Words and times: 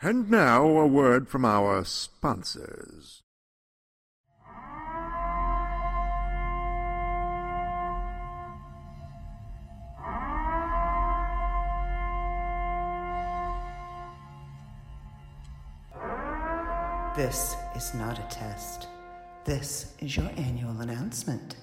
And 0.00 0.30
now 0.30 0.64
a 0.64 0.86
word 0.86 1.28
from 1.28 1.44
our 1.44 1.84
sponsors. 1.84 3.22
This 17.16 17.56
is 17.74 17.92
not 17.94 18.20
a 18.20 18.26
test. 18.30 18.86
This 19.44 19.94
is 19.98 20.16
your 20.16 20.30
annual 20.36 20.80
announcement. 20.80 21.56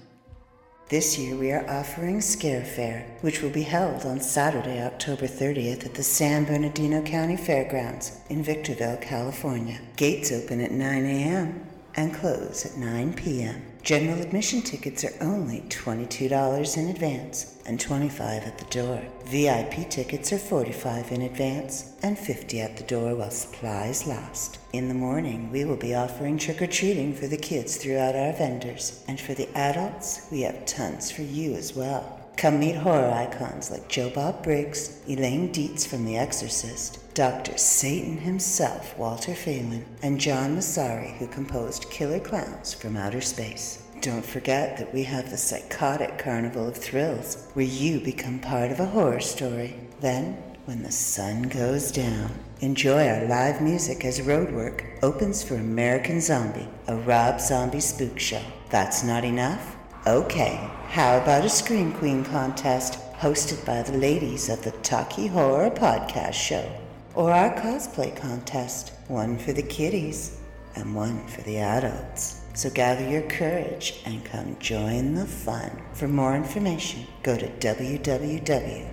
This 0.88 1.18
year 1.18 1.34
we 1.34 1.50
are 1.50 1.68
offering 1.68 2.20
Scare 2.20 2.64
Fair, 2.64 3.08
which 3.20 3.42
will 3.42 3.50
be 3.50 3.64
held 3.64 4.06
on 4.06 4.20
Saturday, 4.20 4.80
October 4.80 5.26
30th 5.26 5.84
at 5.84 5.94
the 5.94 6.04
San 6.04 6.44
Bernardino 6.44 7.02
County 7.02 7.36
Fairgrounds 7.36 8.20
in 8.28 8.44
Victorville, 8.44 8.98
California. 8.98 9.80
Gates 9.96 10.30
open 10.30 10.60
at 10.60 10.70
9 10.70 11.04
a.m. 11.04 11.66
and 11.96 12.14
close 12.14 12.64
at 12.64 12.76
9 12.76 13.14
p.m. 13.14 13.65
General 13.86 14.20
admission 14.20 14.62
tickets 14.62 15.04
are 15.04 15.14
only 15.20 15.60
$22 15.68 16.76
in 16.76 16.88
advance 16.88 17.56
and 17.66 17.78
25 17.78 18.42
at 18.42 18.58
the 18.58 18.64
door. 18.64 19.00
VIP 19.26 19.88
tickets 19.88 20.32
are 20.32 20.38
45 20.38 21.12
in 21.12 21.22
advance 21.22 21.92
and 22.02 22.18
50 22.18 22.60
at 22.62 22.76
the 22.76 22.82
door 22.82 23.14
while 23.14 23.30
supplies 23.30 24.04
last. 24.04 24.58
In 24.72 24.88
the 24.88 24.94
morning, 24.94 25.52
we 25.52 25.64
will 25.64 25.76
be 25.76 25.94
offering 25.94 26.36
trick 26.36 26.62
or 26.62 26.66
treating 26.66 27.14
for 27.14 27.28
the 27.28 27.36
kids 27.36 27.76
throughout 27.76 28.16
our 28.16 28.32
vendors, 28.32 29.04
and 29.06 29.20
for 29.20 29.34
the 29.34 29.48
adults, 29.56 30.26
we 30.32 30.40
have 30.40 30.66
tons 30.66 31.12
for 31.12 31.22
you 31.22 31.54
as 31.54 31.76
well. 31.76 32.15
Come 32.36 32.60
meet 32.60 32.76
horror 32.76 33.10
icons 33.10 33.70
like 33.70 33.88
Joe 33.88 34.10
Bob 34.10 34.42
Briggs, 34.42 35.00
Eileen 35.08 35.50
Dietz 35.52 35.86
from 35.86 36.04
The 36.04 36.18
Exorcist, 36.18 37.14
Dr. 37.14 37.56
Satan 37.56 38.18
himself, 38.18 38.96
Walter 38.98 39.34
Phelan, 39.34 39.86
and 40.02 40.20
John 40.20 40.54
Massari, 40.54 41.16
who 41.16 41.28
composed 41.28 41.90
Killer 41.90 42.20
Klowns 42.20 42.74
from 42.74 42.94
Outer 42.94 43.22
Space. 43.22 43.82
Don't 44.02 44.24
forget 44.24 44.76
that 44.76 44.92
we 44.92 45.02
have 45.04 45.30
the 45.30 45.38
psychotic 45.38 46.18
Carnival 46.18 46.68
of 46.68 46.76
Thrills, 46.76 47.48
where 47.54 47.64
you 47.64 48.00
become 48.00 48.38
part 48.38 48.70
of 48.70 48.80
a 48.80 48.84
horror 48.86 49.20
story. 49.20 49.74
Then, 50.00 50.34
when 50.66 50.82
the 50.82 50.92
sun 50.92 51.44
goes 51.44 51.90
down, 51.90 52.32
enjoy 52.60 53.08
our 53.08 53.24
live 53.24 53.62
music 53.62 54.04
as 54.04 54.20
Roadwork 54.20 54.84
opens 55.02 55.42
for 55.42 55.54
American 55.54 56.20
Zombie, 56.20 56.68
a 56.86 56.96
Rob 56.96 57.40
Zombie 57.40 57.80
spook 57.80 58.18
show. 58.18 58.42
That's 58.68 59.02
not 59.02 59.24
enough? 59.24 59.75
Okay, 60.06 60.70
how 60.86 61.18
about 61.18 61.44
a 61.44 61.48
Scream 61.48 61.92
Queen 61.92 62.24
contest 62.24 63.00
hosted 63.14 63.66
by 63.66 63.82
the 63.82 63.98
ladies 63.98 64.48
of 64.48 64.62
the 64.62 64.70
Talkie 64.70 65.26
Horror 65.26 65.68
Podcast 65.68 66.34
Show? 66.34 66.70
Or 67.16 67.32
our 67.32 67.52
cosplay 67.56 68.14
contest, 68.14 68.92
one 69.08 69.36
for 69.36 69.52
the 69.52 69.64
kiddies 69.64 70.38
and 70.76 70.94
one 70.94 71.26
for 71.26 71.40
the 71.42 71.58
adults. 71.58 72.42
So 72.54 72.70
gather 72.70 73.04
your 73.08 73.22
courage 73.22 74.00
and 74.06 74.24
come 74.24 74.56
join 74.60 75.14
the 75.14 75.26
fun. 75.26 75.82
For 75.94 76.06
more 76.06 76.36
information, 76.36 77.04
go 77.24 77.36
to 77.36 77.48
www.pcehd.com. 77.48 78.88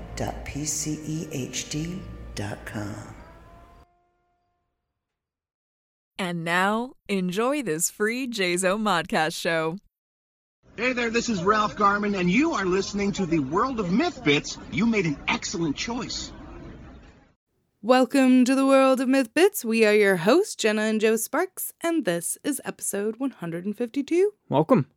And 6.18 6.44
now, 6.44 6.94
enjoy 7.08 7.62
this 7.62 7.92
free 7.92 8.28
JZO 8.28 8.80
Modcast 8.80 9.40
show. 9.40 9.78
Hey 10.76 10.94
there, 10.94 11.12
this 11.12 11.30
is 11.30 11.44
Ralph 11.44 11.76
Garman, 11.76 12.16
and 12.16 12.28
you 12.28 12.54
are 12.54 12.66
listening 12.66 13.12
to 13.12 13.28
the 13.28 13.38
World 13.38 13.80
of 13.80 13.92
Myth 13.92 14.24
Bits. 14.24 14.58
You 14.72 14.88
made 14.88 15.06
an 15.06 15.20
excellent 15.28 15.76
choice. 15.76 16.32
Welcome 17.84 18.44
to 18.46 18.56
the 18.56 18.66
world 18.66 19.00
of 19.00 19.08
Myth 19.08 19.36
Bits. 19.36 19.64
We 19.64 19.86
are 19.86 19.94
your 19.94 20.16
hosts, 20.16 20.56
Jenna 20.56 20.82
and 20.82 21.00
Joe 21.00 21.16
Sparks, 21.16 21.74
and 21.82 22.06
this 22.06 22.40
is 22.44 22.60
episode 22.66 23.18
152. 23.20 24.34
Welcome. 24.50 24.88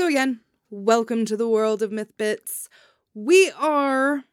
So, 0.00 0.06
again, 0.06 0.40
welcome 0.70 1.26
to 1.26 1.36
the 1.36 1.46
world 1.46 1.82
of 1.82 1.92
Myth 1.92 2.16
Bits. 2.16 2.70
We 3.12 3.50
are 3.50 4.24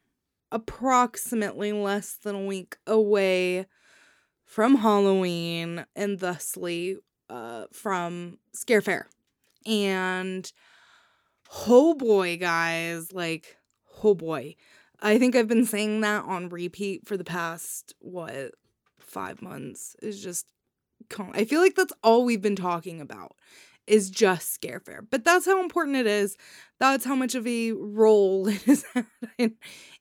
approximately 0.50 1.72
less 1.72 2.14
than 2.14 2.34
a 2.34 2.46
week 2.46 2.78
away 2.86 3.66
from 4.46 4.76
Halloween 4.76 5.84
and 5.94 6.18
thusly 6.18 6.96
uh, 7.28 7.64
from 7.70 8.38
Scare 8.54 8.80
Fair. 8.80 9.10
And 9.66 10.50
oh 11.66 11.92
boy, 11.92 12.38
guys, 12.38 13.12
like, 13.12 13.58
oh 14.02 14.14
boy. 14.14 14.56
I 15.02 15.18
think 15.18 15.36
I've 15.36 15.48
been 15.48 15.66
saying 15.66 16.00
that 16.00 16.24
on 16.24 16.48
repeat 16.48 17.06
for 17.06 17.18
the 17.18 17.24
past, 17.24 17.94
what, 17.98 18.52
five 18.98 19.42
months. 19.42 19.96
Is 20.00 20.22
just, 20.22 20.46
I 21.34 21.44
feel 21.44 21.60
like 21.60 21.74
that's 21.74 21.92
all 22.02 22.24
we've 22.24 22.40
been 22.40 22.56
talking 22.56 23.02
about 23.02 23.36
is 23.88 24.10
just 24.10 24.52
scare 24.52 24.80
fair. 24.80 25.02
But 25.02 25.24
that's 25.24 25.46
how 25.46 25.62
important 25.62 25.96
it 25.96 26.06
is. 26.06 26.36
That's 26.78 27.04
how 27.04 27.14
much 27.14 27.34
of 27.34 27.46
a 27.46 27.72
role 27.72 28.46
it 28.48 28.66
is 28.68 28.84
in, 29.38 29.54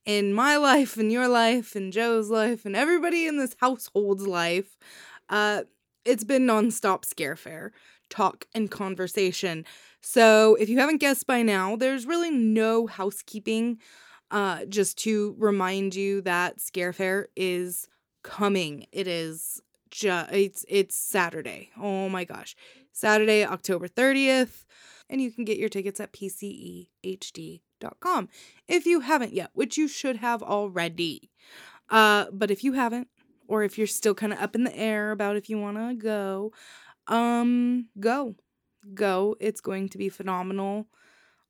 in 0.06 0.34
my 0.34 0.58
life, 0.58 0.98
in 0.98 1.10
your 1.10 1.28
life, 1.28 1.76
in 1.76 1.92
Joe's 1.92 2.30
life, 2.30 2.66
and 2.66 2.76
everybody 2.76 3.28
in 3.28 3.38
this 3.38 3.56
household's 3.60 4.28
life. 4.28 4.78
Uh, 5.30 5.64
it's 6.06 6.24
been 6.24 6.46
nonstop 6.48 7.06
scare 7.06 7.36
fair 7.36 7.72
talk 8.10 8.48
and 8.54 8.72
conversation. 8.72 9.66
So 10.02 10.56
if 10.56 10.70
you 10.70 10.80
haven't 10.80 11.00
guessed 11.00 11.28
by 11.28 11.42
now, 11.42 11.76
there's 11.76 12.06
really 12.06 12.32
no 12.32 12.88
housekeeping. 12.88 13.80
Uh, 14.30 14.66
just 14.66 14.98
to 15.00 15.36
remind 15.38 15.96
you 15.96 16.22
that 16.22 16.60
scare 16.60 16.92
fair 16.92 17.28
is 17.36 17.88
coming. 18.24 18.86
It 18.92 19.08
is 19.08 19.62
just 19.90 20.32
it's 20.34 20.66
it's 20.68 20.96
Saturday. 20.96 21.70
Oh 21.80 22.10
my 22.10 22.26
gosh. 22.26 22.56
Saturday, 22.98 23.46
October 23.46 23.88
30th. 23.88 24.66
And 25.10 25.22
you 25.22 25.32
can 25.32 25.46
get 25.46 25.58
your 25.58 25.70
tickets 25.70 26.00
at 26.00 26.12
pcehd.com 26.12 26.90
if 28.68 28.86
you 28.86 29.00
haven't 29.02 29.34
yet, 29.34 29.52
which 29.54 29.78
you 29.78 29.88
should 29.88 30.18
have 30.18 30.44
already. 30.44 31.30
Uh, 31.90 32.26
but 32.34 32.52
if 32.52 32.64
you 32.64 32.74
haven't, 32.74 33.08
or 33.48 33.64
if 33.64 33.78
you're 33.78 33.88
still 33.88 34.14
kind 34.14 34.34
of 34.34 34.40
up 34.40 34.56
in 34.56 34.66
the 34.66 34.76
air 34.76 35.12
about 35.12 35.38
if 35.38 35.50
you 35.50 35.58
want 35.58 35.78
to 35.78 35.94
go, 35.96 36.52
um, 37.08 37.88
go. 38.00 38.36
Go. 38.94 39.36
It's 39.40 39.62
going 39.62 39.90
to 39.90 39.98
be 39.98 40.10
phenomenal. 40.10 40.88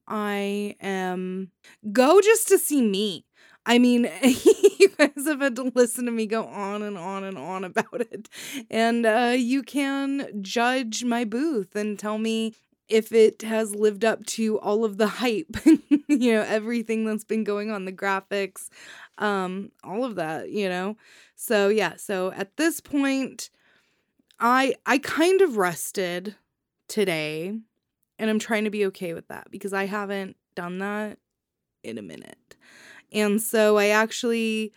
I 0.08 0.76
am 0.80 1.52
go 1.92 2.22
just 2.22 2.48
to 2.50 2.58
see 2.58 2.82
me. 2.82 3.26
I 3.68 3.80
mean, 3.80 4.10
you 4.24 4.90
guys 4.98 5.26
have 5.26 5.42
had 5.42 5.58
to 5.58 5.72
listen 5.76 6.06
to 6.06 6.12
me 6.12 6.26
go 6.26 6.46
on 6.46 6.82
and 6.82 6.98
on 6.98 7.26
and 7.26 7.38
on 7.38 7.66
about 7.66 8.00
it. 8.00 8.30
And 8.72 9.06
uh, 9.06 9.36
you 9.38 9.62
can 9.62 10.42
judge 10.42 11.04
my 11.04 11.26
booth 11.26 11.76
and 11.76 12.00
tell 12.00 12.18
me 12.18 12.56
if 12.88 13.12
it 13.12 13.42
has 13.42 13.76
lived 13.76 14.06
up 14.06 14.26
to 14.26 14.58
all 14.60 14.86
of 14.86 14.98
the 14.98 15.08
hype, 15.08 15.58
you 16.08 16.34
know, 16.34 16.44
everything 16.48 17.04
that's 17.04 17.26
been 17.26 17.44
going 17.44 17.70
on, 17.70 17.84
the 17.84 17.92
graphics, 17.92 18.70
um, 19.18 19.72
all 19.84 20.06
of 20.06 20.16
that, 20.16 20.50
you 20.50 20.70
know. 20.70 20.96
So 21.36 21.68
yeah, 21.68 21.98
so 21.98 22.32
at 22.32 22.56
this 22.56 22.80
point, 22.80 23.50
I 24.40 24.76
I 24.86 25.00
kind 25.00 25.42
of 25.42 25.58
rested 25.58 26.36
today, 26.88 27.60
and 28.18 28.30
I'm 28.30 28.40
trying 28.40 28.64
to 28.64 28.70
be 28.70 28.86
okay 28.86 29.14
with 29.14 29.28
that 29.28 29.52
because 29.52 29.74
I 29.74 29.86
haven't 29.86 30.38
done 30.56 30.80
that 30.80 31.18
in 31.84 31.98
a 31.98 32.02
minute. 32.02 32.56
And 33.12 33.42
so 33.42 33.78
I 33.78 33.88
actually 33.90 34.74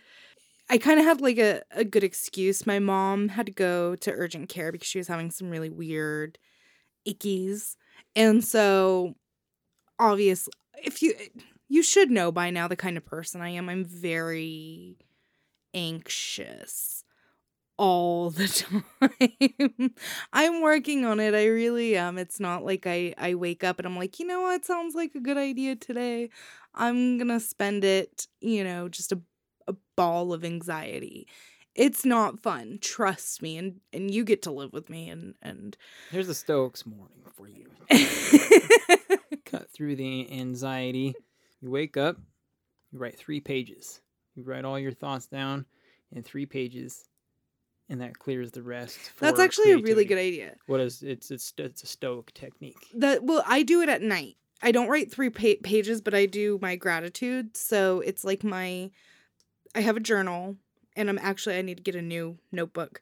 I 0.69 0.77
kind 0.77 0.99
of 0.99 1.05
had 1.05 1.21
like 1.21 1.37
a, 1.39 1.61
a 1.71 1.85
good 1.85 2.03
excuse. 2.03 2.65
My 2.67 2.79
mom 2.79 3.29
had 3.29 3.47
to 3.47 3.51
go 3.53 3.95
to 3.97 4.11
urgent 4.11 4.49
care 4.49 4.71
because 4.71 4.87
she 4.87 4.99
was 4.99 5.07
having 5.09 5.31
some 5.31 5.49
really 5.49 5.69
weird 5.69 6.37
ickies. 7.07 7.75
And 8.15 8.43
so 8.43 9.15
obviously 9.99 10.53
if 10.83 11.01
you 11.01 11.13
you 11.69 11.83
should 11.83 12.11
know 12.11 12.31
by 12.31 12.49
now 12.49 12.67
the 12.67 12.75
kind 12.75 12.97
of 12.97 13.05
person 13.05 13.41
I 13.41 13.49
am. 13.49 13.69
I'm 13.69 13.85
very 13.85 14.97
anxious 15.73 17.03
all 17.77 18.29
the 18.31 18.47
time. 19.19 19.95
I'm 20.33 20.61
working 20.61 21.05
on 21.05 21.19
it. 21.19 21.33
I 21.33 21.45
really 21.47 21.97
am. 21.97 22.17
It's 22.17 22.39
not 22.39 22.63
like 22.65 22.85
I 22.87 23.13
I 23.17 23.35
wake 23.35 23.63
up 23.63 23.79
and 23.79 23.87
I'm 23.87 23.97
like, 23.97 24.19
"You 24.19 24.27
know 24.27 24.41
what? 24.41 24.65
Sounds 24.65 24.95
like 24.95 25.15
a 25.15 25.19
good 25.19 25.37
idea 25.37 25.75
today." 25.75 26.29
I'm 26.73 27.17
going 27.17 27.27
to 27.27 27.39
spend 27.39 27.83
it, 27.83 28.27
you 28.39 28.63
know, 28.63 28.87
just 28.89 29.11
a 29.11 29.21
a 29.67 29.75
ball 29.95 30.33
of 30.33 30.43
anxiety. 30.43 31.27
It's 31.73 32.03
not 32.03 32.39
fun. 32.39 32.79
Trust 32.81 33.41
me. 33.41 33.57
And 33.57 33.79
and 33.93 34.13
you 34.13 34.23
get 34.23 34.41
to 34.43 34.51
live 34.51 34.73
with 34.73 34.89
me 34.89 35.09
and 35.09 35.35
and 35.41 35.77
Here's 36.11 36.29
a 36.29 36.35
Stoics 36.35 36.85
morning 36.85 37.23
for 37.35 37.47
you. 37.47 37.69
Cut 39.45 39.69
through 39.71 39.95
the 39.95 40.31
anxiety. 40.31 41.15
You 41.61 41.69
wake 41.69 41.95
up, 41.95 42.17
you 42.91 42.99
write 42.99 43.17
three 43.17 43.39
pages. 43.39 44.01
You 44.35 44.43
write 44.43 44.65
all 44.65 44.79
your 44.79 44.91
thoughts 44.91 45.27
down 45.27 45.65
in 46.11 46.23
three 46.23 46.45
pages, 46.45 47.07
and 47.89 48.01
that 48.01 48.17
clears 48.17 48.51
the 48.51 48.63
rest. 48.63 48.97
That's 49.19 49.39
actually 49.39 49.73
a 49.73 49.77
really 49.77 50.05
good 50.05 50.17
idea. 50.17 50.55
What 50.67 50.79
is 50.79 51.03
it's 51.03 51.31
it's 51.31 51.53
it's 51.57 51.83
a 51.83 51.87
Stoic 51.87 52.33
technique. 52.33 52.87
That 52.95 53.23
well, 53.23 53.43
I 53.45 53.63
do 53.63 53.81
it 53.81 53.89
at 53.89 54.01
night. 54.01 54.37
I 54.61 54.71
don't 54.71 54.89
write 54.89 55.11
three 55.11 55.29
pa- 55.29 55.61
pages, 55.63 56.01
but 56.01 56.13
I 56.13 56.25
do 56.25 56.59
my 56.61 56.75
gratitude. 56.75 57.57
So 57.57 58.01
it's 58.01 58.23
like 58.23 58.43
my, 58.43 58.91
I 59.75 59.81
have 59.81 59.97
a 59.97 60.01
journal, 60.01 60.57
and 60.95 61.09
I'm 61.09 61.19
actually 61.19 61.57
I 61.57 61.61
need 61.61 61.77
to 61.77 61.83
get 61.83 61.95
a 61.95 62.01
new 62.01 62.37
notebook. 62.51 63.01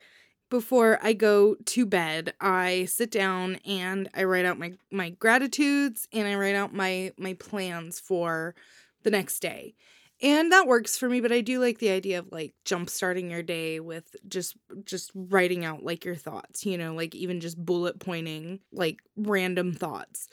Before 0.49 0.97
I 1.03 1.13
go 1.13 1.55
to 1.55 1.85
bed, 1.85 2.33
I 2.41 2.85
sit 2.85 3.11
down 3.11 3.57
and 3.65 4.09
I 4.15 4.23
write 4.23 4.45
out 4.45 4.57
my 4.57 4.73
my 4.91 5.11
gratitudes 5.11 6.07
and 6.11 6.27
I 6.27 6.35
write 6.35 6.55
out 6.55 6.73
my 6.73 7.11
my 7.17 7.33
plans 7.35 7.99
for 7.99 8.55
the 9.03 9.11
next 9.11 9.41
day. 9.41 9.75
And 10.21 10.51
that 10.51 10.67
works 10.67 10.97
for 10.97 11.07
me, 11.07 11.21
but 11.21 11.31
I 11.31 11.39
do 11.41 11.59
like 11.61 11.79
the 11.79 11.91
idea 11.91 12.19
of 12.19 12.31
like 12.31 12.53
jump 12.65 12.89
starting 12.89 13.31
your 13.31 13.43
day 13.43 13.79
with 13.79 14.15
just 14.27 14.57
just 14.83 15.11
writing 15.13 15.63
out 15.63 15.83
like 15.83 16.03
your 16.03 16.15
thoughts, 16.15 16.65
you 16.65 16.77
know, 16.77 16.93
like 16.93 17.15
even 17.15 17.39
just 17.39 17.63
bullet 17.63 17.99
pointing 17.99 18.59
like 18.73 18.99
random 19.15 19.73
thoughts. 19.73 20.27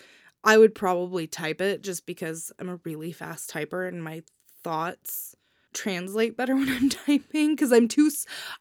I 0.47 0.57
would 0.59 0.75
probably 0.75 1.27
type 1.27 1.61
it 1.61 1.83
just 1.83 2.07
because 2.07 2.53
I'm 2.59 2.69
a 2.69 2.81
really 2.85 3.13
fast 3.13 3.51
typer 3.51 3.87
and 3.87 4.03
my 4.03 4.23
thoughts 4.63 5.35
translate 5.75 6.37
better 6.37 6.55
when 6.57 6.69
I'm 6.69 6.89
typing 6.89 7.55
because 7.55 7.73
I'm 7.73 7.89
too 7.89 8.11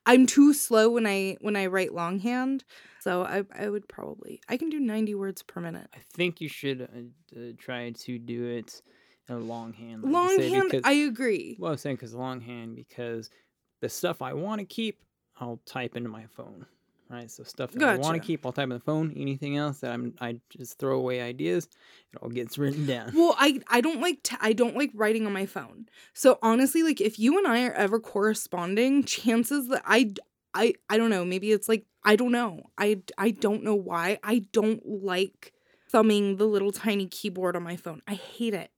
I'm 0.05 0.25
too 0.25 0.53
slow 0.53 0.89
when 0.89 1.05
I 1.07 1.37
when 1.41 1.55
I 1.55 1.67
write 1.67 1.93
longhand. 1.93 2.63
So 2.99 3.23
I 3.23 3.43
I 3.57 3.69
would 3.69 3.87
probably 3.87 4.41
I 4.49 4.57
can 4.57 4.69
do 4.69 4.79
90 4.79 5.15
words 5.15 5.43
per 5.43 5.61
minute. 5.61 5.87
I 5.93 5.99
think 6.13 6.41
you 6.41 6.49
should 6.49 6.81
uh, 6.81 7.39
uh, 7.39 7.51
try 7.57 7.91
to 7.91 8.17
do 8.17 8.45
it 8.45 8.81
in 9.29 9.47
longhand. 9.47 10.03
like 10.03 10.11
Longhand, 10.11 10.63
because- 10.71 10.81
I 10.85 10.93
agree. 10.93 11.55
Well, 11.59 11.69
I 11.69 11.71
was 11.73 11.81
saying 11.81 11.95
because 11.97 12.13
longhand, 12.13 12.75
because 12.75 13.29
the 13.81 13.89
stuff 13.89 14.21
I 14.21 14.33
want 14.33 14.59
to 14.59 14.65
keep, 14.65 15.01
I'll 15.39 15.61
type 15.65 15.95
into 15.95 16.09
my 16.09 16.25
phone. 16.35 16.65
Right, 17.09 17.29
so 17.29 17.43
stuff 17.43 17.71
that 17.73 17.83
I 17.83 17.97
want 17.97 18.15
to 18.15 18.25
keep, 18.25 18.45
I'll 18.45 18.51
type 18.51 18.63
on 18.63 18.69
the 18.69 18.79
phone. 18.79 19.13
Anything 19.15 19.57
else 19.57 19.81
that 19.81 19.91
I'm, 19.91 20.15
I 20.19 20.39
just 20.49 20.79
throw 20.79 20.97
away 20.97 21.21
ideas. 21.21 21.67
It 22.11 22.19
all 22.21 22.29
gets 22.29 22.57
written 22.57 22.87
down. 22.87 23.11
Well, 23.15 23.35
I 23.37 23.59
I 23.67 23.81
don't 23.81 24.01
like 24.01 24.23
t- 24.23 24.37
I 24.39 24.53
don't 24.53 24.75
like 24.75 24.91
writing 24.95 25.27
on 25.27 25.33
my 25.33 25.45
phone. 25.45 25.85
So 26.13 26.39
honestly, 26.41 26.81
like 26.81 26.99
if 26.99 27.19
you 27.19 27.37
and 27.37 27.47
I 27.47 27.65
are 27.67 27.73
ever 27.73 27.99
corresponding, 27.99 29.03
chances 29.03 29.67
that 29.67 29.83
I 29.85 30.13
I 30.55 30.73
I 30.89 30.97
don't 30.97 31.11
know, 31.11 31.23
maybe 31.23 31.51
it's 31.51 31.69
like 31.69 31.85
I 32.03 32.15
don't 32.15 32.31
know. 32.31 32.71
I 32.77 33.01
I 33.19 33.31
don't 33.31 33.63
know 33.63 33.75
why. 33.75 34.17
I 34.23 34.39
don't 34.51 34.81
like 34.85 35.53
thumbing 35.91 36.37
the 36.37 36.45
little 36.45 36.71
tiny 36.71 37.05
keyboard 37.05 37.55
on 37.55 37.63
my 37.63 37.75
phone. 37.75 38.01
I 38.07 38.15
hate 38.15 38.55
it. 38.55 38.71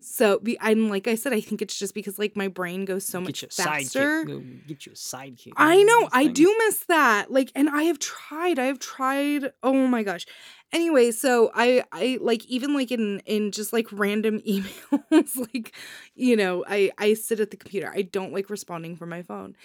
So 0.00 0.38
be 0.38 0.56
I'm 0.60 0.88
like 0.88 1.08
I 1.08 1.16
said, 1.16 1.32
I 1.32 1.40
think 1.40 1.60
it's 1.60 1.76
just 1.76 1.92
because 1.92 2.18
like 2.18 2.36
my 2.36 2.46
brain 2.46 2.84
goes 2.84 3.04
so 3.04 3.20
much 3.20 3.40
get 3.40 3.42
you 3.42 3.48
a 3.48 3.50
faster. 3.50 4.24
sidekick. 4.24 4.66
Get 4.68 4.86
you 4.86 4.92
a 4.92 4.94
sidekick. 4.94 5.52
I 5.56 5.82
know, 5.82 6.08
I 6.12 6.28
do 6.28 6.54
miss 6.66 6.84
that. 6.86 7.32
Like, 7.32 7.50
and 7.56 7.68
I 7.68 7.84
have 7.84 7.98
tried. 7.98 8.60
I 8.60 8.66
have 8.66 8.78
tried. 8.78 9.52
Oh 9.62 9.86
my 9.88 10.04
gosh. 10.04 10.24
Anyway, 10.72 11.10
so 11.10 11.50
I 11.52 11.82
I 11.90 12.18
like 12.20 12.46
even 12.46 12.74
like 12.74 12.92
in 12.92 13.20
in 13.20 13.50
just 13.50 13.72
like 13.72 13.88
random 13.90 14.40
emails, 14.48 15.36
like 15.52 15.74
you 16.14 16.36
know, 16.36 16.64
I 16.68 16.92
I 16.96 17.14
sit 17.14 17.40
at 17.40 17.50
the 17.50 17.56
computer. 17.56 17.90
I 17.92 18.02
don't 18.02 18.32
like 18.32 18.50
responding 18.50 18.94
from 18.94 19.08
my 19.08 19.22
phone. 19.22 19.56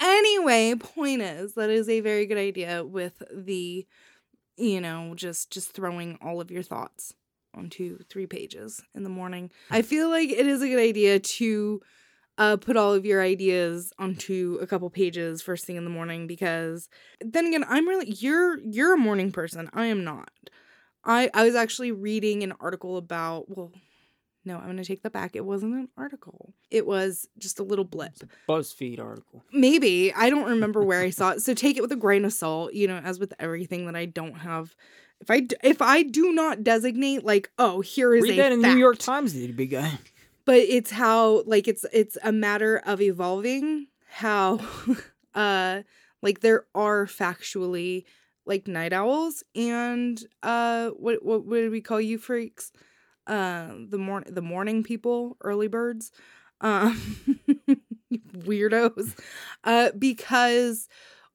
Anyway, 0.00 0.74
point 0.76 1.20
is 1.20 1.54
that 1.54 1.68
is 1.68 1.88
a 1.90 2.00
very 2.00 2.24
good 2.24 2.38
idea 2.38 2.82
with 2.82 3.22
the 3.30 3.86
you 4.56 4.80
know, 4.80 5.14
just 5.14 5.50
just 5.50 5.72
throwing 5.72 6.18
all 6.22 6.40
of 6.40 6.50
your 6.50 6.62
thoughts 6.62 7.14
onto 7.54 7.98
three 8.04 8.26
pages 8.26 8.82
in 8.94 9.02
the 9.02 9.08
morning. 9.10 9.50
I 9.70 9.82
feel 9.82 10.08
like 10.08 10.30
it 10.30 10.46
is 10.46 10.62
a 10.62 10.68
good 10.68 10.80
idea 10.80 11.18
to 11.18 11.80
uh, 12.38 12.56
put 12.56 12.76
all 12.76 12.94
of 12.94 13.04
your 13.04 13.22
ideas 13.22 13.92
onto 13.98 14.58
a 14.60 14.66
couple 14.66 14.88
pages 14.90 15.42
first 15.42 15.64
thing 15.66 15.76
in 15.76 15.84
the 15.84 15.90
morning 15.90 16.26
because 16.26 16.88
then 17.20 17.46
again 17.46 17.64
i'm 17.68 17.86
really 17.86 18.10
you're 18.18 18.58
you're 18.60 18.94
a 18.94 18.98
morning 18.98 19.30
person. 19.30 19.68
I 19.74 19.86
am 19.86 20.02
not. 20.02 20.30
I 21.04 21.30
i 21.34 21.44
was 21.44 21.54
actually 21.54 21.92
reading 21.92 22.42
an 22.42 22.54
article 22.58 22.96
about 22.96 23.54
well 23.54 23.70
no 24.46 24.56
i'm 24.56 24.66
gonna 24.66 24.84
take 24.84 25.02
that 25.02 25.12
back. 25.12 25.36
It 25.36 25.44
wasn't 25.44 25.74
an 25.74 25.88
article. 25.96 26.54
It 26.70 26.86
was 26.86 27.28
just 27.38 27.60
a 27.60 27.62
little 27.64 27.84
blip. 27.84 28.14
A 28.22 28.50
BuzzFeed 28.50 28.98
article. 28.98 29.44
maybe. 29.52 30.12
I 30.14 30.30
don't 30.30 30.48
remember 30.48 30.82
where 30.82 31.02
i 31.02 31.10
saw 31.10 31.32
it. 31.32 31.42
So 31.42 31.52
take 31.52 31.76
it 31.76 31.82
with 31.82 31.92
a 31.92 31.96
grain 31.96 32.24
of 32.24 32.32
salt 32.32 32.72
you 32.72 32.88
know 32.88 32.96
as 32.96 33.18
with 33.18 33.34
everything 33.38 33.84
that 33.86 33.94
i 33.96 34.06
don't 34.06 34.38
have 34.38 34.74
if 35.22 35.30
I 35.30 35.46
if 35.62 35.80
i 35.82 36.02
do 36.02 36.32
not 36.32 36.62
designate 36.64 37.24
like 37.24 37.50
oh 37.58 37.80
here 37.80 38.14
is 38.14 38.22
Read 38.22 38.34
a 38.34 38.36
that 38.36 38.52
in 38.52 38.60
the 38.62 38.68
New 38.68 38.78
York 38.78 38.96
fact 38.96 39.06
Times, 39.06 39.32
did 39.32 39.56
big 39.56 39.70
guy. 39.70 39.98
but 40.44 40.56
it's 40.56 40.90
how 40.90 41.42
like 41.46 41.68
it's 41.68 41.84
it's 41.92 42.18
a 42.22 42.32
matter 42.32 42.78
of 42.84 43.00
evolving 43.00 43.86
how 44.08 44.60
uh 45.34 45.82
like 46.22 46.40
there 46.40 46.66
are 46.74 47.06
factually 47.06 48.04
like 48.44 48.66
night 48.66 48.92
owls 48.92 49.42
and 49.54 50.24
uh 50.42 50.88
what 50.90 51.24
what, 51.24 51.48
did 51.48 51.70
we 51.70 51.80
call 51.80 52.00
you 52.00 52.18
freaks? 52.18 52.72
Uh 53.26 53.68
the 53.88 53.98
morning 53.98 54.34
the 54.34 54.42
morning 54.42 54.82
people 54.82 55.36
early 55.42 55.68
birds 55.68 56.10
um 56.60 57.00
weirdos. 58.36 59.16
Uh 59.64 59.90
because 59.98 60.88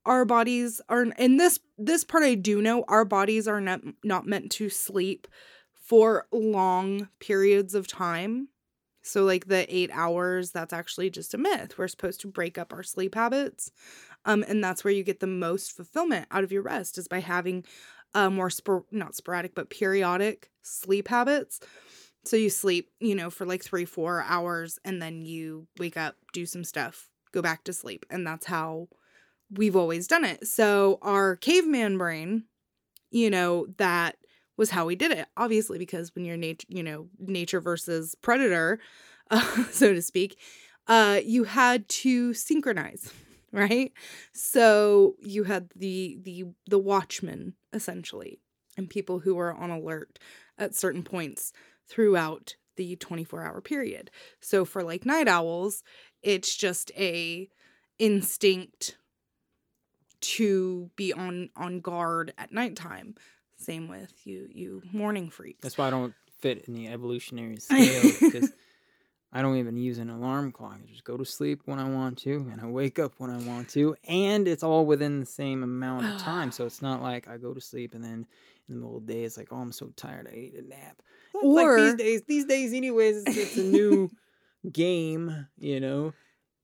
our 0.08 0.26
bodies 0.26 0.82
are 0.90 1.06
and 1.18 1.40
this 1.40 1.60
this 1.78 2.04
part 2.04 2.24
I 2.24 2.36
do 2.36 2.62
know 2.62 2.84
our 2.88 3.06
bodies 3.06 3.48
are 3.48 3.62
not 3.62 3.82
not 4.04 4.26
meant 4.26 4.52
to 4.54 4.70
sleep 4.70 5.28
for 5.74 6.28
long 6.32 7.10
periods 7.20 7.76
of 7.76 7.88
time 7.88 8.50
so, 9.08 9.24
like 9.24 9.48
the 9.48 9.74
eight 9.74 9.90
hours, 9.94 10.52
that's 10.52 10.74
actually 10.74 11.10
just 11.10 11.34
a 11.34 11.38
myth. 11.38 11.78
We're 11.78 11.88
supposed 11.88 12.20
to 12.22 12.28
break 12.28 12.58
up 12.58 12.74
our 12.74 12.84
sleep 12.84 13.16
habits. 13.16 13.72
Um, 14.26 14.44
and 14.48 14.62
that's 14.62 14.84
where 14.84 14.94
you 14.94 15.04
get 15.04 15.22
the 15.22 15.28
most 15.28 15.72
fulfillment 15.72 16.28
out 16.30 16.44
of 16.44 16.52
your 16.52 16.62
rest 16.62 16.98
is 16.98 17.08
by 17.08 17.22
having 17.22 17.64
uh, 18.14 18.30
more, 18.30 18.50
spor- 18.50 18.86
not 18.92 19.16
sporadic, 19.16 19.56
but 19.56 19.70
periodic 19.70 20.50
sleep 20.62 21.08
habits. 21.08 21.62
So, 22.26 22.36
you 22.36 22.50
sleep, 22.50 22.90
you 23.00 23.16
know, 23.16 23.30
for 23.30 23.46
like 23.46 23.64
three, 23.64 23.86
four 23.86 24.24
hours, 24.24 24.78
and 24.84 25.02
then 25.02 25.22
you 25.22 25.68
wake 25.80 25.96
up, 25.96 26.16
do 26.34 26.46
some 26.46 26.66
stuff, 26.66 27.08
go 27.32 27.42
back 27.42 27.64
to 27.64 27.74
sleep. 27.74 28.06
And 28.10 28.28
that's 28.28 28.46
how 28.46 28.90
we've 29.52 29.76
always 29.76 30.08
done 30.08 30.26
it. 30.26 30.48
So, 30.48 31.00
our 31.02 31.36
caveman 31.36 31.98
brain, 31.98 32.44
you 33.12 33.30
know, 33.30 33.68
that 33.78 34.18
was 34.58 34.72
how 34.72 34.86
we 34.86 34.96
did 34.96 35.12
it 35.12 35.28
obviously 35.38 35.78
because 35.78 36.14
when 36.16 36.26
you're 36.26 36.36
nature 36.36 36.66
you 36.68 36.84
know 36.84 37.08
nature 37.20 37.62
versus 37.62 38.16
predator 38.22 38.80
uh, 39.30 39.64
so 39.72 39.94
to 39.94 40.02
speak 40.02 40.38
uh 40.88 41.20
you 41.24 41.46
had 41.46 41.88
to 41.88 42.34
synchronize 42.34 43.14
right 43.54 43.94
so 44.34 45.16
you 45.20 45.44
had 45.44 45.70
the 45.76 46.18
the 46.24 46.46
the 46.68 46.80
watchmen 46.80 47.54
essentially 47.72 48.40
and 48.76 48.90
people 48.90 49.20
who 49.20 49.36
were 49.36 49.54
on 49.54 49.70
alert 49.70 50.20
at 50.58 50.76
certain 50.76 51.04
points 51.04 51.54
throughout 51.88 52.56
the 52.76 52.96
24 52.98 53.44
hour 53.44 53.62
period 53.62 54.12
so 54.42 54.66
for 54.66 54.84
like 54.84 55.06
night 55.06 55.28
owls 55.28 55.84
it's 56.22 56.56
just 56.56 56.92
a 56.98 57.48
instinct 58.00 58.98
to 60.22 60.90
be 60.96 61.14
on 61.14 61.50
on 61.56 61.80
guard 61.80 62.34
at 62.38 62.52
nighttime 62.52 63.16
same 63.58 63.88
with 63.88 64.26
you 64.26 64.48
you 64.52 64.82
morning 64.92 65.30
freaks 65.30 65.60
That's 65.62 65.78
why 65.78 65.88
I 65.88 65.90
don't 65.90 66.14
fit 66.40 66.66
in 66.68 66.74
the 66.74 66.88
evolutionary 66.88 67.56
scale 67.58 68.12
because 68.20 68.52
I 69.32 69.42
don't 69.42 69.58
even 69.58 69.76
use 69.76 69.98
an 69.98 70.10
alarm 70.10 70.52
clock. 70.52 70.80
I 70.82 70.90
just 70.90 71.04
go 71.04 71.18
to 71.18 71.26
sleep 71.26 71.62
when 71.66 71.80
I 71.80 71.90
want 71.90 72.18
to 72.20 72.48
and 72.52 72.62
I 72.62 72.66
wake 72.66 72.98
up 72.98 73.14
when 73.18 73.30
I 73.30 73.38
want 73.40 73.70
to, 73.70 73.96
and 74.08 74.48
it's 74.48 74.64
all 74.64 74.86
within 74.86 75.20
the 75.20 75.26
same 75.26 75.64
amount 75.64 76.06
of 76.06 76.22
time. 76.22 76.52
so 76.52 76.66
it's 76.68 76.82
not 76.82 77.02
like 77.02 77.28
I 77.28 77.38
go 77.38 77.54
to 77.54 77.62
sleep 77.62 77.94
and 77.94 78.04
then 78.04 78.26
in 78.70 78.76
the 78.76 78.76
middle 78.76 78.98
of 78.98 79.06
the 79.06 79.14
day 79.14 79.24
it's 79.24 79.38
like, 79.38 79.50
oh, 79.52 79.58
I'm 79.58 79.72
so 79.72 79.92
tired, 79.96 80.28
I 80.32 80.36
need 80.36 80.54
a 80.54 80.68
nap. 80.68 81.02
It's 81.36 81.44
like 81.44 81.76
these 81.76 81.96
days, 81.96 82.22
these 82.28 82.46
days, 82.46 82.74
anyways, 82.74 83.24
it's, 83.26 83.38
it's 83.38 83.58
a 83.58 83.64
new 83.64 84.10
game, 84.72 85.48
you 85.58 85.80
know, 85.80 86.14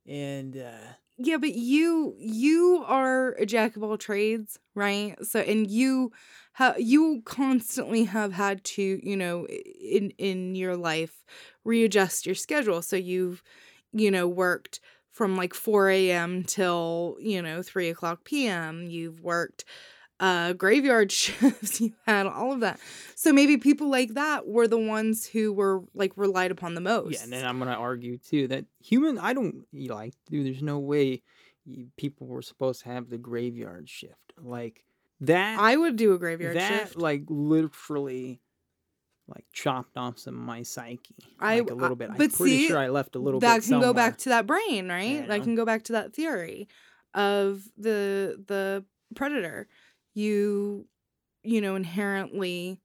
and 0.07 0.57
uh, 0.57 0.93
yeah 1.23 1.37
but 1.37 1.53
you 1.55 2.15
you 2.17 2.83
are 2.87 3.29
a 3.33 3.45
jack 3.45 3.75
of 3.75 3.83
all 3.83 3.97
trades 3.97 4.59
right? 4.75 5.15
So 5.25 5.39
and 5.39 5.69
you 5.69 6.11
ha- 6.53 6.75
you 6.77 7.21
constantly 7.25 8.03
have 8.05 8.33
had 8.33 8.63
to 8.65 8.99
you 9.07 9.15
know 9.17 9.45
in 9.47 10.11
in 10.17 10.55
your 10.55 10.75
life 10.75 11.23
readjust 11.63 12.25
your 12.25 12.35
schedule. 12.35 12.81
So 12.81 12.95
you've 12.95 13.43
you 13.91 14.11
know 14.11 14.27
worked 14.27 14.79
from 15.11 15.37
like 15.37 15.53
4 15.53 15.89
a.m 15.89 16.43
till 16.43 17.17
you 17.19 17.41
know 17.41 17.61
3 17.61 17.89
o'clock 17.89 18.23
p.m 18.23 18.83
you've 18.83 19.21
worked 19.21 19.65
uh 20.23 20.53
graveyard 20.53 21.11
shifts 21.21 21.81
you 21.81 21.91
had 22.07 22.25
all 22.25 22.53
of 22.53 22.61
that 22.61 22.79
so 23.15 23.33
maybe 23.33 23.57
people 23.57 23.89
like 23.89 24.13
that 24.13 24.47
were 24.47 24.67
the 24.67 24.77
ones 24.79 25.27
who 25.27 25.51
were 25.51 25.81
like 25.93 26.13
relied 26.15 26.49
upon 26.51 26.73
the 26.75 26.81
most 26.81 27.13
Yeah, 27.13 27.23
and 27.23 27.33
then 27.33 27.45
I'm 27.45 27.59
gonna 27.59 27.71
argue 27.73 28.17
too 28.17 28.47
that 28.47 28.65
human 28.79 29.17
I 29.19 29.33
don't 29.33 29.65
like 29.73 30.13
dude. 30.29 30.45
There's 30.47 30.63
no 30.63 30.79
way 30.79 31.21
people 31.97 32.27
were 32.27 32.41
supposed 32.41 32.83
to 32.83 32.89
have 32.89 33.09
the 33.09 33.17
graveyard 33.17 33.89
shift. 33.89 34.33
Like 34.41 34.83
that 35.21 35.59
I 35.59 35.75
would 35.75 35.95
do 35.97 36.13
a 36.13 36.17
graveyard 36.19 36.55
that 36.57 36.69
shift. 36.87 36.97
like 36.97 37.23
literally 37.29 38.39
like 39.27 39.45
chopped 39.53 39.95
off 39.97 40.19
some 40.19 40.35
of 40.35 40.41
my 40.41 40.63
psyche. 40.63 41.15
I- 41.39 41.59
like 41.59 41.71
a 41.71 41.73
little 41.75 41.95
I- 41.95 41.99
bit. 41.99 42.09
I'm 42.11 42.17
but 42.17 42.33
pretty 42.33 42.57
see, 42.63 42.67
sure 42.67 42.77
I 42.77 42.89
left 42.89 43.15
a 43.15 43.19
little 43.19 43.39
bit. 43.39 43.47
that 43.47 43.61
bit 43.61 43.67
can 43.69 43.79
go 43.81 43.93
back 43.93 44.17
to 44.19 44.29
that 44.29 44.45
brain, 44.47 44.89
right? 44.89 45.21
Yeah. 45.21 45.25
That 45.27 45.43
can 45.43 45.55
go 45.55 45.65
back 45.65 45.83
to 45.83 45.93
that 45.93 46.13
theory 46.13 46.67
of 47.13 47.63
the 47.77 48.41
the 48.47 48.83
predator. 49.15 49.67
You 50.13 50.87
you 51.43 51.61
know 51.61 51.75
inherently 51.75 52.79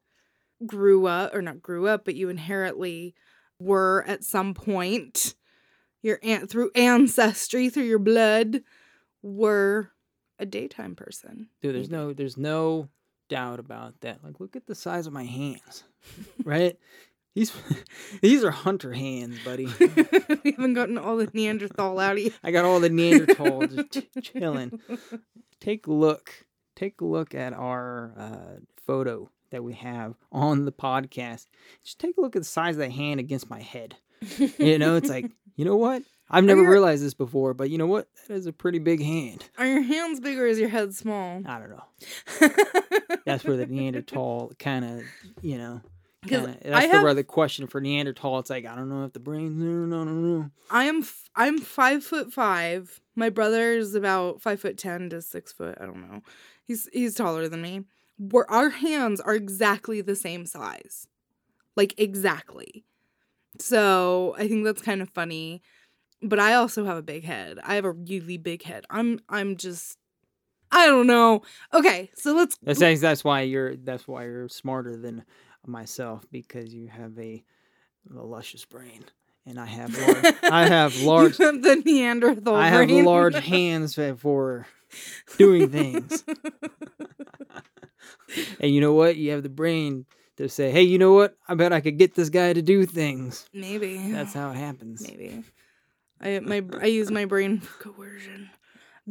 grew 0.67 1.07
up 1.07 1.35
or 1.35 1.43
not 1.43 1.63
grew 1.63 1.87
up, 1.87 2.05
but 2.05 2.15
you 2.15 2.29
inherently 2.29 3.15
were 3.61 4.05
at 4.07 4.25
some 4.25 4.55
point 4.55 5.35
your 6.03 6.19
aunt 6.23 6.49
through 6.49 6.71
ancestry 6.75 7.69
through 7.69 7.85
your 7.85 7.99
blood 7.99 8.63
were 9.23 9.91
a 10.39 10.47
daytime 10.47 10.95
person. 10.95 11.49
Dude, 11.61 11.75
there's 11.75 11.91
no 11.91 12.13
there's 12.13 12.37
no 12.37 12.89
doubt 13.29 13.59
about 13.59 14.01
that. 14.01 14.23
Like 14.25 14.41
look 14.41 14.57
at 14.57 14.67
the 14.67 14.75
size 14.75 15.07
of 15.07 15.13
my 15.13 15.25
hands. 15.25 15.85
right? 16.45 16.77
These 17.35 17.53
these 18.23 18.45
are 18.45 18.51
hunter 18.51 18.93
hands, 18.93 19.39
buddy. 19.45 19.67
we 20.45 20.53
haven't 20.53 20.75
gotten 20.75 20.99
all 20.99 21.17
the 21.17 21.29
Neanderthal 21.33 21.99
out 21.99 22.13
of 22.13 22.19
you. 22.19 22.33
I 22.43 22.51
got 22.51 22.65
all 22.65 22.81
the 22.81 22.91
Neanderthal 22.91 23.67
just 23.67 23.91
ch- 23.93 24.33
chilling. 24.33 24.81
Take 25.61 25.87
a 25.87 25.93
look. 25.93 26.47
Take 26.79 27.01
a 27.01 27.05
look 27.05 27.35
at 27.35 27.53
our 27.53 28.13
uh, 28.17 28.61
photo 28.87 29.29
that 29.51 29.65
we 29.65 29.75
have 29.75 30.15
on 30.33 30.65
the 30.65 30.71
podcast. 30.73 31.47
Just 31.83 31.99
take 31.99 32.17
a 32.17 32.21
look 32.21 32.37
at 32.37 32.43
the 32.43 32.49
size 32.49 32.77
of 32.77 32.81
that 32.81 32.93
hand 32.93 33.19
against 33.19 33.51
my 33.51 33.61
head. 33.61 33.97
You 34.59 34.79
know, 34.79 34.95
it's 34.97 35.09
like, 35.09 35.31
you 35.57 35.65
know 35.65 35.77
what? 35.77 36.03
I've 36.31 36.45
never 36.45 36.63
your- 36.63 36.71
realized 36.71 37.03
this 37.03 37.15
before, 37.15 37.53
but 37.55 37.69
you 37.71 37.79
know 37.79 37.87
what? 37.87 38.07
That 38.29 38.35
is 38.35 38.47
a 38.47 38.53
pretty 38.53 38.79
big 38.79 39.03
hand. 39.03 39.49
Are 39.59 39.67
your 39.67 39.83
hands 39.83 40.21
big 40.21 40.39
or 40.39 40.47
is 40.47 40.59
your 40.61 40.69
head 40.69 40.95
small? 40.95 41.43
I 41.47 41.59
don't 41.59 41.71
know. 41.71 41.85
That's 43.25 43.45
where 43.45 43.57
the 43.57 43.67
Neanderthal 43.67 44.53
kind 44.59 44.85
of, 44.85 45.03
you 45.43 45.59
know, 45.59 45.81
kinda, 46.27 46.51
I 46.65 46.69
that's 46.71 46.87
the 46.87 46.93
have- 46.95 47.03
where 47.03 47.15
the 47.15 47.25
question 47.25 47.67
for 47.67 47.81
Neanderthal. 47.81 48.39
It's 48.41 48.51
like 48.51 48.67
I 48.67 48.75
don't 48.77 48.89
know 48.89 49.05
if 49.05 49.13
the 49.15 49.21
brain's 49.21 49.59
there. 49.61 49.69
No, 49.69 50.05
no, 50.05 50.13
no. 50.13 50.51
I 50.71 50.85
am 50.85 50.99
f- 51.01 51.31
I'm 51.35 51.59
five 51.59 52.05
foot 52.05 52.33
five. 52.33 53.01
My 53.17 53.31
brother 53.31 53.73
is 53.73 53.95
about 53.95 54.41
five 54.43 54.61
foot 54.61 54.77
ten 54.79 55.09
to 55.11 55.23
six 55.23 55.53
foot. 55.53 55.79
I 55.81 55.87
don't 55.87 56.01
know. 56.11 56.23
He's 56.69 56.89
he's 56.93 57.15
taller 57.15 57.49
than 57.49 57.63
me. 57.63 57.85
Where 58.19 58.49
our 58.51 58.69
hands 58.69 59.21
are 59.21 59.35
exactly 59.35 60.03
the 60.03 60.15
same 60.15 60.45
size, 60.45 61.09
like 61.77 61.95
exactly. 61.97 62.85
So 63.59 64.37
I 64.39 64.47
think 64.47 64.65
that's 64.65 64.83
kind 64.83 65.01
of 65.01 65.09
funny. 65.11 65.63
But 66.21 66.39
I 66.39 66.55
also 66.55 66.85
have 66.85 66.99
a 66.99 67.03
big 67.03 67.25
head. 67.25 67.59
I 67.65 67.77
have 67.77 67.87
a 67.87 67.93
really 67.93 68.37
big 68.37 68.65
head. 68.65 68.85
I'm 68.91 69.21
I'm 69.31 69.57
just 69.57 69.97
I 70.71 70.87
don't 70.87 71.07
know. 71.07 71.43
Okay, 71.73 72.11
so 72.15 72.35
let's 72.35 72.59
That's 72.63 73.01
that's 73.01 73.25
why 73.25 73.43
you're 73.43 73.75
that's 73.77 74.07
why 74.07 74.25
you're 74.25 74.49
smarter 74.49 74.97
than 74.97 75.25
myself 75.67 76.25
because 76.31 76.75
you 76.75 76.89
have 76.89 77.19
a, 77.19 77.43
a 78.15 78.23
luscious 78.23 78.67
brain 78.67 79.05
and 79.47 79.59
I 79.59 79.67
have 79.67 79.97
large, 79.97 80.35
I 80.43 80.67
have 80.67 80.97
large 81.03 81.39
You 81.39 81.47
have 81.47 81.63
the 81.63 81.77
Neanderthal. 81.77 82.55
I 82.55 82.69
have 82.69 82.91
large 82.91 83.35
hands 83.45 83.95
for 83.95 84.67
doing 85.39 85.71
things. 85.71 86.25
and 88.61 88.73
you 88.75 88.81
know 88.81 88.95
what? 88.95 89.17
You 89.17 89.33
have 89.33 89.43
the 89.43 89.49
brain 89.49 90.07
to 90.37 90.49
say, 90.49 90.71
"Hey, 90.71 90.83
you 90.83 90.99
know 90.99 91.13
what? 91.13 91.37
I 91.49 91.55
bet 91.55 91.73
I 91.73 91.81
could 91.81 91.99
get 91.99 92.15
this 92.15 92.29
guy 92.29 92.53
to 92.53 92.63
do 92.63 92.87
things." 92.87 93.49
Maybe 93.53 94.11
That's 94.13 94.35
how 94.35 94.51
it 94.51 94.57
happens. 94.57 95.03
Maybe. 95.03 95.45
I 96.21 96.41
my 96.41 96.63
I 96.81 96.87
use 96.87 97.11
my 97.11 97.25
brain 97.25 97.61
for 97.61 97.91
coercion. 97.93 98.51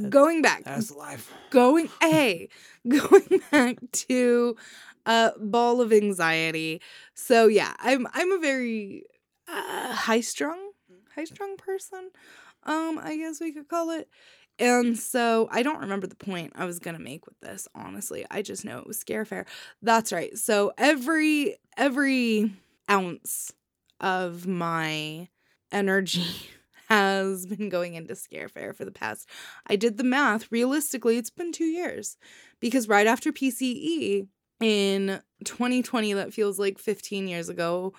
going 0.09 0.41
back, 0.41 0.63
That's 0.63 0.91
life. 0.91 1.33
going 1.49 1.89
hey, 2.01 2.49
going 2.87 3.41
back 3.51 3.77
to 3.91 4.55
uh 5.05 5.31
ball 5.39 5.81
of 5.81 5.93
anxiety. 5.93 6.81
So 7.13 7.47
yeah, 7.47 7.73
I'm 7.79 8.07
I'm 8.13 8.31
a 8.31 8.39
very 8.39 9.03
uh, 9.47 9.93
high 9.93 10.21
strung, 10.21 10.71
high 11.15 11.23
strung 11.23 11.55
person. 11.57 12.11
Um, 12.63 12.99
I 13.01 13.15
guess 13.17 13.39
we 13.39 13.53
could 13.53 13.69
call 13.69 13.91
it. 13.91 14.09
And 14.59 14.97
so 14.97 15.47
I 15.51 15.61
don't 15.61 15.81
remember 15.81 16.07
the 16.07 16.15
point 16.15 16.53
I 16.55 16.65
was 16.65 16.79
gonna 16.79 16.99
make 16.99 17.25
with 17.25 17.39
this, 17.41 17.67
honestly. 17.75 18.25
I 18.31 18.41
just 18.41 18.65
know 18.65 18.79
it 18.79 18.87
was 18.87 18.97
scare 18.97 19.25
fair. 19.25 19.45
That's 19.81 20.11
right. 20.11 20.35
So 20.37 20.73
every 20.77 21.57
every 21.77 22.53
ounce 22.89 23.53
of 23.99 24.47
my 24.47 25.27
energy 25.71 26.25
has 26.89 27.45
been 27.45 27.69
going 27.69 27.95
into 27.95 28.15
scare 28.15 28.47
fair 28.47 28.73
for 28.73 28.85
the 28.85 28.91
past 28.91 29.27
I 29.67 29.75
did 29.75 29.97
the 29.97 30.03
math. 30.03 30.51
Realistically, 30.51 31.17
it's 31.17 31.29
been 31.29 31.51
two 31.51 31.65
years 31.65 32.17
because 32.59 32.87
right 32.87 33.07
after 33.07 33.31
PCE 33.31 34.27
in 34.59 35.21
2020, 35.43 36.13
that 36.13 36.33
feels 36.33 36.57
like 36.57 36.79
15 36.79 37.27
years 37.27 37.49
ago, 37.49 37.93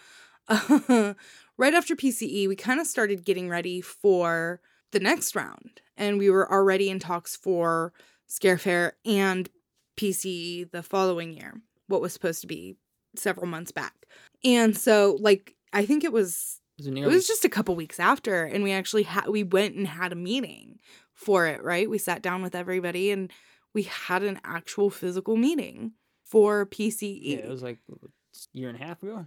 right 0.49 1.75
after 1.75 1.95
PCE, 1.95 2.49
we 2.49 2.57
kind 2.57 2.81
of 2.81 2.87
started 2.87 3.25
getting 3.25 3.49
ready 3.49 3.81
for 3.81 4.61
the 4.92 5.00
next 5.00 5.35
round. 5.35 5.80
And 5.97 6.18
we 6.18 6.30
were 6.30 6.50
already 6.50 6.90
in 6.90 6.99
talks 6.99 7.37
for 7.37 7.92
Scare 8.26 8.59
Fair 8.59 8.95
and 9.04 9.49
PCE 9.97 10.71
the 10.71 10.83
following 10.83 11.33
year, 11.33 11.61
what 11.88 12.00
was 12.00 12.12
supposed 12.12 12.40
to 12.42 12.47
be 12.47 12.76
several 13.16 13.47
months 13.47 13.73
back. 13.73 14.07
And 14.45 14.76
so, 14.76 15.18
like, 15.21 15.57
I 15.73 15.85
think 15.85 16.04
it 16.04 16.12
was 16.12 16.61
It 16.78 16.87
was, 16.87 16.87
a 16.87 17.02
it 17.02 17.07
was 17.07 17.26
just 17.26 17.45
a 17.45 17.49
couple 17.49 17.75
weeks 17.75 18.00
after 18.00 18.45
and 18.45 18.62
we 18.62 18.73
actually 18.73 19.02
had 19.02 19.28
we 19.28 19.42
went 19.42 19.75
and 19.75 19.87
had 19.87 20.12
a 20.12 20.16
meeting 20.16 20.78
for 21.12 21.47
it 21.47 21.62
right 21.62 21.90
we 21.90 21.99
sat 21.99 22.23
down 22.23 22.42
with 22.42 22.54
everybody 22.54 23.11
and 23.11 23.33
we 23.75 23.83
had 23.83 24.23
an 24.23 24.40
actual 24.45 24.88
physical 24.88 25.37
meeting 25.37 25.92
for 26.25 26.66
pce 26.66 27.18
yeah, 27.21 27.37
it 27.38 27.49
was 27.49 27.62
like 27.62 27.78
a 27.90 28.09
year 28.52 28.68
and 28.68 28.80
a 28.80 28.85
half 28.85 29.02
ago. 29.02 29.26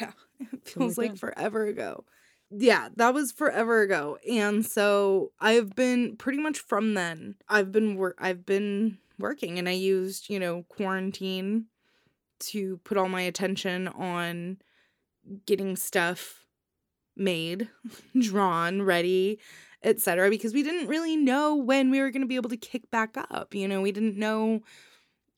yeah 0.00 0.12
it 0.52 0.68
feels 0.68 0.96
like 0.96 1.10
like 1.10 1.18
forever 1.18 1.66
ago 1.66 2.04
yeah 2.50 2.88
that 2.96 3.12
was 3.12 3.32
forever 3.32 3.82
ago 3.82 4.18
and 4.30 4.64
so 4.64 5.32
i've 5.40 5.74
been 5.74 6.16
pretty 6.16 6.38
much 6.38 6.58
from 6.58 6.94
then 6.94 7.34
i've 7.48 7.72
been 7.72 7.96
work 7.96 8.16
i've 8.20 8.46
been 8.46 8.98
working 9.18 9.58
and 9.58 9.68
i 9.68 9.72
used 9.72 10.30
you 10.30 10.38
know 10.38 10.64
quarantine 10.68 11.66
to 12.38 12.78
put 12.78 12.96
all 12.96 13.08
my 13.08 13.22
attention 13.22 13.88
on 13.88 14.58
getting 15.46 15.74
stuff 15.74 16.44
made 17.16 17.68
drawn 18.20 18.82
ready 18.82 19.38
etc 19.82 20.30
because 20.30 20.54
we 20.54 20.62
didn't 20.62 20.86
really 20.86 21.16
know 21.16 21.54
when 21.56 21.90
we 21.90 22.00
were 22.00 22.10
going 22.10 22.22
to 22.22 22.28
be 22.28 22.36
able 22.36 22.50
to 22.50 22.56
kick 22.56 22.90
back 22.90 23.16
up 23.30 23.54
you 23.54 23.66
know 23.66 23.80
we 23.80 23.92
didn't 23.92 24.16
know 24.16 24.60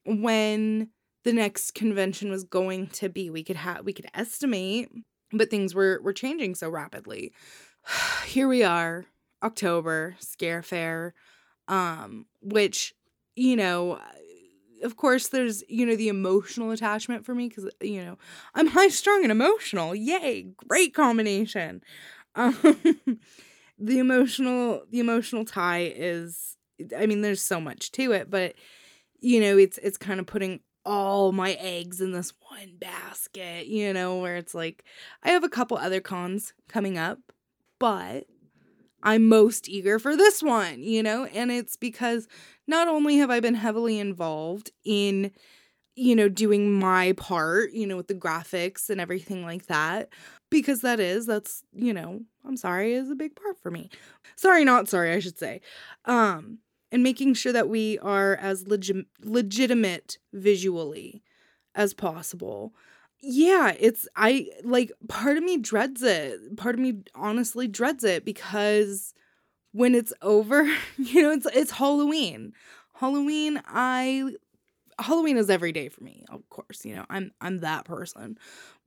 when 0.05 0.89
the 1.25 1.33
next 1.33 1.75
convention 1.75 2.31
was 2.31 2.45
going 2.45 2.87
to 2.87 3.09
be. 3.09 3.29
We 3.29 3.45
could 3.45 3.57
have 3.57 3.85
we 3.85 3.93
could 3.93 4.09
estimate 4.15 4.91
but 5.33 5.51
things 5.51 5.75
were 5.75 6.01
were 6.03 6.13
changing 6.13 6.55
so 6.55 6.69
rapidly. 6.69 7.33
Here 8.27 8.49
we 8.49 8.63
are 8.63 9.07
october 9.41 10.17
scare 10.19 10.63
fair 10.65 11.15
um 11.69 12.27
which 12.43 12.93
you 13.37 13.55
know 13.55 14.01
of 14.83 14.97
course 14.97 15.29
there's 15.29 15.63
you 15.69 15.87
know 15.87 15.97
the 15.97 16.09
emotional 16.09 16.71
attachment 16.71 17.25
for 17.25 17.35
me 17.35 17.49
because 17.49 17.69
you 17.81 18.03
know 18.05 18.19
i'm 18.55 18.67
high 18.67 18.89
strung 18.89 19.23
and 19.23 19.33
emotional. 19.33 19.95
Yay 19.95 20.49
great 20.69 20.95
combination. 20.95 21.83
Um 22.35 22.55
the 23.79 23.99
emotional 23.99 24.83
the 24.91 25.01
emotional 25.01 25.45
tie 25.45 25.93
is 25.97 26.57
i 26.97 27.07
mean 27.07 27.21
there's 27.23 27.43
so 27.43 27.61
much 27.61 27.91
to 27.93 28.13
it 28.13 28.31
but 28.31 28.55
you 29.21 29.41
know 29.41 29.57
it's 29.59 29.79
it's 29.79 29.97
kind 29.99 30.21
of 30.21 30.27
putting 30.27 30.61
all 30.89 31.33
my 31.33 31.53
eggs 31.61 32.01
in 32.01 32.13
this 32.13 32.33
one 32.49 32.73
basket 32.79 33.67
you 33.67 33.93
know 33.93 34.19
where 34.21 34.37
it's 34.37 34.55
like 34.55 34.85
i 35.23 35.29
have 35.29 35.45
a 35.45 35.49
couple 35.49 35.77
other 35.77 36.01
cons 36.01 36.55
coming 36.67 36.97
up 36.97 37.19
but 37.79 38.25
i'm 39.03 39.29
most 39.29 39.69
eager 39.69 39.99
for 39.99 40.17
this 40.17 40.43
one 40.43 40.83
you 40.83 41.03
know? 41.03 41.27
And 41.27 41.53
it's 41.53 41.77
because 41.77 42.27
not 42.67 42.89
only 42.89 43.19
have 43.19 43.29
i 43.29 43.39
been 43.39 43.55
heavily 43.55 43.99
involved 43.99 44.71
in 44.83 45.31
you 45.95 46.17
know 46.17 46.29
doing 46.31 46.73
my 46.73 47.13
part 47.13 47.73
you 47.73 47.87
know 47.87 47.99
with 47.99 48.09
the 48.09 48.15
graphics 48.15 48.89
and 48.89 48.99
everything 48.99 49.43
like 49.43 49.67
that 49.67 50.09
because 50.49 50.81
that 50.81 51.01
is 51.01 51.27
that's 51.27 51.65
you 51.75 51.93
know 51.93 52.23
i'm 52.47 52.57
sorry 52.57 52.95
is 52.95 53.11
a 53.11 53.15
big 53.15 53.37
part 53.37 53.61
for 53.61 53.71
me. 53.71 53.91
Sorry 54.37 54.65
not 54.65 54.89
sorry 54.89 55.13
i 55.13 55.19
should 55.19 55.39
say. 55.39 55.61
Um 56.07 56.61
and 56.91 57.03
making 57.03 57.35
sure 57.35 57.53
that 57.53 57.69
we 57.69 57.99
are 58.01 58.37
as 58.37 58.65
legi- 58.65 59.07
legitimate 59.23 60.19
visually 60.33 61.23
as 61.75 61.95
possible. 61.95 62.75
Yeah 63.21 63.75
it's 63.79 64.07
i 64.17 64.47
like 64.65 64.93
part 65.09 65.37
of 65.37 65.45
me 65.45 65.59
dreads 65.59 66.03
it. 66.03 66.57
Part 66.57 66.75
of 66.77 66.81
me 66.81 67.03
honestly 67.15 67.67
dreads 67.69 68.05
it 68.05 68.25
because 68.25 69.13
when 69.73 69.95
it's 69.95 70.13
over 70.23 70.65
you 70.99 71.23
know 71.23 71.33
it's 71.33 71.47
it's 71.55 71.73
halloween. 71.73 72.53
Halloween 72.95 73.63
i 73.67 74.33
halloween 75.01 75.37
is 75.37 75.49
every 75.51 75.73
day 75.73 75.89
for 75.89 76.03
me 76.03 76.25
of 76.31 76.49
course 76.51 76.85
you 76.85 76.95
know 76.95 77.05
i'm 77.11 77.31
i'm 77.41 77.59
that 77.59 77.85
person. 77.85 78.37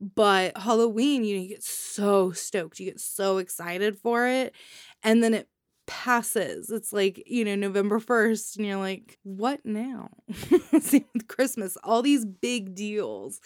But 0.00 0.56
halloween 0.58 1.24
you, 1.24 1.36
know, 1.36 1.42
you 1.42 1.48
get 1.48 1.62
so 1.64 2.32
stoked 2.32 2.80
you 2.80 2.86
get 2.86 3.00
so 3.00 3.38
excited 3.38 3.98
for 3.98 4.26
it 4.26 4.54
and 5.02 5.22
then 5.22 5.34
it 5.34 5.48
passes. 5.92 6.70
It's 6.70 6.90
like, 6.90 7.22
you 7.26 7.44
know, 7.44 7.54
November 7.54 8.00
1st, 8.00 8.56
and 8.56 8.66
you're 8.66 8.78
like, 8.78 9.18
what 9.24 9.60
now? 9.62 10.08
Same 10.80 11.04
with 11.12 11.28
Christmas, 11.28 11.76
all 11.84 12.00
these 12.00 12.24
big 12.24 12.74
deals. 12.74 13.42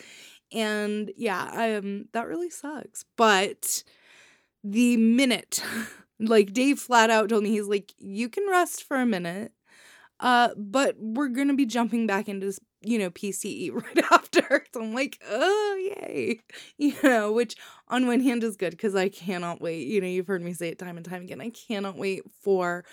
And 0.53 1.11
yeah, 1.17 1.79
um, 1.79 2.07
that 2.13 2.29
really 2.29 2.49
sucks. 2.49 3.05
But 3.17 3.83
the 4.63 4.97
minute, 4.97 5.61
like 6.21 6.53
Dave 6.53 6.79
flat 6.79 7.11
out 7.11 7.31
told 7.31 7.43
me, 7.43 7.51
he's 7.51 7.67
like, 7.67 7.93
you 7.99 8.29
can 8.29 8.49
rest 8.49 8.85
for 8.85 8.97
a 8.97 9.05
minute. 9.07 9.51
Uh, 10.19 10.49
but 10.57 10.97
we're 10.99 11.29
gonna 11.29 11.55
be 11.55 11.67
jumping 11.67 12.07
back 12.07 12.29
into 12.29 12.53
you 12.83 12.99
know 12.99 13.11
PCE 13.11 13.73
right 13.75 14.05
after. 14.11 14.65
So 14.73 14.81
I'm 14.83 14.95
like, 14.95 15.21
oh 15.29 15.93
yay, 15.97 16.41
you 16.79 16.95
know, 17.03 17.33
which 17.33 17.57
on 17.89 18.07
one 18.07 18.21
hand 18.21 18.43
is 18.45 18.57
good 18.57 18.71
because 18.71 18.95
I 18.95 19.09
cannot 19.09 19.61
wait. 19.61 19.87
You 19.87 20.01
know, 20.01 20.07
you've 20.07 20.27
heard 20.27 20.43
me 20.43 20.53
say 20.53 20.69
it 20.69 20.79
time 20.79 20.97
and 20.97 21.05
time 21.05 21.23
again. 21.23 21.41
I 21.41 21.51
cannot 21.51 21.97
wait 21.97 22.23
for 22.43 22.85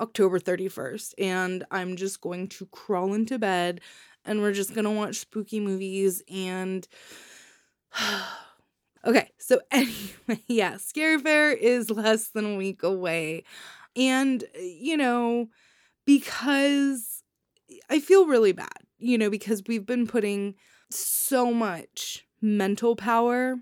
October 0.00 0.38
31st, 0.38 1.14
and 1.18 1.64
I'm 1.70 1.96
just 1.96 2.20
going 2.20 2.48
to 2.48 2.66
crawl 2.66 3.12
into 3.12 3.38
bed, 3.38 3.80
and 4.24 4.40
we're 4.40 4.52
just 4.52 4.74
gonna 4.74 4.92
watch 4.92 5.16
spooky 5.16 5.60
movies 5.60 6.22
and. 6.30 6.86
okay, 9.06 9.30
so 9.38 9.60
anyway, 9.70 10.42
yeah, 10.48 10.76
Scary 10.76 11.18
Fair 11.18 11.52
is 11.52 11.90
less 11.90 12.28
than 12.28 12.54
a 12.54 12.56
week 12.56 12.82
away. 12.82 13.44
And, 13.96 14.44
you 14.58 14.96
know, 14.96 15.48
because 16.10 17.22
I 17.88 18.00
feel 18.00 18.26
really 18.26 18.50
bad, 18.50 18.82
you 18.98 19.16
know, 19.16 19.30
because 19.30 19.62
we've 19.68 19.86
been 19.86 20.08
putting 20.08 20.56
so 20.90 21.54
much 21.54 22.26
mental 22.42 22.96
power 22.96 23.58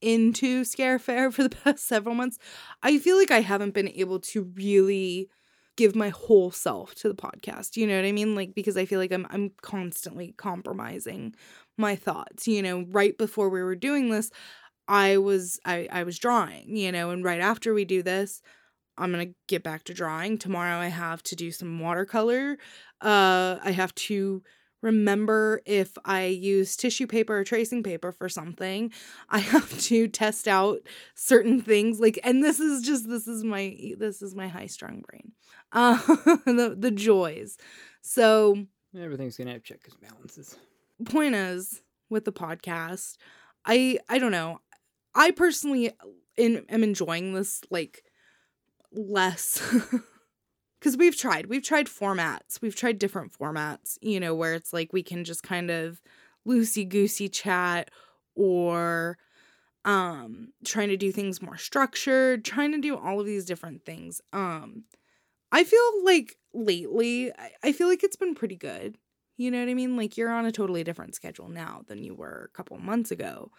into 0.00 0.64
Scare 0.64 0.98
Fair 0.98 1.30
for 1.32 1.44
the 1.44 1.56
past 1.56 1.86
several 1.86 2.16
months. 2.16 2.38
I 2.82 2.98
feel 2.98 3.16
like 3.16 3.30
I 3.30 3.40
haven't 3.40 3.72
been 3.72 3.88
able 3.90 4.18
to 4.20 4.50
really 4.56 5.28
give 5.76 5.94
my 5.94 6.08
whole 6.08 6.50
self 6.50 6.96
to 6.96 7.08
the 7.08 7.14
podcast. 7.14 7.76
You 7.76 7.86
know 7.86 7.94
what 7.94 8.04
I 8.04 8.10
mean? 8.10 8.34
Like 8.34 8.52
because 8.52 8.76
I 8.76 8.84
feel 8.84 8.98
like 8.98 9.12
I'm 9.12 9.26
I'm 9.30 9.52
constantly 9.62 10.34
compromising 10.36 11.36
my 11.78 11.94
thoughts. 11.94 12.48
You 12.48 12.62
know, 12.62 12.84
right 12.88 13.16
before 13.16 13.48
we 13.48 13.62
were 13.62 13.76
doing 13.76 14.10
this, 14.10 14.32
I 14.88 15.18
was 15.18 15.60
I 15.64 15.86
I 15.92 16.02
was 16.02 16.18
drawing, 16.18 16.76
you 16.76 16.90
know, 16.90 17.10
and 17.10 17.22
right 17.22 17.40
after 17.40 17.74
we 17.74 17.84
do 17.84 18.02
this, 18.02 18.42
I'm 18.98 19.12
going 19.12 19.28
to 19.28 19.34
get 19.46 19.62
back 19.62 19.84
to 19.84 19.94
drawing. 19.94 20.38
Tomorrow 20.38 20.78
I 20.78 20.88
have 20.88 21.22
to 21.24 21.36
do 21.36 21.50
some 21.50 21.78
watercolor. 21.78 22.58
Uh 23.00 23.58
I 23.62 23.72
have 23.72 23.94
to 23.94 24.42
remember 24.82 25.62
if 25.66 25.96
I 26.04 26.26
use 26.26 26.76
tissue 26.76 27.06
paper 27.06 27.36
or 27.36 27.44
tracing 27.44 27.82
paper 27.82 28.12
for 28.12 28.28
something. 28.28 28.92
I 29.28 29.38
have 29.52 29.78
to 29.82 30.08
test 30.08 30.48
out 30.48 30.80
certain 31.14 31.60
things 31.60 32.00
like 32.00 32.18
and 32.24 32.42
this 32.42 32.60
is 32.60 32.82
just 32.82 33.08
this 33.08 33.26
is 33.26 33.44
my 33.44 33.76
this 33.98 34.22
is 34.22 34.34
my 34.34 34.48
high 34.48 34.66
strung 34.66 35.02
brain. 35.08 35.32
Uh 35.72 35.96
the 36.46 36.76
the 36.78 36.90
joys. 36.90 37.58
So 38.02 38.66
everything's 38.96 39.36
going 39.36 39.48
to 39.48 39.54
have 39.54 39.64
check 39.64 39.80
and 39.90 40.10
balances. 40.10 40.56
Point 41.04 41.34
is 41.34 41.82
with 42.08 42.24
the 42.24 42.32
podcast, 42.32 43.16
I 43.64 43.98
I 44.08 44.18
don't 44.18 44.32
know. 44.32 44.60
I 45.14 45.30
personally 45.30 45.90
in, 46.36 46.64
am 46.68 46.82
enjoying 46.82 47.32
this 47.32 47.62
like 47.70 48.04
less 48.96 49.60
because 50.80 50.96
we've 50.96 51.16
tried 51.16 51.46
we've 51.46 51.62
tried 51.62 51.86
formats 51.86 52.60
we've 52.60 52.76
tried 52.76 52.98
different 52.98 53.32
formats 53.32 53.98
you 54.00 54.18
know 54.18 54.34
where 54.34 54.54
it's 54.54 54.72
like 54.72 54.92
we 54.92 55.02
can 55.02 55.24
just 55.24 55.42
kind 55.42 55.70
of 55.70 56.00
loosey 56.46 56.88
goosey 56.88 57.28
chat 57.28 57.90
or 58.34 59.18
um 59.84 60.52
trying 60.64 60.88
to 60.88 60.96
do 60.96 61.12
things 61.12 61.42
more 61.42 61.56
structured 61.56 62.44
trying 62.44 62.72
to 62.72 62.80
do 62.80 62.96
all 62.96 63.20
of 63.20 63.26
these 63.26 63.44
different 63.44 63.84
things. 63.84 64.20
Um 64.32 64.84
i 65.52 65.64
feel 65.64 66.04
like 66.04 66.36
lately 66.52 67.32
I, 67.62 67.72
feel 67.72 67.88
like 67.88 68.02
it's 68.02 68.16
been 68.16 68.34
pretty 68.34 68.56
good. 68.56 68.96
You 69.36 69.50
know 69.50 69.60
what 69.60 69.68
i 69.68 69.74
mean? 69.74 69.96
Like 69.96 70.16
you're 70.16 70.30
on 70.30 70.46
a 70.46 70.52
totally 70.52 70.84
different 70.84 71.14
schedule 71.14 71.48
now 71.48 71.82
than 71.86 72.02
you 72.02 72.14
were 72.14 72.48
a 72.50 72.56
couple 72.56 72.78
months 72.78 73.10
ago. 73.10 73.50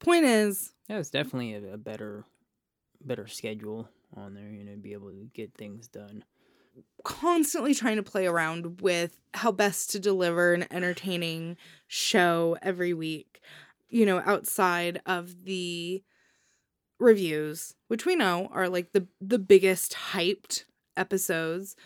Point 0.00 0.24
is 0.24 0.72
yeah 0.88 0.98
it's 0.98 1.10
definitely 1.10 1.54
a 1.54 1.76
better 1.76 2.24
better 3.00 3.26
schedule 3.26 3.88
on 4.16 4.34
there, 4.34 4.50
you 4.50 4.64
know, 4.64 4.76
be 4.76 4.92
able 4.92 5.10
to 5.10 5.28
get 5.34 5.54
things 5.54 5.88
done. 5.88 6.24
Constantly 7.04 7.74
trying 7.74 7.96
to 7.96 8.02
play 8.02 8.26
around 8.26 8.80
with 8.80 9.20
how 9.34 9.52
best 9.52 9.90
to 9.90 9.98
deliver 9.98 10.54
an 10.54 10.66
entertaining 10.70 11.56
show 11.86 12.56
every 12.62 12.92
week, 12.92 13.40
you 13.88 14.06
know, 14.06 14.22
outside 14.24 15.00
of 15.06 15.44
the 15.44 16.02
reviews, 16.98 17.74
which 17.88 18.04
we 18.04 18.16
know 18.16 18.48
are 18.52 18.68
like 18.68 18.92
the 18.92 19.06
the 19.20 19.38
biggest 19.38 19.94
hyped 20.12 20.64
episodes. 20.96 21.76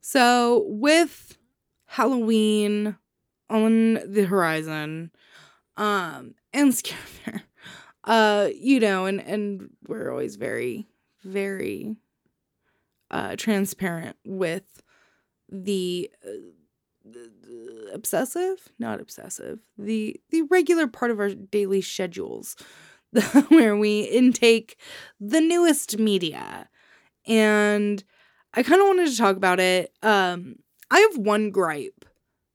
So, 0.00 0.64
with 0.66 1.36
Halloween 1.86 2.96
on 3.48 3.94
the 4.06 4.24
horizon, 4.24 5.10
um, 5.76 6.34
and 6.52 6.74
Scare 6.74 7.44
uh, 8.04 8.48
you 8.54 8.80
know, 8.80 9.06
and 9.06 9.20
and 9.20 9.70
we're 9.86 10.10
always 10.10 10.36
very 10.36 10.86
very 11.22 11.96
uh, 13.10 13.36
transparent 13.36 14.16
with 14.24 14.82
the, 15.50 16.10
uh, 16.24 16.30
the 17.04 17.90
obsessive, 17.92 18.68
not 18.78 19.00
obsessive, 19.00 19.60
the 19.76 20.20
the 20.30 20.42
regular 20.42 20.86
part 20.86 21.10
of 21.10 21.18
our 21.18 21.30
daily 21.30 21.80
schedules 21.80 22.56
where 23.48 23.76
we 23.76 24.02
intake 24.02 24.78
the 25.18 25.40
newest 25.40 25.98
media. 25.98 26.68
And 27.26 28.02
I 28.54 28.62
kind 28.62 28.80
of 28.80 28.86
wanted 28.86 29.08
to 29.08 29.16
talk 29.16 29.36
about 29.36 29.60
it. 29.60 29.92
Um, 30.02 30.56
I 30.90 31.00
have 31.00 31.18
one 31.18 31.50
gripe 31.50 32.04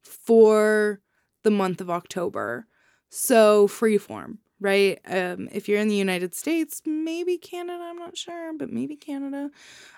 for 0.04 1.02
the 1.44 1.52
month 1.52 1.82
of 1.82 1.90
October. 1.90 2.68
So, 3.10 3.68
freeform 3.68 4.40
right? 4.60 5.00
Um, 5.08 5.50
if 5.52 5.68
you're 5.68 5.80
in 5.80 5.88
the 5.88 5.96
United 5.96 6.34
States, 6.34 6.82
maybe 6.86 7.38
Canada, 7.38 7.84
I'm 7.84 7.98
not 7.98 8.18
sure, 8.18 8.54
but 8.58 8.72
maybe 8.72 8.96
Canada. 8.96 9.52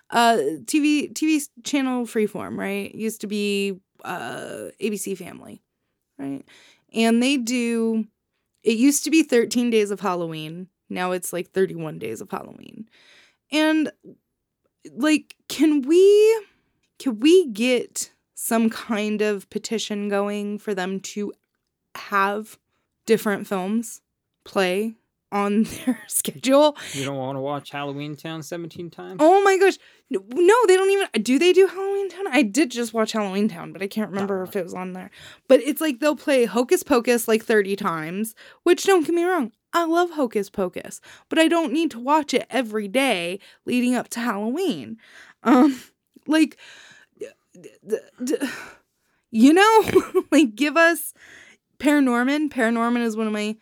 Uh, 0.09 0.37
TV 0.65 1.13
TV 1.13 1.47
channel 1.63 2.05
Freeform, 2.05 2.57
right? 2.57 2.93
Used 2.93 3.21
to 3.21 3.27
be 3.27 3.79
uh 4.03 4.69
ABC 4.81 5.17
Family, 5.17 5.61
right? 6.17 6.43
And 6.93 7.21
they 7.21 7.37
do. 7.37 8.05
It 8.63 8.77
used 8.77 9.03
to 9.05 9.11
be 9.11 9.23
13 9.23 9.69
days 9.69 9.91
of 9.91 9.99
Halloween. 9.99 10.67
Now 10.89 11.11
it's 11.11 11.33
like 11.33 11.51
31 11.51 11.99
days 11.99 12.21
of 12.21 12.31
Halloween, 12.31 12.87
and 13.51 13.91
like, 14.93 15.35
can 15.49 15.81
we 15.81 16.45
can 16.99 17.19
we 17.19 17.47
get 17.47 18.11
some 18.33 18.69
kind 18.69 19.21
of 19.21 19.49
petition 19.49 20.09
going 20.09 20.59
for 20.59 20.73
them 20.73 20.99
to 20.99 21.33
have 21.95 22.57
different 23.05 23.47
films 23.47 24.01
play 24.47 24.95
on 25.31 25.63
their 25.85 25.99
schedule. 26.07 26.77
You 26.93 27.05
don't 27.05 27.17
want 27.17 27.35
to 27.35 27.41
watch 27.41 27.69
Halloween 27.71 28.15
Town 28.15 28.41
17 28.41 28.89
times? 28.89 29.17
Oh 29.19 29.43
my 29.43 29.57
gosh. 29.57 29.77
No, 30.09 30.55
they 30.67 30.75
don't 30.77 30.89
even 30.89 31.07
do 31.21 31.37
they 31.37 31.53
do 31.53 31.67
Halloween 31.67 32.09
Town? 32.09 32.27
I 32.27 32.43
did 32.43 32.71
just 32.71 32.93
watch 32.93 33.11
Halloween 33.11 33.49
Town, 33.49 33.73
but 33.73 33.81
I 33.81 33.87
can't 33.87 34.09
remember 34.09 34.41
if 34.43 34.55
it 34.55 34.63
was 34.63 34.73
on 34.73 34.93
there. 34.93 35.11
But 35.47 35.61
it's 35.61 35.81
like 35.81 35.99
they'll 35.99 36.15
play 36.15 36.45
Hocus 36.45 36.83
Pocus 36.83 37.27
like 37.27 37.43
30 37.43 37.75
times, 37.75 38.35
which 38.63 38.85
don't 38.85 39.05
get 39.05 39.13
me 39.13 39.25
wrong. 39.25 39.51
I 39.73 39.85
love 39.85 40.11
Hocus 40.11 40.49
Pocus, 40.49 41.01
but 41.29 41.37
I 41.37 41.49
don't 41.49 41.73
need 41.73 41.91
to 41.91 41.99
watch 41.99 42.33
it 42.33 42.47
every 42.49 42.87
day 42.87 43.39
leading 43.65 43.95
up 43.95 44.07
to 44.09 44.21
Halloween. 44.21 44.97
Um 45.43 45.81
like 46.27 46.57
you 49.31 49.53
know, 49.53 49.83
like 50.31 50.55
give 50.55 50.77
us 50.77 51.13
Paranorman. 51.79 52.49
Paranorman 52.49 53.03
is 53.03 53.17
one 53.17 53.27
of 53.27 53.33
my 53.33 53.57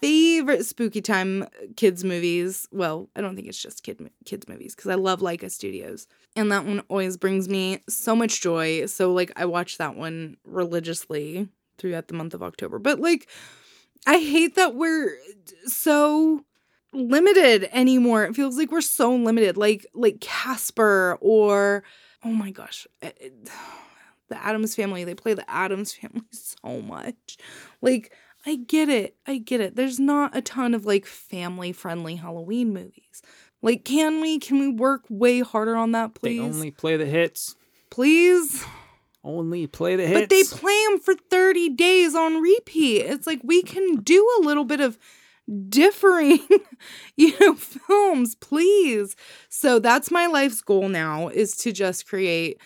favorite 0.00 0.64
spooky 0.66 1.00
time 1.00 1.46
kids 1.76 2.04
movies. 2.04 2.68
Well, 2.70 3.08
I 3.16 3.20
don't 3.20 3.36
think 3.36 3.48
it's 3.48 3.60
just 3.60 3.82
kid 3.82 4.10
kids 4.24 4.48
movies 4.48 4.74
because 4.74 4.90
I 4.90 4.94
love 4.94 5.20
Laika 5.20 5.50
Studios, 5.50 6.06
and 6.34 6.50
that 6.52 6.64
one 6.64 6.80
always 6.88 7.16
brings 7.16 7.48
me 7.48 7.82
so 7.88 8.14
much 8.14 8.40
joy. 8.40 8.86
So 8.86 9.12
like 9.12 9.32
I 9.36 9.44
watch 9.44 9.78
that 9.78 9.96
one 9.96 10.36
religiously 10.44 11.48
throughout 11.78 12.08
the 12.08 12.14
month 12.14 12.34
of 12.34 12.42
October. 12.42 12.78
But 12.78 13.00
like 13.00 13.28
I 14.06 14.18
hate 14.18 14.54
that 14.56 14.74
we're 14.74 15.16
so 15.66 16.44
limited 16.92 17.68
anymore. 17.72 18.24
It 18.24 18.36
feels 18.36 18.56
like 18.56 18.70
we're 18.70 18.80
so 18.80 19.14
limited. 19.14 19.56
Like 19.56 19.86
like 19.94 20.20
Casper 20.20 21.18
or 21.20 21.82
oh 22.24 22.32
my 22.32 22.50
gosh. 22.50 22.86
It, 23.02 23.16
eh, 23.20 23.26
it, 23.26 23.32
eh, 23.46 23.50
the 24.28 24.44
Addams 24.44 24.74
family, 24.74 25.04
they 25.04 25.14
play 25.14 25.34
the 25.34 25.48
Addams 25.48 25.92
family 25.94 26.26
so 26.32 26.80
much. 26.82 27.36
Like 27.80 28.12
I 28.46 28.56
get 28.56 28.88
it. 28.88 29.16
I 29.26 29.38
get 29.38 29.60
it. 29.60 29.74
There's 29.74 29.98
not 29.98 30.36
a 30.36 30.40
ton 30.40 30.72
of 30.72 30.86
like 30.86 31.04
family 31.04 31.72
friendly 31.72 32.14
Halloween 32.16 32.72
movies. 32.72 33.22
Like, 33.60 33.84
can 33.84 34.20
we 34.20 34.38
can 34.38 34.60
we 34.60 34.68
work 34.68 35.02
way 35.10 35.40
harder 35.40 35.76
on 35.76 35.92
that, 35.92 36.14
please? 36.14 36.40
They 36.40 36.46
only 36.46 36.70
play 36.70 36.96
the 36.96 37.06
hits. 37.06 37.56
Please. 37.90 38.64
Only 39.24 39.66
play 39.66 39.96
the 39.96 40.06
hits. 40.06 40.20
But 40.20 40.30
they 40.30 40.44
play 40.44 40.84
them 40.88 41.00
for 41.00 41.14
30 41.14 41.70
days 41.70 42.14
on 42.14 42.40
repeat. 42.40 42.98
It's 43.00 43.26
like 43.26 43.40
we 43.42 43.62
can 43.62 43.96
do 43.96 44.24
a 44.38 44.42
little 44.42 44.64
bit 44.64 44.80
of 44.80 44.96
differing, 45.68 46.38
you 47.16 47.34
know, 47.40 47.54
films, 47.54 48.36
please. 48.36 49.16
So 49.48 49.80
that's 49.80 50.12
my 50.12 50.26
life's 50.26 50.60
goal 50.60 50.88
now 50.88 51.28
is 51.28 51.56
to 51.58 51.72
just 51.72 52.06
create 52.06 52.60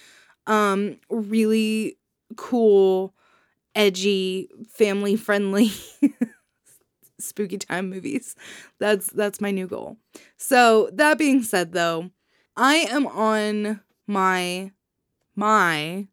um 0.47 0.99
really 1.09 1.97
cool, 2.37 3.15
edgy, 3.75 4.49
family 4.69 5.17
friendly 5.17 5.71
spooky 7.19 7.59
time 7.59 7.91
movies. 7.91 8.35
That's 8.79 9.07
that's 9.09 9.41
my 9.41 9.51
new 9.51 9.67
goal. 9.67 9.97
So, 10.37 10.91
that 10.95 11.19
being 11.19 11.43
said 11.43 11.73
though, 11.73 12.11
I 12.57 12.77
am 12.91 13.07
on 13.07 13.81
my 14.07 14.73
my 15.37 16.09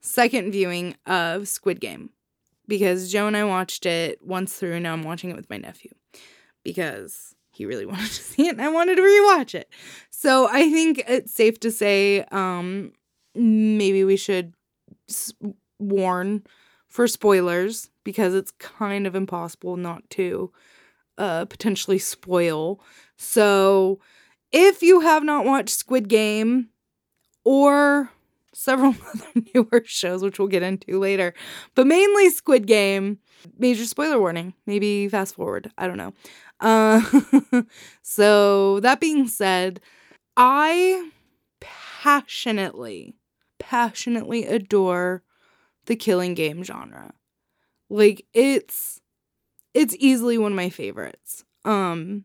second 0.00 0.52
viewing 0.52 0.96
of 1.06 1.48
Squid 1.48 1.80
Game 1.80 2.10
because 2.66 3.12
Joe 3.12 3.26
and 3.26 3.36
I 3.36 3.44
watched 3.44 3.86
it 3.86 4.24
once 4.24 4.54
through 4.54 4.74
and 4.74 4.82
now 4.82 4.92
I'm 4.92 5.02
watching 5.04 5.30
it 5.30 5.36
with 5.36 5.50
my 5.50 5.58
nephew 5.58 5.90
because 6.64 7.34
he 7.50 7.66
really 7.66 7.86
wanted 7.92 8.06
to 8.08 8.22
see 8.22 8.46
it 8.46 8.52
and 8.52 8.62
I 8.62 8.68
wanted 8.68 8.96
to 8.96 9.02
rewatch 9.02 9.54
it. 9.54 9.68
So, 10.10 10.48
I 10.50 10.70
think 10.70 11.02
it's 11.06 11.32
safe 11.34 11.60
to 11.60 11.70
say 11.70 12.24
um 12.32 12.92
maybe 13.34 14.04
we 14.04 14.16
should 14.16 14.54
warn 15.78 16.44
for 16.92 17.08
spoilers 17.08 17.88
because 18.04 18.34
it's 18.34 18.50
kind 18.58 19.06
of 19.06 19.14
impossible 19.14 19.78
not 19.78 20.08
to 20.10 20.52
uh, 21.16 21.46
potentially 21.46 21.98
spoil. 21.98 22.80
So, 23.16 23.98
if 24.52 24.82
you 24.82 25.00
have 25.00 25.24
not 25.24 25.46
watched 25.46 25.70
Squid 25.74 26.08
Game 26.10 26.68
or 27.44 28.10
several 28.52 28.94
other 29.14 29.26
newer 29.54 29.82
shows, 29.86 30.22
which 30.22 30.38
we'll 30.38 30.48
get 30.48 30.62
into 30.62 30.98
later, 30.98 31.32
but 31.74 31.86
mainly 31.86 32.28
Squid 32.28 32.66
Game, 32.66 33.18
major 33.58 33.86
spoiler 33.86 34.20
warning. 34.20 34.52
Maybe 34.66 35.08
fast 35.08 35.34
forward. 35.34 35.70
I 35.78 35.86
don't 35.86 35.96
know. 35.96 36.12
Uh, 36.60 37.62
so, 38.02 38.80
that 38.80 39.00
being 39.00 39.28
said, 39.28 39.80
I 40.36 41.10
passionately, 41.58 43.14
passionately 43.58 44.44
adore 44.44 45.22
the 45.86 45.96
killing 45.96 46.34
game 46.34 46.62
genre. 46.62 47.12
Like 47.90 48.26
it's 48.32 49.00
it's 49.74 49.96
easily 49.98 50.38
one 50.38 50.52
of 50.52 50.56
my 50.56 50.70
favorites. 50.70 51.44
Um 51.64 52.24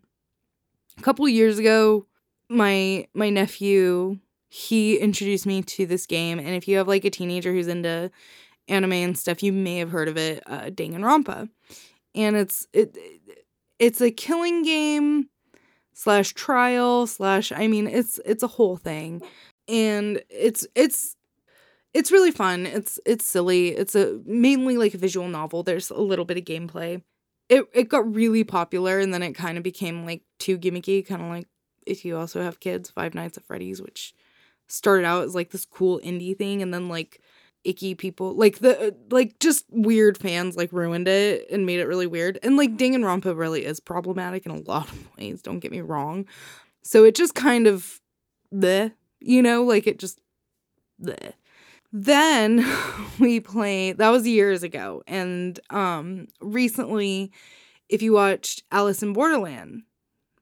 a 0.98 1.02
couple 1.02 1.28
years 1.28 1.60
ago, 1.60 2.06
my 2.50 3.08
my 3.14 3.30
nephew 3.30 4.20
he 4.50 4.98
introduced 4.98 5.46
me 5.46 5.62
to 5.62 5.86
this 5.86 6.06
game 6.06 6.40
and 6.40 6.50
if 6.50 6.68
you 6.68 6.78
have 6.78 6.88
like 6.88 7.04
a 7.04 7.10
teenager 7.10 7.52
who's 7.52 7.68
into 7.68 8.10
anime 8.70 8.94
and 8.94 9.18
stuff, 9.18 9.44
you 9.44 9.52
may 9.52 9.78
have 9.78 9.92
heard 9.92 10.08
of 10.08 10.18
it, 10.18 10.42
uh 10.48 10.66
Danganronpa. 10.66 11.50
And 12.16 12.36
it's 12.36 12.68
it 12.74 12.98
it's 13.80 14.02
a 14.02 14.12
killing 14.12 14.64
game 14.64 15.30
slash 15.94 16.34
trial 16.34 17.08
slash 17.08 17.52
I 17.52 17.68
mean 17.68 17.88
it's 17.88 18.20
it's 18.26 18.44
a 18.44 18.48
whole 18.48 18.78
thing. 18.78 19.22
And 19.68 20.22
it's 20.30 20.66
it's 20.76 21.17
it's 21.98 22.12
really 22.12 22.30
fun. 22.30 22.68
It's 22.68 23.00
it's 23.08 23.26
silly. 23.26 23.70
It's 23.70 23.96
a 23.96 24.20
mainly 24.24 24.78
like 24.78 24.94
a 24.94 25.00
visual 25.00 25.28
novel. 25.28 25.64
There's 25.64 25.90
a 25.90 26.00
little 26.00 26.26
bit 26.26 26.38
of 26.38 26.46
gameplay. 26.46 27.02
It 27.50 27.66
it 27.74 27.90
got 27.90 28.14
really 28.14 28.44
popular 28.44 29.00
and 29.00 29.12
then 29.12 29.24
it 29.24 29.34
kind 29.34 29.58
of 29.58 29.64
became 29.64 30.06
like 30.06 30.22
too 30.38 30.60
gimmicky, 30.60 31.06
kind 31.06 31.24
of 31.24 31.30
like 31.30 31.48
if 31.88 32.06
you 32.06 32.16
also 32.16 32.44
have 32.44 32.60
kids, 32.60 32.92
Five 32.92 33.16
Nights 33.16 33.38
at 33.38 33.46
Freddy's, 33.46 33.82
which 33.82 34.14
started 34.68 35.06
out 35.06 35.24
as 35.24 35.34
like 35.34 35.50
this 35.50 35.66
cool 35.66 36.00
indie 36.04 36.38
thing 36.38 36.62
and 36.62 36.72
then 36.72 36.88
like 36.88 37.20
icky 37.64 37.96
people 37.96 38.36
like 38.36 38.60
the 38.60 38.96
like 39.10 39.40
just 39.40 39.66
weird 39.72 40.18
fans 40.18 40.56
like 40.56 40.72
ruined 40.72 41.08
it 41.08 41.48
and 41.50 41.66
made 41.66 41.80
it 41.80 41.88
really 41.88 42.06
weird. 42.08 42.38
And 42.44 42.58
like 42.58 42.78
Ding 42.78 42.94
and 42.94 43.04
Danganronpa 43.04 43.36
really 43.36 43.66
is 43.66 43.80
problematic 43.80 44.46
in 44.46 44.52
a 44.52 44.60
lot 44.60 44.88
of 44.88 45.08
ways, 45.18 45.42
don't 45.42 45.60
get 45.60 45.72
me 45.72 45.82
wrong. 45.82 46.28
So 46.84 47.06
it 47.06 47.16
just 47.16 47.34
kind 47.34 47.66
of 47.66 48.00
the 48.52 48.92
you 49.20 49.42
know, 49.42 49.64
like 49.64 49.88
it 49.88 49.98
just 49.98 50.22
bleh. 51.02 51.34
Then 51.92 52.66
we 53.20 53.40
played 53.40 53.98
that 53.98 54.10
was 54.10 54.28
years 54.28 54.64
ago. 54.64 55.04
And 55.08 55.60
um 55.70 56.28
recently, 56.42 57.32
if 57.90 58.02
you 58.02 58.14
watched 58.14 58.64
Alice 58.72 59.02
in 59.04 59.14
Borderland, 59.14 59.84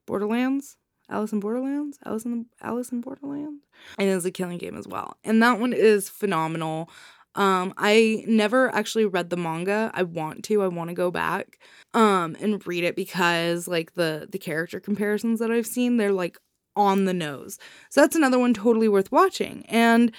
Borderlands? 0.05 0.77
Alice 1.09 1.31
in 1.31 1.39
Borderlands? 1.39 1.99
Alice 2.05 2.25
in 2.25 2.47
Alice 2.61 2.91
in 2.91 3.01
Borderland? 3.01 3.59
And 3.99 4.09
it's 4.09 4.25
a 4.25 4.31
killing 4.31 4.57
game 4.57 4.75
as 4.75 4.87
well. 4.87 5.17
And 5.23 5.41
that 5.43 5.59
one 5.59 5.73
is 5.73 6.09
phenomenal. 6.09 6.89
Um, 7.35 7.73
I 7.77 8.23
never 8.27 8.73
actually 8.73 9.05
read 9.05 9.29
the 9.29 9.37
manga. 9.37 9.91
I 9.93 10.03
want 10.03 10.45
to. 10.45 10.63
I 10.63 10.67
want 10.67 10.89
to 10.89 10.93
go 10.95 11.11
back 11.11 11.59
um 11.93 12.35
and 12.41 12.65
read 12.67 12.83
it 12.83 12.95
because 12.95 13.67
like 13.67 13.93
the 13.93 14.27
the 14.31 14.39
character 14.39 14.79
comparisons 14.79 15.39
that 15.39 15.51
I've 15.51 15.67
seen, 15.67 15.97
they're 15.97 16.11
like 16.11 16.37
on 16.75 17.05
the 17.05 17.13
nose. 17.13 17.57
So 17.89 18.01
that's 18.01 18.15
another 18.15 18.39
one 18.39 18.53
totally 18.53 18.89
worth 18.89 19.11
watching. 19.11 19.65
And 19.67 20.11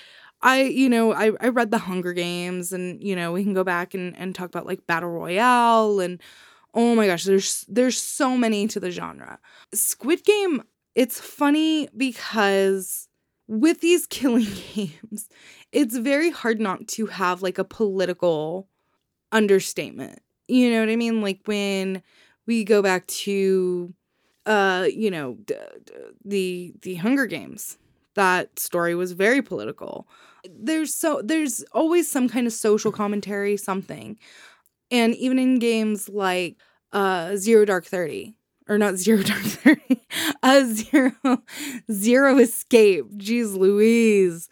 I, 0.47 0.63
you 0.63 0.89
know, 0.89 1.13
I, 1.13 1.33
I 1.41 1.49
read 1.49 1.73
the 1.73 1.79
Hunger 1.79 2.13
Games 2.13 2.73
and, 2.73 3.03
you 3.03 3.17
know, 3.17 3.33
we 3.33 3.43
can 3.43 3.55
go 3.55 3.65
back 3.65 3.95
and, 3.95 4.17
and 4.17 4.35
talk 4.35 4.49
about 4.49 4.67
like 4.67 4.87
Battle 4.87 5.11
Royale 5.11 6.01
and 6.01 6.21
oh 6.75 6.95
my 6.95 7.07
gosh, 7.07 7.25
there's 7.25 7.65
there's 7.69 8.01
so 8.01 8.37
many 8.37 8.69
to 8.69 8.81
the 8.81 8.91
genre. 8.91 9.39
Squid 9.75 10.25
Game, 10.25 10.63
it's 10.95 11.21
funny 11.21 11.89
because 11.97 13.09
with 13.49 13.81
these 13.81 14.07
killing 14.11 14.49
games, 14.75 15.29
it's 15.73 15.97
very 15.97 16.31
hard 16.31 16.61
not 16.61 16.89
to 16.89 17.07
have 17.07 17.43
like 17.43 17.59
a 17.59 17.65
political 17.65 18.69
understatement. 19.33 20.21
You 20.49 20.71
know 20.71 20.81
what 20.81 20.89
I 20.91 20.97
mean? 20.97 21.21
Like 21.21 21.41
when 21.47 22.03
we 22.47 22.65
go 22.65 22.83
back 22.83 23.07
to 23.09 23.95
uh, 24.47 24.87
you 24.93 25.11
know, 25.11 25.35
d- 25.45 25.55
d- 25.85 25.93
the 26.25 26.75
the 26.83 26.95
Hunger 26.97 27.27
Games. 27.27 27.79
That 28.15 28.59
story 28.59 28.95
was 28.95 29.13
very 29.13 29.43
political. 29.43 30.09
There's 30.55 30.95
so 30.95 31.21
there's 31.25 31.63
always 31.73 32.11
some 32.11 32.29
kind 32.29 32.47
of 32.47 32.53
social 32.53 32.93
commentary, 32.93 33.57
something. 33.57 34.19
And 34.91 35.15
even 35.17 35.39
in 35.39 35.59
games 35.59 36.09
like 36.09 36.57
uh 36.93 37.37
Zero 37.37 37.65
Dark 37.65 37.85
30 37.87 38.37
or 38.69 38.79
not 38.79 38.97
Zero 38.97 39.23
Dark 39.23 39.43
30, 39.43 40.03
uh 40.43 40.65
Zero 40.65 41.13
Zero 41.93 42.39
Escape. 42.39 43.07
Jeez 43.19 43.57
Louise. 43.57 44.49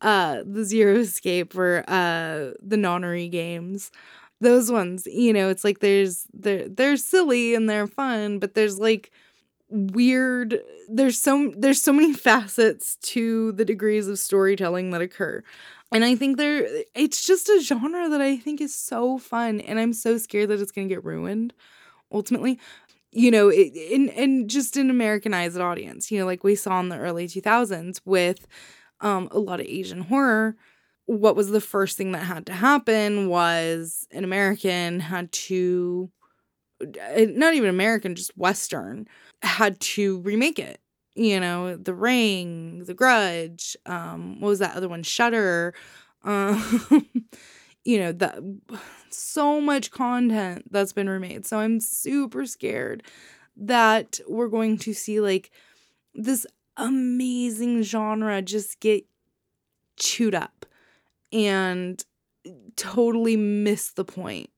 Uh 0.00 0.42
the 0.46 0.64
Zero 0.64 0.96
Escape 0.96 1.56
or 1.56 1.84
uh 1.88 2.52
the 2.62 2.76
Nonary 2.76 3.30
games 3.30 3.90
those 4.40 4.70
ones 4.70 5.04
you 5.06 5.32
know 5.32 5.48
it's 5.48 5.64
like 5.64 5.80
there's 5.80 6.24
they're 6.32 6.68
they're 6.68 6.96
silly 6.96 7.54
and 7.54 7.68
they're 7.68 7.88
fun 7.88 8.38
but 8.38 8.54
there's 8.54 8.78
like 8.78 9.10
weird 9.70 10.60
there's 10.88 11.20
so 11.20 11.52
there's 11.56 11.80
so 11.82 11.92
many 11.92 12.12
facets 12.28 12.96
to 13.02 13.52
the 13.52 13.64
degrees 13.64 14.08
of 14.08 14.18
storytelling 14.18 14.90
that 14.90 15.02
occur. 15.02 15.42
And 15.92 16.04
i 16.04 16.14
think 16.16 16.36
there 16.36 16.66
it's 16.94 17.26
just 17.26 17.48
a 17.48 17.60
genre 17.62 18.08
that 18.10 18.20
i 18.20 18.36
think 18.36 18.60
is 18.60 18.74
so 18.74 19.18
fun 19.18 19.60
and 19.60 19.78
i'm 19.78 19.92
so 19.94 20.18
scared 20.18 20.50
that 20.50 20.60
it's 20.60 20.72
going 20.72 20.88
to 20.88 20.94
get 20.94 21.04
ruined 21.04 21.52
ultimately. 22.12 22.58
You 23.12 23.30
know 23.30 23.48
it, 23.48 23.74
in 23.76 24.10
and 24.10 24.50
just 24.50 24.76
an 24.76 24.90
americanized 24.90 25.58
audience 25.60 26.10
you 26.12 26.18
know 26.20 26.26
like 26.26 26.44
we 26.44 26.54
saw 26.56 26.80
in 26.80 26.90
the 26.90 26.98
early 26.98 27.28
2000s 27.28 28.00
with 28.04 28.46
um 29.00 29.28
a 29.32 29.38
lot 29.38 29.60
of 29.60 29.66
asian 29.66 30.02
horror. 30.02 30.56
What 31.06 31.36
was 31.36 31.50
the 31.50 31.60
first 31.62 31.96
thing 31.96 32.12
that 32.12 32.20
had 32.24 32.46
to 32.46 32.52
happen 32.52 33.28
was 33.28 34.06
an 34.12 34.24
american 34.24 35.00
had 35.00 35.32
to 35.32 36.10
uh, 36.82 37.26
not 37.30 37.54
even 37.54 37.68
american 37.70 38.14
just 38.14 38.36
western 38.36 39.06
had 39.42 39.78
to 39.80 40.18
remake 40.20 40.58
it 40.58 40.80
you 41.18 41.40
know 41.40 41.76
the 41.76 41.94
ring 41.94 42.84
the 42.84 42.94
grudge 42.94 43.76
um 43.86 44.40
what 44.40 44.48
was 44.48 44.60
that 44.60 44.76
other 44.76 44.88
one? 44.88 45.02
Shutter 45.02 45.74
um 46.22 46.62
you 47.84 47.98
know 47.98 48.12
that 48.12 48.38
so 49.10 49.60
much 49.60 49.90
content 49.90 50.70
that's 50.70 50.92
been 50.92 51.08
remade. 51.08 51.44
So 51.44 51.58
i'm 51.58 51.80
super 51.80 52.46
scared 52.46 53.02
that 53.56 54.20
we're 54.28 54.48
going 54.48 54.78
to 54.78 54.94
see 54.94 55.20
like 55.20 55.50
this 56.14 56.46
amazing 56.76 57.82
genre 57.82 58.40
just 58.40 58.78
get 58.78 59.04
chewed 59.96 60.34
up 60.34 60.64
and 61.32 62.04
totally 62.76 63.36
miss 63.36 63.90
the 63.90 64.04
point. 64.04 64.50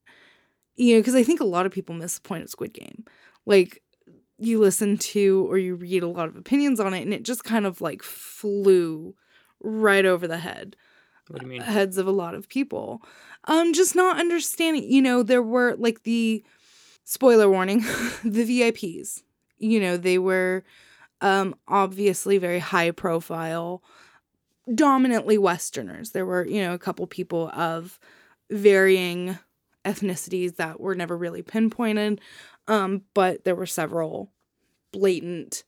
You 0.77 0.97
know 0.97 1.01
because 1.01 1.14
i 1.14 1.23
think 1.23 1.40
a 1.40 1.45
lot 1.45 1.64
of 1.64 1.73
people 1.73 1.95
miss 1.95 2.19
the 2.19 2.29
point 2.29 2.43
of 2.43 2.51
squid 2.51 2.75
game. 2.75 3.05
Like 3.47 3.83
you 4.40 4.59
listen 4.59 4.96
to 4.98 5.46
or 5.50 5.59
you 5.59 5.74
read 5.74 6.03
a 6.03 6.09
lot 6.09 6.29
of 6.29 6.37
opinions 6.37 6.81
on 6.81 6.94
it 6.94 7.03
and 7.03 7.12
it 7.14 7.22
just 7.22 7.44
kind 7.44 7.66
of 7.66 7.81
like 7.81 8.03
flew 8.03 9.14
right 9.62 10.07
over 10.07 10.26
the 10.26 10.38
head 10.38 10.76
What 11.29 11.40
do 11.40 11.46
you 11.46 11.53
mean? 11.53 11.62
heads 11.62 11.98
of 11.98 12.07
a 12.07 12.11
lot 12.12 12.35
of 12.35 12.48
people 12.48 13.03
um 13.44 13.72
just 13.72 13.94
not 13.94 14.18
understanding 14.18 14.85
you 14.90 15.03
know 15.03 15.22
there 15.22 15.42
were 15.42 15.76
like 15.76 16.03
the 16.05 16.42
spoiler 17.05 17.50
warning 17.50 17.81
the 18.24 18.44
vips 18.44 19.22
you 19.59 19.79
know 19.81 19.96
they 19.96 20.18
were 20.18 20.64
um 21.20 21.55
obviously 21.68 22.38
very 22.38 22.59
high 22.59 22.90
profile 22.90 23.83
dominantly 24.74 25.37
westerners 25.37 26.11
there 26.11 26.26
were 26.26 26.46
you 26.46 26.61
know 26.61 26.74
a 26.74 26.79
couple 26.79 27.07
people 27.07 27.50
of 27.50 27.98
varying 28.50 29.38
ethnicities 29.85 30.57
that 30.57 30.79
were 30.79 30.94
never 30.94 31.16
really 31.16 31.40
pinpointed. 31.42 32.20
Um, 32.68 33.03
but 33.14 33.44
there 33.44 33.55
were 33.55 33.66
several 33.66 34.33
blatant, 34.92 35.64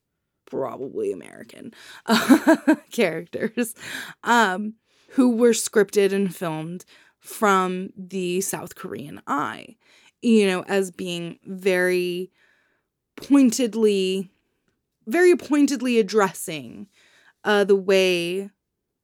probably 0.46 1.12
American 1.12 1.72
characters 2.90 3.74
um, 4.24 4.74
who 5.10 5.36
were 5.36 5.50
scripted 5.50 6.12
and 6.12 6.34
filmed 6.34 6.84
from 7.18 7.90
the 7.96 8.40
South 8.40 8.74
Korean 8.74 9.20
eye, 9.26 9.76
you 10.20 10.46
know, 10.46 10.62
as 10.66 10.90
being 10.90 11.38
very 11.44 12.30
pointedly, 13.16 14.30
very 15.06 15.36
pointedly 15.36 15.98
addressing 15.98 16.88
uh, 17.44 17.64
the 17.64 17.76
way 17.76 18.50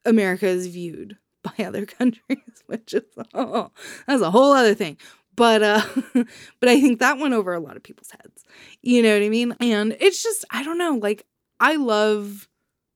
America 0.05 0.47
is 0.47 0.67
viewed 0.67 1.17
by 1.43 1.65
other 1.65 1.87
countries, 1.87 2.39
which 2.67 2.95
is 2.95 3.05
oh, 3.35 3.71
that's 4.07 4.23
a 4.23 4.31
whole 4.31 4.53
other 4.53 4.75
thing. 4.75 4.97
But 5.39 5.63
uh 5.63 5.83
but 6.61 6.69
I 6.69 6.81
think 6.81 7.01
that 7.01 7.19
went 7.19 7.35
over 7.35 7.55
a 7.55 7.61
lot 7.61 7.77
of 7.77 7.85
people's 7.85 8.11
heads. 8.11 8.45
You 8.83 9.03
know 9.03 9.15
what 9.15 9.25
I 9.25 9.31
mean? 9.31 9.57
And 9.61 9.97
it's 10.01 10.23
just 10.23 10.45
I 10.51 10.65
don't 10.65 10.79
know, 10.79 10.99
like 11.01 11.27
I 11.61 11.77
love 11.77 12.49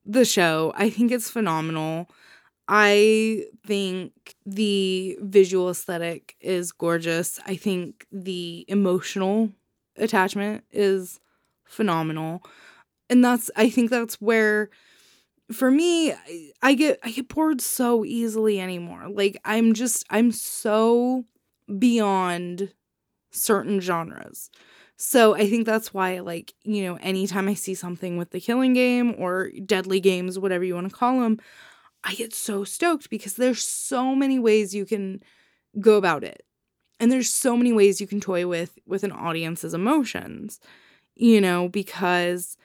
the 0.04 0.24
show. 0.24 0.72
I 0.76 0.90
think 0.90 1.12
it's 1.12 1.30
phenomenal. 1.30 2.08
I 2.68 3.46
think 3.66 4.12
the 4.46 5.18
visual 5.20 5.70
aesthetic 5.70 6.36
is 6.40 6.72
gorgeous. 6.72 7.40
I 7.46 7.56
think 7.56 8.06
the 8.12 8.64
emotional 8.68 9.50
attachment 9.96 10.64
is 10.72 11.20
phenomenal. 11.66 12.42
And 13.10 13.24
that's 13.24 13.50
I 13.56 13.70
think 13.70 13.90
that's 13.90 14.20
where 14.20 14.70
for 15.52 15.70
me 15.70 16.14
I 16.62 16.74
get 16.74 16.98
I 17.02 17.10
get 17.10 17.28
bored 17.28 17.60
so 17.60 18.04
easily 18.04 18.60
anymore. 18.60 19.08
Like 19.10 19.38
I'm 19.44 19.74
just 19.74 20.04
I'm 20.10 20.32
so 20.32 21.24
beyond 21.78 22.72
certain 23.30 23.80
genres. 23.80 24.50
So 24.96 25.34
I 25.34 25.48
think 25.48 25.66
that's 25.66 25.92
why 25.92 26.20
like, 26.20 26.54
you 26.62 26.84
know, 26.84 26.96
anytime 26.96 27.48
I 27.48 27.54
see 27.54 27.74
something 27.74 28.16
with 28.16 28.30
the 28.30 28.40
killing 28.40 28.74
game 28.74 29.14
or 29.18 29.50
deadly 29.64 30.00
games, 30.00 30.38
whatever 30.38 30.64
you 30.64 30.74
want 30.74 30.88
to 30.90 30.94
call 30.94 31.20
them, 31.20 31.38
I 32.04 32.14
get 32.14 32.32
so 32.34 32.64
stoked 32.64 33.10
because 33.10 33.34
there's 33.34 33.62
so 33.62 34.14
many 34.14 34.38
ways 34.38 34.74
you 34.74 34.86
can 34.86 35.22
go 35.80 35.96
about 35.96 36.24
it. 36.24 36.44
And 37.00 37.10
there's 37.10 37.32
so 37.32 37.56
many 37.56 37.72
ways 37.72 38.00
you 38.00 38.06
can 38.06 38.20
toy 38.20 38.46
with 38.46 38.78
with 38.86 39.02
an 39.02 39.12
audience's 39.12 39.74
emotions. 39.74 40.60
You 41.16 41.40
know, 41.40 41.68
because 41.68 42.56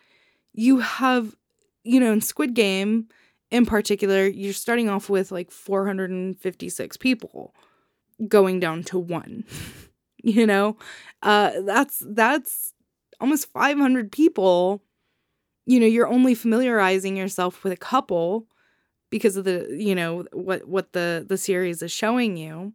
you 0.54 0.80
have 0.80 1.36
you 1.84 2.00
know, 2.00 2.12
in 2.12 2.22
Squid 2.22 2.54
Game 2.54 3.08
in 3.50 3.66
particular, 3.66 4.28
you're 4.28 4.54
starting 4.54 4.90
off 4.90 5.10
with 5.10 5.32
like 5.32 5.52
456 5.52 6.98
people 6.98 7.56
going 8.28 8.60
down 8.60 8.84
to 8.84 9.00
one. 9.00 9.44
you 10.24 10.46
know, 10.46 10.78
uh, 11.22 11.52
that's 11.66 12.04
that's 12.08 12.74
almost 13.20 13.52
500 13.52 14.12
people. 14.12 14.82
You 15.66 15.80
know, 15.80 15.86
you're 15.86 16.08
only 16.08 16.34
familiarizing 16.34 17.18
yourself 17.18 17.64
with 17.64 17.74
a 17.74 17.78
couple 17.78 18.48
because 19.10 19.38
of 19.38 19.46
the 19.46 19.68
you 19.72 19.96
know 19.96 20.26
what 20.34 20.68
what 20.68 20.94
the 20.94 21.26
the 21.28 21.38
series 21.38 21.82
is 21.82 21.92
showing 21.92 22.38
you 22.38 22.74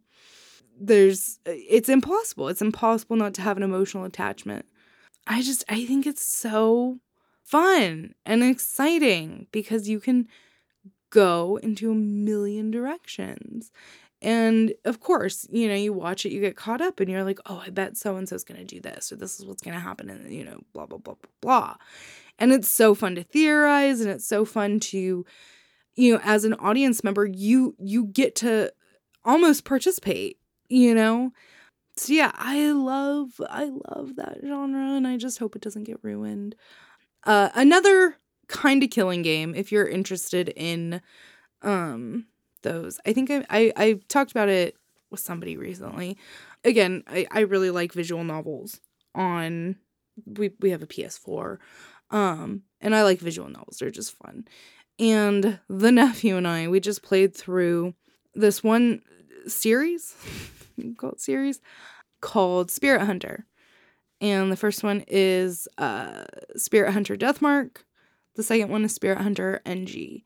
there's 0.79 1.39
it's 1.45 1.89
impossible 1.89 2.47
it's 2.47 2.61
impossible 2.61 3.15
not 3.15 3.35
to 3.35 3.41
have 3.41 3.55
an 3.55 3.61
emotional 3.61 4.03
attachment 4.03 4.65
i 5.27 5.43
just 5.43 5.63
i 5.69 5.85
think 5.85 6.07
it's 6.07 6.25
so 6.25 6.97
fun 7.43 8.15
and 8.25 8.43
exciting 8.43 9.45
because 9.51 9.87
you 9.87 9.99
can 9.99 10.27
go 11.13 11.59
into 11.61 11.91
a 11.91 11.95
million 11.95 12.71
directions. 12.71 13.71
And 14.23 14.73
of 14.85 15.01
course, 15.01 15.45
you 15.51 15.67
know, 15.67 15.75
you 15.75 15.93
watch 15.93 16.25
it, 16.25 16.31
you 16.31 16.39
get 16.39 16.55
caught 16.55 16.81
up, 16.81 16.99
and 16.99 17.09
you're 17.09 17.25
like, 17.25 17.39
oh, 17.45 17.61
I 17.63 17.69
bet 17.69 17.97
so 17.97 18.15
and 18.15 18.27
so's 18.27 18.43
gonna 18.45 18.63
do 18.63 18.79
this, 18.79 19.11
or 19.11 19.17
this 19.17 19.39
is 19.39 19.45
what's 19.45 19.61
gonna 19.61 19.79
happen, 19.79 20.09
and 20.09 20.33
you 20.33 20.45
know, 20.45 20.61
blah, 20.73 20.85
blah, 20.85 20.97
blah, 20.97 21.15
blah, 21.15 21.29
blah. 21.41 21.75
And 22.39 22.51
it's 22.51 22.69
so 22.69 22.95
fun 22.95 23.15
to 23.15 23.23
theorize, 23.23 24.01
and 24.01 24.09
it's 24.09 24.25
so 24.25 24.45
fun 24.45 24.79
to, 24.79 25.25
you 25.95 26.13
know, 26.13 26.21
as 26.23 26.45
an 26.45 26.53
audience 26.55 27.03
member, 27.03 27.25
you 27.25 27.75
you 27.77 28.05
get 28.05 28.35
to 28.37 28.71
almost 29.25 29.65
participate, 29.65 30.39
you 30.69 30.95
know? 30.95 31.31
So 31.97 32.13
yeah, 32.13 32.31
I 32.35 32.71
love 32.71 33.39
I 33.49 33.65
love 33.65 34.15
that 34.15 34.39
genre 34.45 34.95
and 34.95 35.07
I 35.07 35.17
just 35.17 35.37
hope 35.39 35.55
it 35.55 35.61
doesn't 35.61 35.83
get 35.83 35.99
ruined. 36.01 36.55
Uh, 37.23 37.49
another 37.53 38.17
kind 38.47 38.83
of 38.83 38.89
killing 38.89 39.21
game 39.21 39.55
if 39.55 39.71
you're 39.71 39.87
interested 39.87 40.49
in 40.55 41.01
um 41.61 42.25
those. 42.63 42.99
I 43.05 43.13
think 43.13 43.29
I, 43.31 43.45
I 43.49 43.73
I 43.75 43.99
talked 44.07 44.31
about 44.31 44.49
it 44.49 44.75
with 45.11 45.19
somebody 45.19 45.57
recently. 45.57 46.17
Again, 46.63 47.03
I, 47.07 47.27
I 47.31 47.41
really 47.41 47.69
like 47.69 47.93
visual 47.93 48.23
novels 48.23 48.79
on 49.15 49.77
we 50.25 50.51
we 50.59 50.71
have 50.71 50.81
a 50.81 50.87
PS4. 50.87 51.57
Um 52.11 52.63
and 52.81 52.95
I 52.95 53.03
like 53.03 53.19
visual 53.19 53.49
novels. 53.49 53.77
They're 53.77 53.91
just 53.91 54.15
fun. 54.15 54.45
And 54.99 55.59
the 55.69 55.91
nephew 56.01 56.37
and 56.37 56.47
I, 56.47 56.67
we 56.67 56.79
just 56.79 57.03
played 57.03 57.35
through 57.35 57.93
this 58.33 58.63
one 58.63 59.01
series, 59.47 60.15
you 60.77 60.95
call 60.95 61.11
it 61.11 61.21
series, 61.21 61.61
called 62.21 62.71
Spirit 62.71 63.05
Hunter. 63.05 63.45
And 64.21 64.51
the 64.51 64.57
first 64.57 64.83
one 64.83 65.03
is 65.07 65.67
uh, 65.77 66.23
Spirit 66.55 66.93
Hunter 66.93 67.17
Deathmark. 67.17 67.83
The 68.35 68.43
second 68.43 68.69
one 68.69 68.85
is 68.85 68.95
Spirit 68.95 69.19
Hunter 69.19 69.61
NG. 69.65 70.23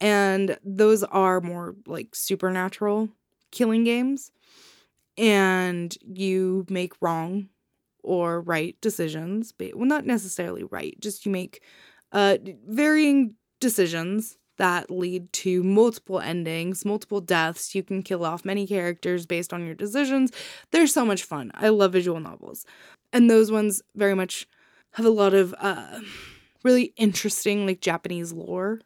And 0.00 0.58
those 0.64 1.02
are 1.04 1.40
more 1.40 1.74
like 1.86 2.14
supernatural 2.14 3.08
killing 3.50 3.84
games. 3.84 4.30
And 5.16 5.96
you 6.02 6.66
make 6.68 6.92
wrong 7.00 7.48
or 8.02 8.40
right 8.40 8.76
decisions. 8.80 9.52
But, 9.52 9.74
well, 9.74 9.86
not 9.86 10.06
necessarily 10.06 10.64
right, 10.64 10.96
just 11.00 11.24
you 11.26 11.32
make 11.32 11.62
uh, 12.12 12.38
varying 12.66 13.34
decisions 13.60 14.36
that 14.58 14.90
lead 14.90 15.32
to 15.32 15.62
multiple 15.62 16.18
endings, 16.20 16.84
multiple 16.84 17.20
deaths. 17.20 17.74
You 17.74 17.82
can 17.82 18.02
kill 18.02 18.24
off 18.24 18.44
many 18.44 18.66
characters 18.66 19.26
based 19.26 19.52
on 19.52 19.66
your 19.66 19.74
decisions. 19.74 20.32
They're 20.70 20.86
so 20.86 21.04
much 21.04 21.24
fun. 21.24 21.50
I 21.54 21.68
love 21.68 21.92
visual 21.92 22.20
novels 22.20 22.64
and 23.12 23.30
those 23.30 23.50
ones 23.50 23.82
very 23.94 24.14
much 24.14 24.46
have 24.92 25.06
a 25.06 25.10
lot 25.10 25.34
of 25.34 25.54
uh, 25.58 26.00
really 26.64 26.92
interesting 26.96 27.66
like 27.66 27.80
Japanese 27.80 28.32
lore 28.32 28.80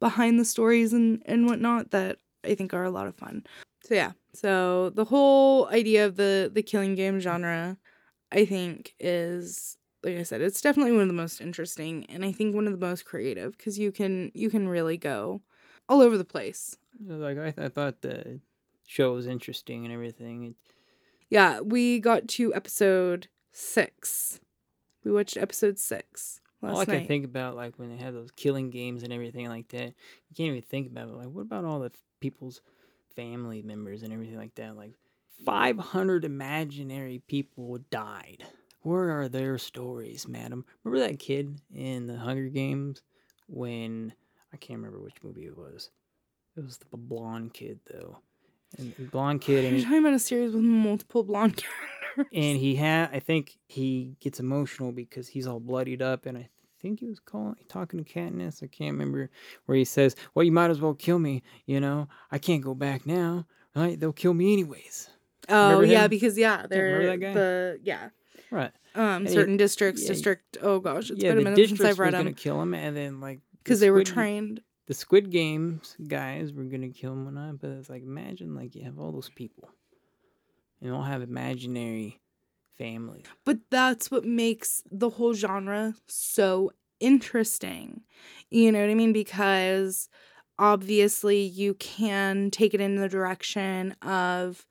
behind 0.00 0.38
the 0.38 0.44
stories 0.44 0.92
and 0.92 1.22
and 1.26 1.46
whatnot 1.46 1.90
that 1.90 2.18
I 2.44 2.54
think 2.54 2.74
are 2.74 2.84
a 2.84 2.90
lot 2.90 3.06
of 3.06 3.16
fun. 3.16 3.44
So 3.84 3.94
yeah, 3.94 4.12
so 4.32 4.90
the 4.90 5.04
whole 5.04 5.68
idea 5.68 6.06
of 6.06 6.16
the 6.16 6.50
the 6.52 6.62
killing 6.62 6.94
game 6.94 7.20
genre, 7.20 7.78
I 8.32 8.44
think 8.44 8.94
is 8.98 9.76
like 10.02 10.16
I 10.16 10.22
said, 10.22 10.40
it's 10.40 10.60
definitely 10.60 10.92
one 10.92 11.02
of 11.02 11.08
the 11.08 11.14
most 11.14 11.40
interesting 11.40 12.06
and 12.08 12.24
I 12.24 12.32
think 12.32 12.54
one 12.54 12.66
of 12.66 12.72
the 12.72 12.86
most 12.86 13.04
creative 13.04 13.56
because 13.56 13.78
you 13.78 13.92
can 13.92 14.30
you 14.34 14.50
can 14.50 14.68
really 14.68 14.96
go 14.96 15.42
all 15.88 16.00
over 16.00 16.18
the 16.18 16.24
place. 16.24 16.76
Like 17.04 17.38
I, 17.38 17.50
th- 17.50 17.58
I 17.58 17.68
thought 17.68 18.02
the 18.02 18.40
show 18.86 19.12
was 19.12 19.26
interesting 19.26 19.84
and 19.84 19.92
everything. 19.92 20.44
It... 20.44 20.54
Yeah, 21.28 21.60
we 21.60 22.00
got 22.00 22.28
to 22.28 22.54
episode 22.54 23.28
six. 23.52 24.40
We 25.04 25.12
watched 25.12 25.36
episode 25.36 25.78
six. 25.78 26.40
All 26.62 26.70
I 26.76 26.84
night. 26.84 26.86
can 26.86 27.06
think 27.06 27.24
about, 27.24 27.54
like 27.56 27.78
when 27.78 27.90
they 27.90 28.02
have 28.02 28.14
those 28.14 28.30
killing 28.32 28.70
games 28.70 29.02
and 29.02 29.12
everything 29.12 29.48
like 29.48 29.68
that, 29.68 29.86
you 30.28 30.34
can't 30.36 30.48
even 30.50 30.62
think 30.62 30.88
about 30.88 31.08
it. 31.08 31.14
Like, 31.14 31.28
what 31.28 31.42
about 31.42 31.64
all 31.64 31.80
the 31.80 31.92
people's 32.20 32.60
family 33.14 33.62
members 33.62 34.02
and 34.02 34.12
everything 34.12 34.36
like 34.36 34.54
that? 34.56 34.76
Like, 34.76 34.92
500 35.44 36.24
imaginary 36.24 37.22
people 37.26 37.78
died. 37.90 38.44
Where 38.82 39.20
are 39.20 39.28
their 39.28 39.58
stories, 39.58 40.26
madam? 40.26 40.64
Remember 40.84 41.06
that 41.08 41.18
kid 41.18 41.60
in 41.74 42.06
the 42.06 42.16
Hunger 42.16 42.48
Games 42.48 43.02
when 43.48 44.12
I 44.52 44.56
can't 44.56 44.78
remember 44.78 45.00
which 45.00 45.22
movie 45.22 45.46
it 45.46 45.56
was. 45.58 45.90
It 46.56 46.64
was 46.64 46.78
the 46.78 46.96
blonde 46.96 47.52
kid 47.52 47.80
though, 47.92 48.18
and 48.78 48.94
blonde 49.10 49.42
kid. 49.42 49.64
You're 49.64 49.74
And 49.74 49.82
talking 49.82 49.98
about 49.98 50.14
a 50.14 50.18
series 50.18 50.52
with 50.54 50.62
multiple 50.62 51.22
blonde 51.22 51.56
characters. 51.58 51.95
And 52.32 52.58
he 52.58 52.74
had 52.76 53.10
i 53.12 53.18
think 53.20 53.58
he 53.66 54.16
gets 54.20 54.40
emotional 54.40 54.92
because 54.92 55.28
he's 55.28 55.46
all 55.46 55.60
bloodied 55.60 56.02
up 56.02 56.26
and 56.26 56.36
i 56.38 56.48
think 56.80 57.00
he 57.00 57.06
was 57.06 57.18
calling 57.20 57.56
talking 57.68 58.02
to 58.02 58.10
katniss. 58.12 58.62
I 58.62 58.66
can't 58.66 58.92
remember 58.92 59.30
where 59.64 59.78
he 59.78 59.84
says 59.84 60.14
well 60.34 60.44
you 60.44 60.52
might 60.52 60.70
as 60.70 60.80
well 60.80 60.94
kill 60.94 61.18
me 61.18 61.42
you 61.66 61.80
know? 61.80 62.08
I 62.30 62.38
can't 62.38 62.62
go 62.62 62.74
back 62.74 63.06
now 63.06 63.46
right? 63.74 63.98
They'll 63.98 64.12
kill 64.12 64.34
me 64.34 64.52
anyways. 64.54 65.10
Oh 65.48 65.80
yeah, 65.82 66.06
because 66.08 66.36
yeah, 66.38 66.66
they're 66.68 67.16
the 67.18 67.78
yeah. 67.82 68.08
right. 68.50 68.72
Um, 68.94 69.26
And 69.26 69.30
certain 69.30 69.52
he- 69.54 69.58
districts, 69.58 70.02
yeah, 70.02 70.08
district. 70.08 70.56
Oh 70.62 70.80
gosh, 70.80 71.10
it's 71.10 71.22
yeah 71.22 71.30
been 71.34 71.46
a 71.46 71.50
minute 71.50 71.68
since 71.68 71.80
I've 71.82 71.98
read 71.98 72.12
gonna 72.14 72.32
kill 72.32 72.60
him 72.62 72.72
and 72.74 72.96
then 72.96 73.20
like 73.20 73.38
the 73.38 73.58
because 73.62 73.80
they 73.80 73.90
were 73.90 74.02
trained. 74.02 74.60
the 74.86 74.94
squid 74.94 75.30
games 75.30 75.94
guys 76.08 76.52
were 76.52 76.64
gonna 76.64 76.88
kill 76.88 77.12
him 77.12 77.28
or 77.28 77.32
not 77.32 77.60
but 77.60 77.70
it's 77.70 77.90
like 77.90 78.02
imagine 78.02 78.54
like 78.54 78.74
you 78.74 78.84
have 78.84 78.98
all 78.98 79.12
those 79.12 79.28
people 79.28 79.68
and 80.80 80.92
all 80.92 81.02
have 81.02 81.22
imaginary 81.22 82.20
family 82.78 83.24
But 83.44 83.58
that's 83.70 84.10
what 84.10 84.24
makes 84.24 84.82
the 84.90 85.08
whole 85.10 85.32
genre 85.34 85.94
so 86.06 86.70
interesting. 87.00 88.02
You 88.50 88.70
know 88.72 88.80
what 88.80 88.90
I 88.90 88.94
mean? 88.94 89.12
Because 89.12 90.08
obviously 90.58 91.42
you 91.42 91.74
can 91.74 92.50
take 92.50 92.74
it 92.74 92.80
in 92.80 92.96
the 92.96 93.08
direction 93.08 93.92
of 94.02 94.66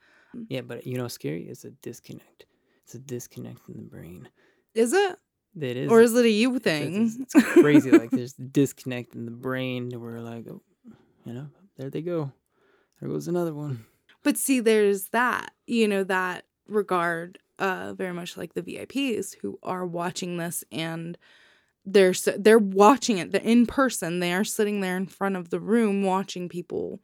Yeah, 0.50 0.62
but 0.62 0.86
you 0.86 0.98
know, 0.98 1.04
what's 1.04 1.16
scary 1.16 1.44
is 1.50 1.66
a 1.66 1.72
disconnect. 1.72 2.46
It's 2.84 2.94
a 2.96 3.00
disconnect 3.00 3.68
in 3.70 3.76
the 3.78 3.82
brain. 3.84 4.30
Is 4.76 4.94
it? 4.94 5.18
That 5.56 5.78
is, 5.78 5.90
Or 5.92 6.02
is 6.02 6.14
it 6.14 6.26
a 6.26 6.30
you 6.30 6.56
it's- 6.58 6.64
thing? 6.64 7.16
It's, 7.22 7.34
it's 7.36 7.46
crazy. 7.54 7.90
like 7.92 8.12
there's 8.12 8.36
a 8.38 8.44
disconnect 8.44 9.16
in 9.16 9.26
the 9.26 9.32
brain. 9.32 9.90
Where 10.00 10.20
like, 10.22 10.46
oh, 10.48 10.62
you 11.26 11.34
know, 11.34 11.48
there 11.78 11.90
they 11.90 12.02
go. 12.02 12.32
There 13.00 13.10
goes 13.10 13.28
another 13.28 13.54
one. 13.54 13.86
But 14.24 14.38
see, 14.38 14.60
there's 14.60 15.10
that, 15.10 15.54
you 15.68 15.88
know, 15.88 16.04
that 16.04 16.46
regard, 16.68 17.40
uh, 17.60 17.94
very 17.94 18.14
much 18.14 18.38
like 18.38 18.54
the 18.54 18.62
VIPs 18.62 19.36
who 19.42 19.58
are 19.64 19.86
watching 19.86 20.38
this 20.38 20.64
and 20.72 21.18
they're 21.86 22.14
they're 22.38 22.58
watching 22.60 23.20
it. 23.20 23.32
They're 23.32 23.42
in 23.42 23.66
person. 23.68 24.20
They 24.20 24.34
are 24.34 24.44
sitting 24.44 24.82
there 24.82 24.98
in 24.98 25.06
front 25.06 25.36
of 25.36 25.50
the 25.52 25.60
room 25.60 26.02
watching 26.04 26.50
people 26.50 27.00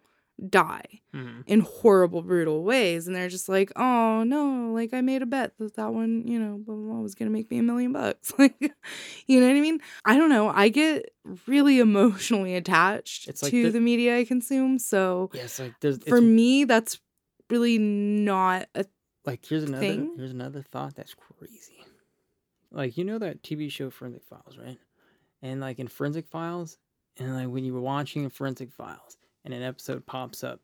die 0.50 1.02
Mhm. 1.14 1.44
in 1.46 1.60
horrible, 1.60 2.24
brutal 2.24 2.64
ways, 2.64 3.06
and 3.06 3.16
they're 3.16 3.30
just 3.30 3.48
like, 3.48 3.72
"Oh 3.76 4.24
no!" 4.24 4.72
Like 4.74 4.92
I 4.92 5.02
made 5.02 5.22
a 5.22 5.28
bet 5.28 5.56
that 5.60 5.76
that 5.76 5.94
one, 5.94 6.28
you 6.28 6.40
know, 6.40 6.58
blah, 6.58 6.74
blah, 6.74 6.94
blah, 6.94 7.02
was 7.02 7.14
gonna 7.14 7.30
make 7.30 7.52
me 7.52 7.60
a 7.60 7.64
million 7.64 7.92
bucks. 7.94 8.34
Like, 8.40 8.56
you 9.28 9.40
know 9.40 9.46
what 9.48 9.56
I 9.56 9.62
mean? 9.62 9.80
I 10.04 10.18
don't 10.18 10.30
know. 10.30 10.50
I 10.50 10.70
get 10.70 11.14
really 11.46 11.78
emotionally 11.80 12.56
attached 12.56 13.28
like 13.28 13.52
to 13.52 13.64
the- 13.66 13.72
the 13.74 13.82
media 13.82 14.18
I 14.18 14.26
consume, 14.26 14.80
so 14.80 15.30
Yeah, 15.36 15.48
like 15.60 15.74
there's 15.80 16.00
for 16.00 16.22
me 16.22 16.64
that's 16.64 17.00
really 17.52 17.78
not 17.78 18.68
a 18.76 18.86
like 19.26 19.46
here's 19.46 19.64
another 19.64 19.86
thing. 19.86 20.14
here's 20.18 20.32
another 20.32 20.64
thought 20.64 20.96
that's 20.96 21.14
crazy. 21.14 21.86
Like 22.72 22.98
you 22.98 23.04
know 23.04 23.20
that 23.20 23.44
TV 23.44 23.72
show 23.72 23.90
Forensic 23.90 24.24
Files, 24.24 24.58
right? 24.58 24.80
And 25.42 25.60
like 25.60 25.80
in 25.80 25.88
Forensic 25.88 26.28
Files, 26.28 26.78
and 27.18 27.36
like 27.36 27.48
when 27.48 27.64
you 27.64 27.74
were 27.74 27.82
watching 27.82 28.30
Forensic 28.30 28.72
Files, 28.72 29.18
and 29.44 29.54
an 29.54 29.62
episode 29.62 30.06
pops 30.06 30.44
up, 30.44 30.62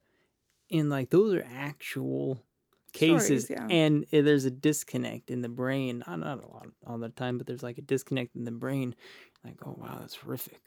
and 0.72 0.90
like 0.90 1.10
those 1.10 1.34
are 1.34 1.46
actual 1.56 2.42
cases, 2.94 3.46
Stories, 3.46 3.50
yeah. 3.50 3.76
and 3.76 4.06
uh, 4.06 4.22
there's 4.22 4.46
a 4.46 4.52
disconnect 4.52 5.30
in 5.30 5.42
the 5.42 5.50
brain. 5.50 6.04
Not 6.08 6.20
not 6.20 6.44
a 6.44 6.48
lot 6.48 6.68
all 6.86 6.98
the 6.98 7.10
time, 7.10 7.38
but 7.38 7.48
there's 7.48 7.64
like 7.64 7.78
a 7.78 7.82
disconnect 7.82 8.36
in 8.36 8.46
the 8.46 8.52
brain. 8.52 8.96
Like 9.44 9.58
oh 9.66 9.76
wow, 9.78 9.98
that's 10.00 10.16
horrific. 10.16 10.62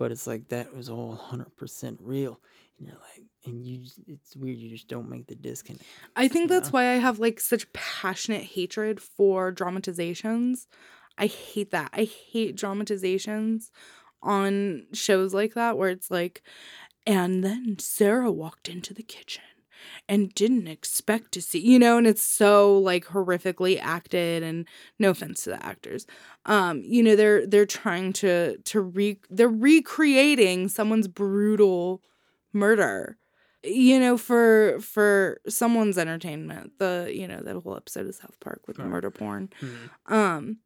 But 0.00 0.12
it's 0.12 0.26
like 0.26 0.48
that 0.48 0.74
was 0.74 0.88
all 0.88 1.14
hundred 1.14 1.54
percent 1.58 1.98
real, 2.00 2.40
and 2.78 2.88
you're 2.88 2.96
like, 2.96 3.24
and 3.44 3.62
you, 3.62 3.82
it's 4.06 4.34
weird. 4.34 4.56
You 4.56 4.70
just 4.70 4.88
don't 4.88 5.10
make 5.10 5.26
the 5.26 5.34
disconnect. 5.34 5.84
I 6.16 6.26
think 6.26 6.48
that's 6.48 6.68
Yeah. 6.68 6.72
why 6.72 6.84
I 6.92 6.94
have 6.94 7.18
like 7.18 7.38
such 7.38 7.70
passionate 7.74 8.44
hatred 8.44 8.98
for 8.98 9.52
dramatizations. 9.52 10.66
I 11.18 11.26
hate 11.26 11.70
that. 11.72 11.90
I 11.92 12.04
hate 12.04 12.56
dramatizations 12.56 13.70
on 14.22 14.86
shows 14.94 15.34
like 15.34 15.52
that 15.52 15.76
where 15.76 15.90
it's 15.90 16.10
like, 16.10 16.42
and 17.06 17.44
then 17.44 17.76
Sarah 17.78 18.32
walked 18.32 18.70
into 18.70 18.94
the 18.94 19.02
kitchen 19.02 19.44
and 20.08 20.34
didn't 20.34 20.66
expect 20.68 21.32
to 21.32 21.42
see, 21.42 21.58
you 21.60 21.78
know, 21.78 21.98
and 21.98 22.06
it's 22.06 22.22
so 22.22 22.78
like 22.78 23.06
horrifically 23.06 23.78
acted 23.80 24.42
and 24.42 24.66
no 24.98 25.10
offense 25.10 25.44
to 25.44 25.50
the 25.50 25.64
actors. 25.64 26.06
Um, 26.46 26.82
you 26.84 27.02
know, 27.02 27.16
they're 27.16 27.46
they're 27.46 27.66
trying 27.66 28.12
to 28.14 28.56
to 28.58 28.80
re 28.80 29.18
they're 29.30 29.48
recreating 29.48 30.68
someone's 30.68 31.08
brutal 31.08 32.02
murder 32.52 33.16
you 33.62 34.00
know 34.00 34.16
for 34.16 34.78
for 34.80 35.38
someone's 35.46 35.98
entertainment 35.98 36.72
the 36.78 37.10
you 37.14 37.28
know 37.28 37.40
that 37.42 37.54
whole 37.62 37.76
episode 37.76 38.06
of 38.06 38.14
south 38.14 38.40
park 38.40 38.62
with 38.66 38.78
murder 38.78 39.10
porn 39.10 39.50
Mhm. 39.60 40.12
um 40.12 40.56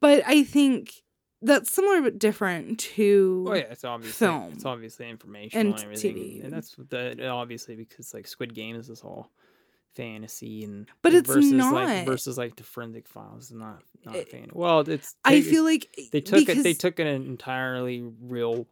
but 0.00 0.22
i 0.26 0.42
think 0.42 1.04
that's 1.42 1.70
similar 1.72 2.02
but 2.02 2.18
different 2.18 2.78
to 2.80 3.44
Oh 3.48 3.54
yeah, 3.54 3.62
it's 3.70 3.84
obviously 3.84 4.26
film 4.26 4.52
it's 4.52 4.64
obviously 4.64 5.08
informational 5.08 5.66
and 5.72 5.74
and, 5.74 5.84
everything, 5.84 6.14
TV. 6.16 6.44
and 6.44 6.52
that's 6.52 6.74
the 6.88 7.28
obviously 7.28 7.76
because 7.76 8.12
like 8.14 8.26
Squid 8.26 8.54
Game 8.54 8.76
is 8.76 8.88
this 8.88 9.02
all 9.02 9.30
fantasy 9.94 10.64
and 10.64 10.86
But 11.02 11.14
it's 11.14 11.26
versus 11.28 11.52
not. 11.52 11.72
like 11.72 12.06
versus 12.06 12.38
like 12.38 12.56
the 12.56 12.62
Forensic 12.62 13.08
Files 13.08 13.44
is 13.46 13.52
not 13.52 13.82
not 14.04 14.16
It- 14.16 14.28
fan. 14.30 14.50
Well, 14.52 14.80
it's 14.80 15.16
i 15.24 15.40
feel 15.40 15.64
like 15.64 15.88
they 16.12 16.20
took 16.20 16.48
it 16.48 16.62
they 16.62 16.74
took 16.74 16.98
an 16.98 17.06
entirely 17.06 18.02
real 18.20 18.66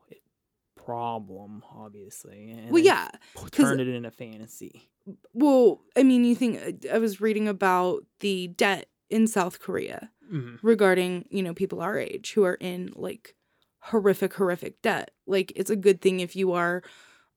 problem, 0.76 1.64
obviously, 1.74 2.50
and 2.52 2.70
well 2.70 2.82
yeah 2.82 3.08
turned 3.50 3.80
it 3.80 3.88
into 3.88 4.10
fantasy. 4.10 4.88
well 5.32 5.80
i 5.96 6.02
mean 6.02 6.24
you 6.24 6.34
think 6.34 6.60
uh, 6.88 6.94
i 6.94 6.98
was 6.98 7.20
reading 7.20 7.48
about 7.48 8.04
the 8.20 8.48
debt 8.48 8.86
in 9.10 9.26
south 9.26 9.58
korea 9.60 10.10
Mhm. 10.32 10.58
regarding 10.62 11.26
you 11.30 11.42
know 11.42 11.54
people 11.54 11.80
our 11.80 11.98
age 11.98 12.32
who 12.32 12.44
are 12.44 12.54
in 12.60 12.92
like 12.96 13.34
horrific 13.80 14.34
horrific 14.34 14.80
debt. 14.82 15.12
Like 15.26 15.52
it's 15.56 15.70
a 15.70 15.76
good 15.76 16.00
thing 16.00 16.20
if 16.20 16.34
you 16.36 16.52
are 16.52 16.82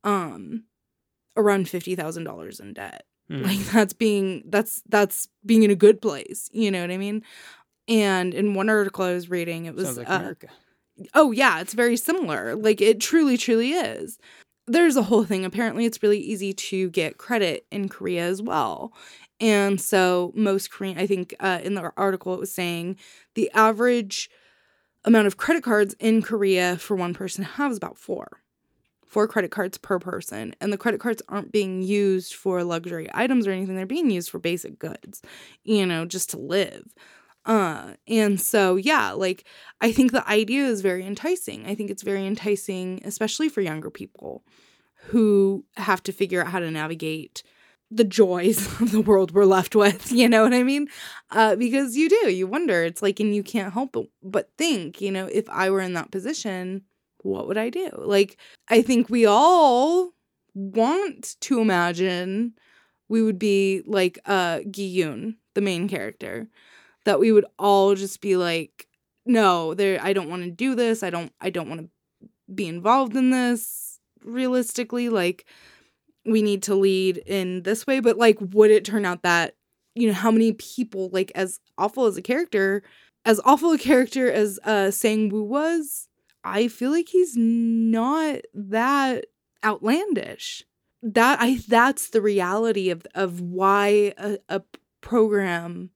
um 0.03 0.63
around 1.37 1.67
$50,000 1.69 2.59
in 2.59 2.73
debt. 2.73 3.05
Mhm. 3.31 3.43
like 3.43 3.59
that's 3.71 3.93
being 3.93 4.43
that's 4.47 4.81
that's 4.89 5.27
being 5.45 5.63
in 5.63 5.71
a 5.71 5.75
good 5.75 6.01
place. 6.01 6.49
You 6.51 6.71
know 6.71 6.81
what 6.81 6.91
i 6.91 6.97
mean? 6.97 7.23
And 7.87 8.33
in 8.33 8.53
one 8.55 8.69
article 8.69 9.05
i 9.05 9.13
was 9.13 9.29
reading 9.29 9.65
it 9.65 9.75
was 9.75 9.97
like 9.97 10.07
uh, 10.09 10.17
oh 11.15 11.31
yeah 11.31 11.59
it's 11.61 11.73
very 11.73 11.97
similar. 11.97 12.55
Like 12.55 12.81
it 12.81 12.99
truly 12.99 13.37
truly 13.37 13.71
is. 13.73 14.17
There's 14.67 14.95
a 14.95 15.03
whole 15.03 15.23
thing. 15.25 15.45
Apparently 15.45 15.85
it's 15.85 16.03
really 16.03 16.19
easy 16.19 16.53
to 16.53 16.89
get 16.91 17.17
credit 17.17 17.65
in 17.71 17.89
korea 17.89 18.23
as 18.25 18.41
well 18.41 18.93
and 19.39 19.79
so 19.79 20.31
most 20.35 20.71
korean 20.71 20.97
i 20.97 21.07
think 21.07 21.35
uh, 21.39 21.59
in 21.63 21.73
the 21.75 21.91
article 21.97 22.33
it 22.33 22.39
was 22.39 22.53
saying 22.53 22.95
the 23.35 23.49
average 23.53 24.29
amount 25.05 25.27
of 25.27 25.37
credit 25.37 25.63
cards 25.63 25.95
in 25.99 26.21
korea 26.21 26.77
for 26.77 26.95
one 26.95 27.13
person 27.13 27.43
has 27.43 27.77
about 27.77 27.97
four. 27.97 28.41
Four 29.07 29.27
credit 29.27 29.49
cards 29.49 29.77
per 29.79 29.97
person. 29.97 30.53
And 30.61 30.71
the 30.71 30.77
credit 30.77 30.99
cards 30.99 31.23
aren't 31.27 31.51
being 31.51 31.81
used 31.81 32.35
for 32.35 32.63
luxury 32.63 33.09
items 33.11 33.47
or 33.47 33.51
anything. 33.51 33.75
They're 33.75 33.87
being 33.87 34.11
used 34.11 34.29
for 34.29 34.37
basic 34.39 34.77
goods 34.77 35.21
you 35.63 35.85
know 35.85 36.05
just 36.05 36.29
to 36.31 36.37
live. 36.37 36.93
Uh 37.45 37.93
and 38.07 38.39
so 38.39 38.75
yeah 38.75 39.11
like 39.11 39.45
I 39.81 39.91
think 39.91 40.11
the 40.11 40.27
idea 40.29 40.65
is 40.65 40.81
very 40.81 41.05
enticing. 41.05 41.65
I 41.65 41.75
think 41.75 41.89
it's 41.89 42.03
very 42.03 42.25
enticing, 42.25 43.01
especially 43.03 43.49
for 43.49 43.61
younger 43.61 43.89
people 43.89 44.43
who 45.07 45.65
have 45.77 46.03
to 46.03 46.11
figure 46.11 46.41
out 46.41 46.51
how 46.51 46.59
to 46.59 46.69
navigate 46.69 47.41
the 47.91 48.03
joys 48.03 48.67
of 48.81 48.91
the 48.91 49.01
world 49.01 49.31
we're 49.31 49.45
left 49.45 49.75
with. 49.75 50.11
You 50.19 50.27
know 50.29 50.43
what 50.43 50.53
I 50.53 50.63
mean? 50.63 50.87
Uh, 51.31 51.55
because 51.55 51.95
you 51.95 52.09
do, 52.09 52.31
you 52.31 52.47
wonder. 52.47 52.83
It's 52.83 53.01
like, 53.01 53.19
and 53.19 53.33
you 53.35 53.43
can't 53.43 53.73
help 53.73 53.93
but, 53.93 54.07
but 54.23 54.49
think, 54.57 55.01
you 55.01 55.11
know, 55.11 55.27
if 55.27 55.49
I 55.49 55.69
were 55.69 55.81
in 55.81 55.93
that 55.93 56.11
position, 56.11 56.83
what 57.23 57.47
would 57.47 57.57
I 57.57 57.69
do? 57.69 57.89
Like, 57.97 58.37
I 58.67 58.81
think 58.81 59.09
we 59.09 59.25
all 59.25 60.11
want 60.53 61.35
to 61.41 61.61
imagine 61.61 62.53
we 63.07 63.21
would 63.21 63.39
be 63.39 63.81
like 63.85 64.19
uh 64.25 64.59
Gi-hun, 64.69 65.37
the 65.55 65.61
main 65.61 65.87
character, 65.87 66.47
that 67.05 67.19
we 67.19 67.31
would 67.31 67.45
all 67.59 67.95
just 67.95 68.21
be 68.21 68.37
like, 68.37 68.87
no, 69.25 69.73
there 69.73 69.99
I 70.03 70.13
don't 70.13 70.29
want 70.29 70.43
to 70.43 70.51
do 70.51 70.75
this. 70.75 71.03
I 71.03 71.09
don't 71.09 71.31
I 71.41 71.49
don't 71.49 71.69
want 71.69 71.81
to 71.81 71.89
be 72.53 72.67
involved 72.67 73.15
in 73.15 73.29
this 73.31 73.99
realistically 74.23 75.09
like 75.09 75.45
we 76.31 76.41
need 76.41 76.63
to 76.63 76.75
lead 76.75 77.17
in 77.25 77.63
this 77.63 77.85
way, 77.87 77.99
but 77.99 78.17
like 78.17 78.37
would 78.39 78.71
it 78.71 78.85
turn 78.85 79.05
out 79.05 79.23
that 79.23 79.55
you 79.95 80.07
know 80.07 80.13
how 80.13 80.31
many 80.31 80.53
people 80.53 81.09
like 81.11 81.31
as 81.35 81.59
awful 81.77 82.05
as 82.05 82.17
a 82.17 82.21
character 82.21 82.83
as 83.25 83.41
awful 83.43 83.71
a 83.71 83.77
character 83.77 84.31
as 84.31 84.59
uh 84.63 84.91
Sang-woo 84.91 85.43
was, 85.43 86.07
I 86.43 86.67
feel 86.67 86.91
like 86.91 87.09
he's 87.09 87.35
not 87.35 88.41
that 88.53 89.25
outlandish. 89.63 90.63
That 91.01 91.39
I 91.39 91.59
that's 91.67 92.09
the 92.09 92.21
reality 92.21 92.89
of 92.89 93.05
of 93.15 93.41
why 93.41 94.13
a, 94.17 94.37
a 94.49 94.61
program 95.01 95.91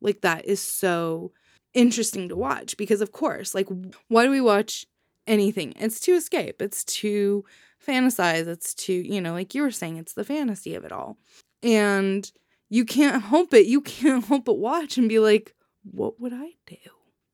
like 0.00 0.20
that 0.22 0.44
is 0.46 0.60
so 0.60 1.32
interesting 1.74 2.28
to 2.28 2.36
watch 2.36 2.76
because 2.76 3.00
of 3.00 3.12
course 3.12 3.54
like 3.54 3.68
why 4.08 4.24
do 4.24 4.30
we 4.30 4.40
watch 4.40 4.86
anything 5.26 5.72
it's 5.76 6.00
to 6.00 6.12
escape 6.12 6.60
it's 6.62 6.82
to 6.82 7.44
fantasize 7.88 8.46
it's 8.46 8.74
to 8.74 8.92
you 8.92 9.20
know 9.20 9.32
like 9.32 9.54
you 9.54 9.62
were 9.62 9.70
saying 9.70 9.96
it's 9.96 10.12
the 10.12 10.24
fantasy 10.24 10.74
of 10.74 10.84
it 10.84 10.92
all. 10.92 11.18
And 11.62 12.30
you 12.68 12.84
can't 12.84 13.22
help 13.22 13.54
it 13.54 13.66
you 13.66 13.80
can't 13.80 14.24
help 14.24 14.44
but 14.44 14.58
watch 14.58 14.98
and 14.98 15.08
be 15.08 15.18
like 15.18 15.54
what 15.90 16.20
would 16.20 16.32
i 16.32 16.50
do? 16.66 16.76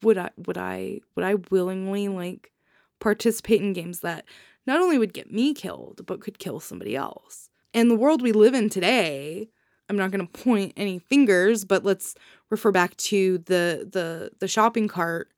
Would 0.02 0.18
i 0.18 0.30
would 0.36 0.58
i 0.58 1.00
would 1.14 1.24
i 1.24 1.34
willingly 1.50 2.08
like 2.08 2.52
participate 3.00 3.60
in 3.60 3.72
games 3.72 4.00
that 4.00 4.24
not 4.66 4.80
only 4.80 4.96
would 4.98 5.12
get 5.12 5.32
me 5.32 5.52
killed 5.52 6.02
but 6.06 6.20
could 6.20 6.38
kill 6.38 6.60
somebody 6.60 6.96
else? 6.96 7.48
And 7.72 7.90
the 7.90 7.96
world 7.96 8.22
we 8.22 8.32
live 8.32 8.54
in 8.54 8.68
today 8.68 9.48
i'm 9.88 9.96
not 9.96 10.10
going 10.10 10.26
to 10.26 10.42
point 10.44 10.72
any 10.76 10.98
fingers 10.98 11.64
but 11.64 11.84
let's 11.84 12.14
refer 12.48 12.70
back 12.70 12.96
to 12.96 13.38
the 13.38 13.88
the 13.92 14.30
the 14.38 14.48
shopping 14.48 14.88
cart 14.88 15.30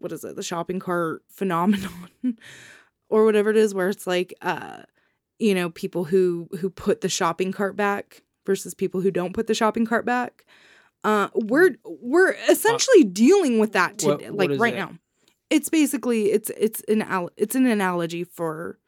what 0.00 0.12
is 0.12 0.24
it? 0.24 0.34
The 0.34 0.42
shopping 0.42 0.80
cart 0.80 1.22
phenomenon 1.28 2.08
or 3.10 3.24
whatever 3.24 3.50
it 3.50 3.56
is 3.56 3.74
where 3.74 3.88
it's 3.88 4.06
like 4.06 4.32
uh 4.42 4.82
you 5.38 5.54
know 5.54 5.70
people 5.70 6.04
who 6.04 6.48
who 6.60 6.70
put 6.70 7.00
the 7.00 7.08
shopping 7.08 7.52
cart 7.52 7.76
back 7.76 8.22
versus 8.46 8.74
people 8.74 9.00
who 9.00 9.10
don't 9.10 9.34
put 9.34 9.46
the 9.46 9.54
shopping 9.54 9.86
cart 9.86 10.04
back. 10.04 10.44
Uh 11.04 11.28
we're 11.34 11.76
we're 11.84 12.32
essentially 12.48 13.04
dealing 13.04 13.58
with 13.58 13.72
that 13.72 13.98
today 13.98 14.30
what 14.30 14.50
like 14.50 14.60
right 14.60 14.74
now. 14.74 14.92
It's 15.50 15.68
basically 15.68 16.30
it's 16.30 16.50
it's 16.56 16.82
an 16.88 17.02
al- 17.02 17.30
it's 17.36 17.54
an 17.54 17.66
analogy 17.66 18.24
for 18.24 18.78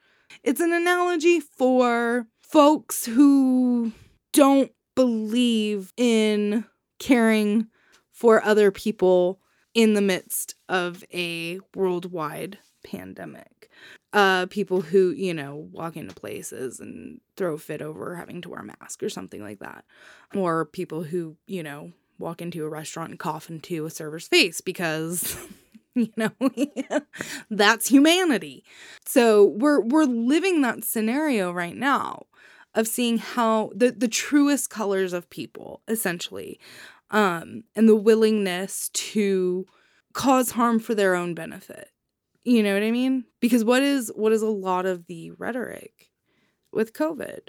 it's 0.42 0.60
an 0.60 0.72
analogy 0.72 1.40
for 1.40 2.26
folks 2.40 3.04
who 3.06 3.92
don't 4.32 4.70
believe 4.94 5.92
in 5.96 6.64
caring 6.98 7.66
for 8.12 8.42
other 8.44 8.70
people 8.70 9.40
in 9.74 9.94
the 9.94 10.02
midst 10.02 10.54
of 10.68 11.02
a 11.12 11.60
worldwide 11.74 12.58
pandemic. 12.84 13.70
Uh, 14.12 14.44
people 14.46 14.82
who, 14.82 15.12
you 15.12 15.32
know, 15.32 15.68
walk 15.72 15.96
into 15.96 16.14
places 16.14 16.80
and 16.80 17.20
throw 17.36 17.54
a 17.54 17.58
fit 17.58 17.80
over 17.80 18.14
having 18.14 18.42
to 18.42 18.50
wear 18.50 18.60
a 18.60 18.64
mask 18.64 19.02
or 19.02 19.08
something 19.08 19.42
like 19.42 19.60
that. 19.60 19.86
Or 20.34 20.66
people 20.66 21.02
who, 21.02 21.36
you 21.46 21.62
know, 21.62 21.92
walk 22.18 22.40
into 22.40 22.64
a 22.64 22.68
restaurant 22.68 23.10
and 23.10 23.18
cough 23.18 23.50
into 23.50 23.84
a 23.84 23.90
server's 23.90 24.28
face 24.28 24.60
because 24.60 25.36
you 25.94 26.12
know 26.16 26.30
that's 27.50 27.88
humanity 27.88 28.64
so 29.04 29.44
we're 29.44 29.80
we're 29.80 30.04
living 30.04 30.62
that 30.62 30.84
scenario 30.84 31.52
right 31.52 31.76
now 31.76 32.24
of 32.74 32.88
seeing 32.88 33.18
how 33.18 33.70
the 33.74 33.90
the 33.90 34.08
truest 34.08 34.70
colors 34.70 35.12
of 35.12 35.28
people 35.28 35.82
essentially 35.88 36.58
um 37.10 37.64
and 37.76 37.88
the 37.88 37.96
willingness 37.96 38.88
to 38.90 39.66
cause 40.14 40.52
harm 40.52 40.78
for 40.78 40.94
their 40.94 41.14
own 41.14 41.34
benefit 41.34 41.90
you 42.44 42.62
know 42.62 42.74
what 42.74 42.82
i 42.82 42.90
mean? 42.90 43.24
Because 43.40 43.64
what 43.64 43.82
is 43.82 44.10
what 44.14 44.32
is 44.32 44.42
a 44.42 44.48
lot 44.48 44.86
of 44.86 45.06
the 45.06 45.30
rhetoric 45.32 46.10
with 46.72 46.92
covid? 46.92 47.48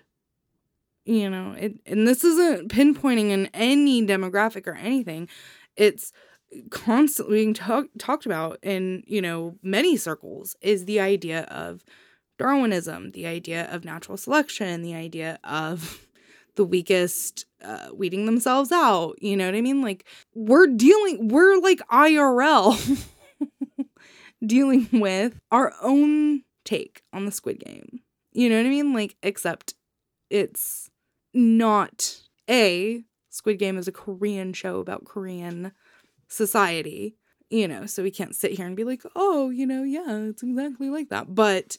You 1.05 1.29
know 1.29 1.51
it 1.57 1.79
and 1.85 2.07
this 2.07 2.23
isn't 2.23 2.71
pinpointing 2.71 3.29
in 3.29 3.47
any 3.53 4.05
demographic 4.05 4.67
or 4.67 4.75
anything. 4.75 5.27
It's 5.75 6.11
constantly 6.69 7.37
being 7.37 7.53
talk, 7.53 7.87
talked 7.97 8.25
about 8.25 8.59
in 8.61 9.03
you 9.07 9.21
know 9.21 9.55
many 9.63 9.97
circles 9.97 10.55
is 10.61 10.85
the 10.85 10.99
idea 10.99 11.43
of 11.43 11.83
darwinism 12.37 13.11
the 13.11 13.25
idea 13.25 13.67
of 13.71 13.83
natural 13.83 14.17
selection 14.17 14.81
the 14.81 14.93
idea 14.93 15.39
of 15.43 16.05
the 16.55 16.63
weakest 16.63 17.45
uh, 17.63 17.87
weeding 17.93 18.25
themselves 18.25 18.71
out. 18.71 19.15
You 19.21 19.35
know 19.35 19.45
what 19.45 19.55
i 19.55 19.61
mean? 19.61 19.81
Like 19.81 20.05
we're 20.35 20.67
dealing 20.67 21.27
we're 21.29 21.57
like 21.57 21.79
irl 21.91 22.77
dealing 24.45 24.87
with 24.93 25.39
our 25.51 25.73
own 25.81 26.43
take 26.65 27.01
on 27.11 27.25
the 27.25 27.31
squid 27.31 27.59
game 27.59 28.01
you 28.31 28.49
know 28.49 28.57
what 28.57 28.65
i 28.65 28.69
mean 28.69 28.93
like 28.93 29.15
except 29.21 29.73
it's 30.29 30.89
not 31.33 32.21
a 32.49 33.03
Squid 33.33 33.57
Game 33.57 33.79
is 33.79 33.87
a 33.87 33.91
Korean 33.91 34.53
show 34.53 34.79
about 34.79 35.05
Korean 35.05 35.71
society, 36.27 37.15
you 37.49 37.67
know, 37.67 37.87
so 37.87 38.03
we 38.03 38.11
can't 38.11 38.35
sit 38.35 38.51
here 38.51 38.67
and 38.67 38.75
be 38.75 38.83
like, 38.83 39.01
oh, 39.15 39.49
you 39.49 39.65
know, 39.65 39.81
yeah, 39.81 40.27
it's 40.29 40.43
exactly 40.43 40.91
like 40.91 41.09
that. 41.09 41.33
But 41.33 41.77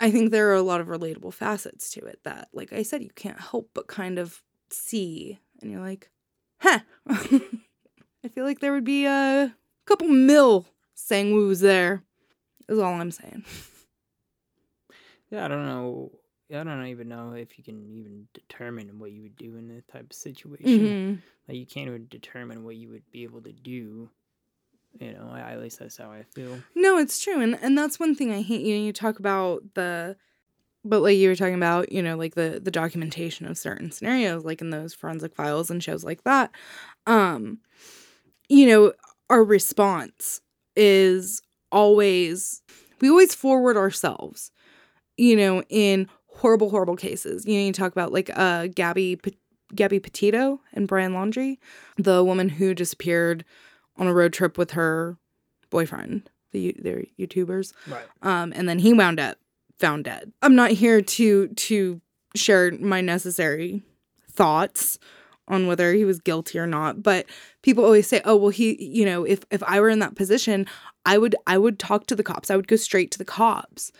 I 0.00 0.10
think 0.10 0.30
there 0.30 0.48
are 0.48 0.54
a 0.54 0.62
lot 0.62 0.80
of 0.80 0.86
relatable 0.86 1.34
facets 1.34 1.90
to 1.90 2.00
it 2.00 2.20
that, 2.24 2.48
like 2.54 2.72
I 2.72 2.82
said, 2.82 3.02
you 3.02 3.10
can't 3.14 3.38
help 3.38 3.68
but 3.74 3.86
kind 3.86 4.18
of 4.18 4.42
see. 4.70 5.38
And 5.60 5.70
you're 5.70 5.80
like, 5.80 6.10
huh. 6.60 6.80
I 7.06 8.28
feel 8.34 8.44
like 8.44 8.60
there 8.60 8.72
would 8.72 8.84
be 8.84 9.04
a 9.04 9.54
couple 9.84 10.08
mil 10.08 10.66
sang 10.94 11.32
woos 11.32 11.60
there, 11.60 12.02
is 12.68 12.78
all 12.78 12.94
I'm 12.94 13.10
saying. 13.10 13.44
Yeah, 15.30 15.46
I 15.46 15.48
don't 15.48 15.64
know 15.66 16.12
I 16.54 16.62
don't 16.62 16.86
even 16.86 17.08
know 17.08 17.32
if 17.32 17.58
you 17.58 17.64
can 17.64 17.90
even 17.90 18.28
determine 18.34 18.98
what 18.98 19.10
you 19.10 19.22
would 19.22 19.36
do 19.36 19.56
in 19.56 19.68
that 19.74 19.88
type 19.88 20.10
of 20.10 20.12
situation. 20.12 20.78
Mhm. 20.78 21.22
Like 21.48 21.56
you 21.56 21.66
can't 21.66 21.88
even 21.88 22.06
determine 22.08 22.64
what 22.64 22.76
you 22.76 22.90
would 22.90 23.10
be 23.10 23.24
able 23.24 23.40
to 23.42 23.52
do. 23.52 24.10
You 25.00 25.12
know, 25.12 25.30
I, 25.32 25.40
at 25.52 25.60
least 25.60 25.80
that's 25.80 25.96
how 25.96 26.12
I 26.12 26.22
feel. 26.34 26.60
No, 26.76 26.98
it's 26.98 27.22
true. 27.22 27.40
And 27.40 27.58
and 27.60 27.76
that's 27.76 27.98
one 27.98 28.14
thing 28.14 28.30
I 28.30 28.42
hate. 28.42 28.60
You 28.60 28.76
know, 28.76 28.84
you 28.84 28.92
talk 28.92 29.18
about 29.18 29.62
the 29.74 30.16
but 30.84 31.00
like 31.00 31.16
you 31.16 31.28
were 31.30 31.34
talking 31.36 31.54
about, 31.54 31.90
you 31.90 32.02
know, 32.02 32.16
like 32.16 32.34
the 32.34 32.60
the 32.62 32.70
documentation 32.70 33.46
of 33.46 33.58
certain 33.58 33.90
scenarios, 33.90 34.44
like 34.44 34.60
in 34.60 34.70
those 34.70 34.94
forensic 34.94 35.34
files 35.34 35.70
and 35.70 35.82
shows 35.82 36.04
like 36.04 36.22
that. 36.24 36.52
Um, 37.06 37.58
you 38.48 38.66
know, 38.66 38.92
our 39.30 39.42
response 39.42 40.42
is 40.76 41.42
always 41.72 42.62
we 43.00 43.08
always 43.08 43.34
forward 43.34 43.76
ourselves, 43.76 44.50
you 45.16 45.36
know, 45.36 45.62
in 45.68 46.08
horrible, 46.26 46.70
horrible 46.70 46.96
cases. 46.96 47.46
You 47.46 47.58
know, 47.58 47.66
you 47.66 47.72
talk 47.72 47.92
about 47.92 48.12
like 48.12 48.30
uh 48.34 48.68
Gabby 48.68 49.16
P- 49.16 49.38
Gabby 49.74 50.00
Petito 50.00 50.60
and 50.72 50.88
Brian 50.88 51.12
Laundrie, 51.12 51.58
the 51.96 52.22
woman 52.24 52.48
who 52.48 52.74
disappeared 52.74 53.44
on 53.96 54.06
a 54.06 54.14
road 54.14 54.32
trip 54.32 54.58
with 54.58 54.72
her 54.72 55.18
boyfriend. 55.70 56.30
The 56.52 56.74
they're 56.78 57.04
YouTubers. 57.18 57.72
Right. 57.88 58.04
Um, 58.22 58.52
and 58.54 58.68
then 58.68 58.78
he 58.78 58.92
wound 58.92 59.18
up 59.18 59.38
found 59.78 60.04
dead. 60.04 60.32
I'm 60.42 60.54
not 60.54 60.70
here 60.70 61.02
to 61.02 61.48
to 61.48 62.00
share 62.34 62.72
my 62.72 63.00
necessary 63.00 63.82
thoughts 64.30 64.98
on 65.48 65.66
whether 65.66 65.92
he 65.92 66.04
was 66.04 66.20
guilty 66.20 66.58
or 66.58 66.66
not, 66.66 67.02
but 67.02 67.26
people 67.62 67.84
always 67.84 68.06
say, 68.06 68.20
"Oh, 68.24 68.36
well 68.36 68.50
he, 68.50 68.82
you 68.82 69.04
know, 69.04 69.24
if 69.24 69.44
if 69.50 69.62
I 69.62 69.80
were 69.80 69.88
in 69.88 69.98
that 70.00 70.16
position, 70.16 70.66
I 71.04 71.18
would 71.18 71.36
I 71.46 71.58
would 71.58 71.78
talk 71.78 72.06
to 72.06 72.16
the 72.16 72.22
cops. 72.22 72.50
I 72.50 72.56
would 72.56 72.68
go 72.68 72.76
straight 72.76 73.10
to 73.12 73.18
the 73.18 73.24
cops." 73.24 73.92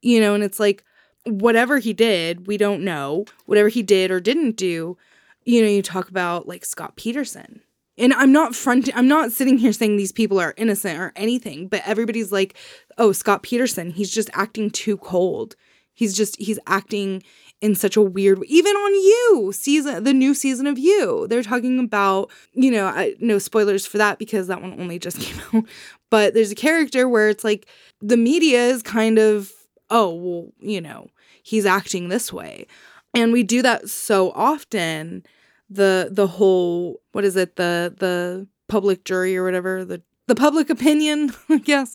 You 0.00 0.20
know, 0.20 0.34
and 0.34 0.44
it's 0.44 0.60
like 0.60 0.84
whatever 1.24 1.78
he 1.78 1.92
did, 1.92 2.46
we 2.46 2.56
don't 2.56 2.82
know. 2.82 3.24
Whatever 3.46 3.68
he 3.68 3.82
did 3.82 4.10
or 4.10 4.20
didn't 4.20 4.56
do, 4.56 4.96
you 5.44 5.62
know, 5.62 5.68
you 5.68 5.82
talk 5.82 6.08
about 6.08 6.48
like 6.48 6.64
Scott 6.64 6.96
Peterson. 6.96 7.60
And 7.98 8.12
I'm 8.14 8.32
not 8.32 8.54
front 8.54 8.88
I'm 8.96 9.08
not 9.08 9.32
sitting 9.32 9.58
here 9.58 9.72
saying 9.72 9.96
these 9.96 10.12
people 10.12 10.40
are 10.40 10.54
innocent 10.56 10.98
or 10.98 11.12
anything, 11.16 11.68
but 11.68 11.82
everybody's 11.86 12.32
like, 12.32 12.56
"Oh, 12.98 13.12
Scott 13.12 13.42
Peterson, 13.42 13.90
he's 13.90 14.10
just 14.10 14.30
acting 14.34 14.70
too 14.70 14.96
cold. 14.96 15.56
He's 15.94 16.16
just 16.16 16.36
he's 16.40 16.58
acting 16.66 17.22
in 17.62 17.76
such 17.76 17.96
a 17.96 18.02
weird. 18.02 18.42
Even 18.46 18.74
on 18.74 18.92
you, 18.92 19.52
season 19.54 20.02
the 20.02 20.12
new 20.12 20.34
season 20.34 20.66
of 20.66 20.78
you. 20.78 21.26
They're 21.28 21.44
talking 21.44 21.78
about, 21.78 22.30
you 22.52 22.70
know, 22.72 22.86
I, 22.86 23.14
no 23.20 23.38
spoilers 23.38 23.86
for 23.86 23.98
that 23.98 24.18
because 24.18 24.48
that 24.48 24.60
one 24.60 24.78
only 24.78 24.98
just 24.98 25.20
came 25.20 25.40
out. 25.54 25.64
But 26.10 26.34
there's 26.34 26.50
a 26.50 26.56
character 26.56 27.08
where 27.08 27.30
it's 27.30 27.44
like 27.44 27.66
the 28.00 28.16
media 28.18 28.66
is 28.66 28.82
kind 28.82 29.18
of, 29.18 29.52
oh, 29.88 30.12
well, 30.12 30.52
you 30.60 30.80
know, 30.80 31.08
he's 31.42 31.64
acting 31.64 32.08
this 32.08 32.32
way. 32.32 32.66
And 33.14 33.32
we 33.32 33.44
do 33.44 33.62
that 33.62 33.88
so 33.88 34.32
often. 34.32 35.24
The 35.70 36.08
the 36.10 36.26
whole 36.26 37.00
what 37.12 37.24
is 37.24 37.36
it, 37.36 37.56
the 37.56 37.94
the 37.96 38.46
public 38.68 39.04
jury 39.04 39.36
or 39.36 39.44
whatever, 39.44 39.84
the 39.84 40.02
the 40.26 40.34
public 40.34 40.68
opinion, 40.68 41.32
I 41.48 41.58
guess. 41.58 41.94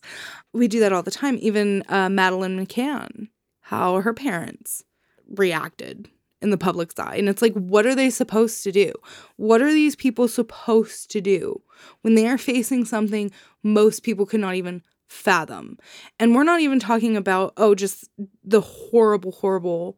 We 0.53 0.67
do 0.67 0.79
that 0.79 0.93
all 0.93 1.03
the 1.03 1.11
time. 1.11 1.37
Even 1.41 1.83
uh, 1.89 2.09
Madeleine 2.09 2.57
McCann, 2.57 3.27
how 3.61 4.01
her 4.01 4.13
parents 4.13 4.83
reacted 5.29 6.09
in 6.41 6.51
the 6.51 6.57
public's 6.57 6.99
eye. 6.99 7.15
And 7.15 7.29
it's 7.29 7.41
like, 7.41 7.53
what 7.53 7.85
are 7.85 7.95
they 7.95 8.09
supposed 8.09 8.63
to 8.63 8.71
do? 8.71 8.93
What 9.37 9.61
are 9.61 9.73
these 9.73 9.95
people 9.95 10.27
supposed 10.27 11.09
to 11.11 11.21
do 11.21 11.61
when 12.01 12.15
they 12.15 12.27
are 12.27 12.37
facing 12.37 12.85
something 12.85 13.31
most 13.63 14.03
people 14.03 14.25
could 14.25 14.39
not 14.39 14.55
even 14.55 14.83
fathom? 15.07 15.77
And 16.19 16.35
we're 16.35 16.43
not 16.43 16.61
even 16.61 16.79
talking 16.79 17.17
about, 17.17 17.53
oh, 17.57 17.73
just 17.73 18.09
the 18.43 18.61
horrible, 18.61 19.31
horrible 19.31 19.97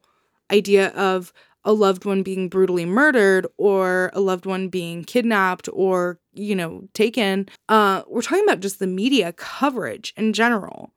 idea 0.52 0.90
of 0.90 1.34
a 1.66 1.74
loved 1.74 2.06
one 2.06 2.24
being 2.24 2.48
brutally 2.48 2.86
murdered 2.86 3.46
or 3.58 4.12
a 4.14 4.22
loved 4.22 4.46
one 4.46 4.70
being 4.70 5.04
kidnapped 5.04 5.68
or, 5.74 6.20
you 6.34 6.56
know, 6.56 6.88
taken. 6.94 7.50
Uh, 7.68 8.04
we're 8.08 8.22
talking 8.22 8.46
about 8.46 8.62
just 8.62 8.80
the 8.80 8.88
media 8.88 9.34
coverage 9.34 10.14
in 10.16 10.32
general, 10.32 10.94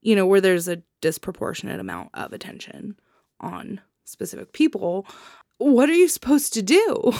you 0.00 0.16
know, 0.16 0.26
where 0.26 0.40
there's 0.40 0.68
a 0.68 0.82
disproportionate 1.02 1.80
amount 1.80 2.08
of 2.14 2.32
attention 2.32 2.96
on 3.40 3.80
specific 4.04 4.52
people. 4.52 5.06
What 5.58 5.88
are 5.88 5.94
you 5.94 6.08
supposed 6.08 6.52
to 6.54 6.62
do? 6.62 7.12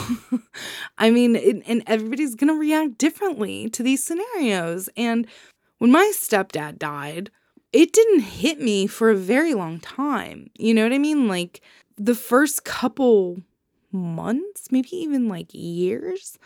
I 0.99 1.11
mean, 1.11 1.37
it, 1.37 1.63
and 1.67 1.83
everybody's 1.87 2.35
going 2.35 2.53
to 2.53 2.59
react 2.59 2.99
differently 2.99 3.71
to 3.71 3.83
these 3.83 4.05
scenarios. 4.05 4.89
And 4.97 5.27
when 5.79 5.91
my 5.91 6.13
stepdad 6.15 6.79
died, 6.79 7.31
it 7.73 7.93
didn't 7.93 8.21
hit 8.21 8.61
me 8.61 8.87
for 8.87 9.11
a 9.11 9.17
very 9.17 9.55
long 9.55 9.81
time. 9.81 10.51
You 10.59 10.75
know 10.75 10.83
what 10.83 10.93
I 10.93 10.99
mean? 10.99 11.29
Like 11.29 11.61
the 11.97 12.15
first 12.15 12.65
couple 12.65 13.43
months, 13.91 14.71
maybe 14.71 14.89
even 14.93 15.29
like 15.29 15.49
years, 15.53 16.39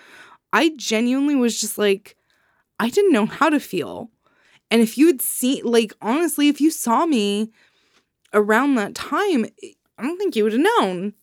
I 0.53 0.73
genuinely 0.77 1.35
was 1.35 1.61
just 1.61 1.79
like, 1.79 2.17
I 2.79 2.89
didn't 2.89 3.13
know 3.13 3.27
how 3.27 3.51
to 3.51 3.61
feel. 3.61 4.11
And 4.71 4.81
if 4.81 4.97
you 4.97 5.09
had 5.09 5.21
seen, 5.21 5.65
like, 5.65 5.93
honestly, 6.01 6.49
if 6.49 6.61
you 6.61 6.71
saw 6.71 7.05
me 7.05 7.51
around 8.33 8.75
that 8.77 8.95
time, 8.95 9.47
I 9.99 10.03
don't 10.03 10.19
think 10.19 10.37
you 10.37 10.45
would 10.45 10.53
have 10.53 10.63
known. 10.79 11.15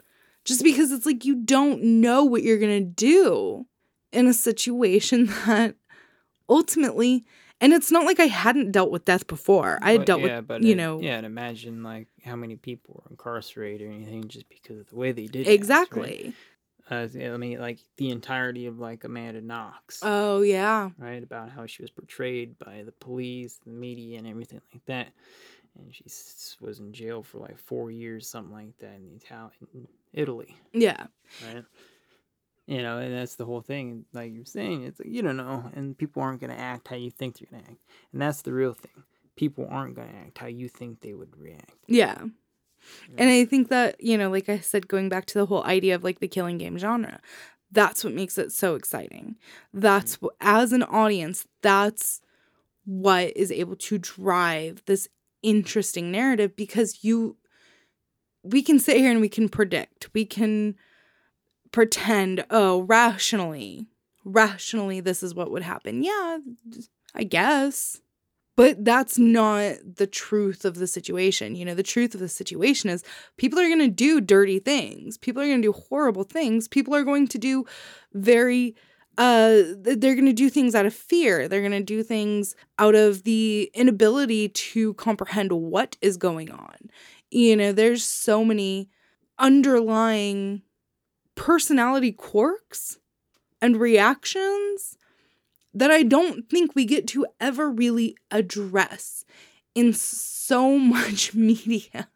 Just 0.45 0.63
because 0.63 0.91
it's 0.91 1.05
like 1.05 1.25
you 1.25 1.35
don't 1.35 1.83
know 1.83 2.23
what 2.23 2.41
you're 2.41 2.57
going 2.59 2.79
to 2.81 2.89
do 2.89 3.65
in 4.13 4.27
a 4.27 4.33
situation 4.33 5.25
that 5.45 5.75
ultimately 6.49 7.25
and 7.59 7.73
it's 7.73 7.91
not 7.91 8.05
like 8.05 8.19
I 8.19 8.27
hadn't 8.27 8.71
dealt 8.71 8.91
with 8.91 9.03
death 9.03 9.25
before. 9.25 9.79
I 9.81 9.93
had 9.93 10.05
dealt 10.05 10.21
yeah, 10.21 10.37
with, 10.37 10.47
but 10.47 10.61
you 10.61 10.73
it- 10.73 10.77
know, 10.77 10.99
yeah, 11.01 11.17
and 11.17 11.25
imagine 11.25 11.81
like 11.81 12.07
how 12.23 12.35
many 12.35 12.55
people 12.55 13.01
were 13.03 13.09
incarcerated 13.09 13.87
or 13.87 13.91
anything 13.91 14.27
just 14.27 14.47
because 14.47 14.77
of 14.79 14.87
the 14.89 14.95
way 14.95 15.11
they 15.11 15.23
did 15.25 15.33
things, 15.33 15.47
right? 15.47 15.53
exactly. 15.53 16.33
Uh, 16.89 17.07
I 17.19 17.35
mean, 17.37 17.59
like 17.59 17.79
the 17.97 18.11
entirety 18.11 18.67
of 18.67 18.77
like 18.79 19.03
Amanda 19.03 19.41
Knox, 19.41 19.99
Oh, 20.03 20.41
yeah. 20.41 20.91
right? 20.99 21.21
About 21.23 21.49
how 21.49 21.65
she 21.65 21.81
was 21.81 21.89
portrayed 21.89 22.59
by 22.59 22.83
the 22.85 22.91
police, 22.93 23.59
the 23.65 23.71
media, 23.71 24.19
and 24.19 24.27
everything 24.27 24.61
like 24.71 24.85
that. 24.85 25.07
And 25.77 25.93
she 25.93 26.03
was 26.59 26.79
in 26.79 26.93
jail 26.93 27.23
for 27.23 27.39
like 27.39 27.57
four 27.57 27.91
years, 27.91 28.27
something 28.27 28.53
like 28.53 28.77
that, 28.79 28.95
in 28.95 29.19
Italian, 29.21 29.87
Italy, 30.13 30.55
Yeah. 30.73 31.07
right? 31.45 31.63
You 32.65 32.81
know, 32.81 32.97
and 32.97 33.13
that's 33.13 33.35
the 33.35 33.45
whole 33.45 33.61
thing. 33.61 34.05
Like 34.13 34.33
you're 34.33 34.45
saying, 34.45 34.83
it's 34.83 34.99
like, 34.99 35.09
you 35.09 35.21
don't 35.21 35.37
know, 35.37 35.71
and 35.73 35.97
people 35.97 36.21
aren't 36.21 36.41
going 36.41 36.49
to 36.49 36.59
act 36.59 36.87
how 36.89 36.95
you 36.95 37.11
think 37.11 37.37
they're 37.37 37.47
going 37.49 37.63
to 37.63 37.71
act, 37.71 37.81
and 38.11 38.21
that's 38.21 38.41
the 38.41 38.53
real 38.53 38.73
thing. 38.73 39.03
People 39.35 39.67
aren't 39.69 39.95
going 39.95 40.09
to 40.09 40.15
act 40.15 40.37
how 40.39 40.47
you 40.47 40.67
think 40.67 41.01
they 41.01 41.13
would 41.13 41.37
react. 41.37 41.75
Yeah. 41.87 42.17
And 43.17 43.29
I 43.29 43.45
think 43.45 43.69
that, 43.69 44.01
you 44.03 44.17
know, 44.17 44.29
like 44.29 44.49
I 44.49 44.59
said, 44.59 44.87
going 44.87 45.09
back 45.09 45.25
to 45.27 45.39
the 45.39 45.45
whole 45.45 45.63
idea 45.63 45.95
of 45.95 46.03
like 46.03 46.19
the 46.19 46.27
killing 46.27 46.57
game 46.57 46.77
genre, 46.77 47.19
that's 47.71 48.03
what 48.03 48.13
makes 48.13 48.37
it 48.37 48.51
so 48.51 48.75
exciting. 48.75 49.35
That's 49.73 50.17
mm. 50.17 50.21
what, 50.23 50.35
as 50.41 50.71
an 50.71 50.83
audience, 50.83 51.45
that's 51.61 52.21
what 52.85 53.35
is 53.35 53.51
able 53.51 53.75
to 53.75 53.97
drive 53.97 54.81
this 54.85 55.09
interesting 55.47 56.11
narrative 56.11 56.55
because 56.55 57.03
you, 57.03 57.37
we 58.43 58.61
can 58.61 58.79
sit 58.79 58.97
here 58.97 59.11
and 59.11 59.21
we 59.21 59.29
can 59.29 59.47
predict, 59.47 60.09
we 60.13 60.25
can 60.25 60.75
pretend, 61.71 62.45
oh, 62.49 62.81
rationally, 62.81 63.87
rationally, 64.25 64.99
this 64.99 65.23
is 65.23 65.33
what 65.33 65.51
would 65.51 65.63
happen. 65.63 66.03
Yeah, 66.03 66.39
I 67.15 67.23
guess. 67.23 68.01
But 68.57 68.83
that's 68.83 69.19
not 69.19 69.75
the 69.97 70.07
truth 70.07 70.65
of 70.65 70.75
the 70.75 70.87
situation. 70.87 71.55
You 71.55 71.63
know, 71.63 71.75
the 71.75 71.83
truth 71.83 72.15
of 72.15 72.19
the 72.19 72.27
situation 72.27 72.89
is 72.89 73.03
people 73.37 73.59
are 73.59 73.67
going 73.67 73.79
to 73.79 73.87
do 73.87 74.19
dirty 74.19 74.57
things. 74.57 75.15
People 75.15 75.43
are 75.43 75.45
going 75.45 75.61
to 75.61 75.67
do 75.67 75.79
horrible 75.89 76.23
things. 76.23 76.67
People 76.67 76.95
are 76.95 77.03
going 77.03 77.27
to 77.27 77.37
do 77.37 77.65
very 78.13 78.75
uh 79.17 79.63
they're 79.77 80.15
going 80.15 80.25
to 80.25 80.33
do 80.33 80.49
things 80.49 80.75
out 80.75 80.85
of 80.85 80.93
fear. 80.93 81.47
They're 81.47 81.61
going 81.61 81.71
to 81.71 81.83
do 81.83 82.03
things 82.03 82.55
out 82.77 82.95
of 82.95 83.23
the 83.23 83.71
inability 83.73 84.49
to 84.49 84.93
comprehend 84.95 85.51
what 85.51 85.97
is 86.01 86.17
going 86.17 86.51
on. 86.51 86.89
You 87.31 87.55
know, 87.55 87.71
there's 87.71 88.03
so 88.03 88.45
many 88.45 88.89
underlying 89.39 90.61
personality 91.35 92.11
quirks 92.11 92.99
and 93.61 93.77
reactions 93.77 94.97
that 95.73 95.91
I 95.91 96.03
don't 96.03 96.49
think 96.49 96.73
we 96.73 96.85
get 96.85 97.07
to 97.09 97.25
ever 97.39 97.69
really 97.69 98.15
address 98.31 99.25
in 99.75 99.93
so 99.93 100.77
much 100.77 101.33
media 101.33 102.09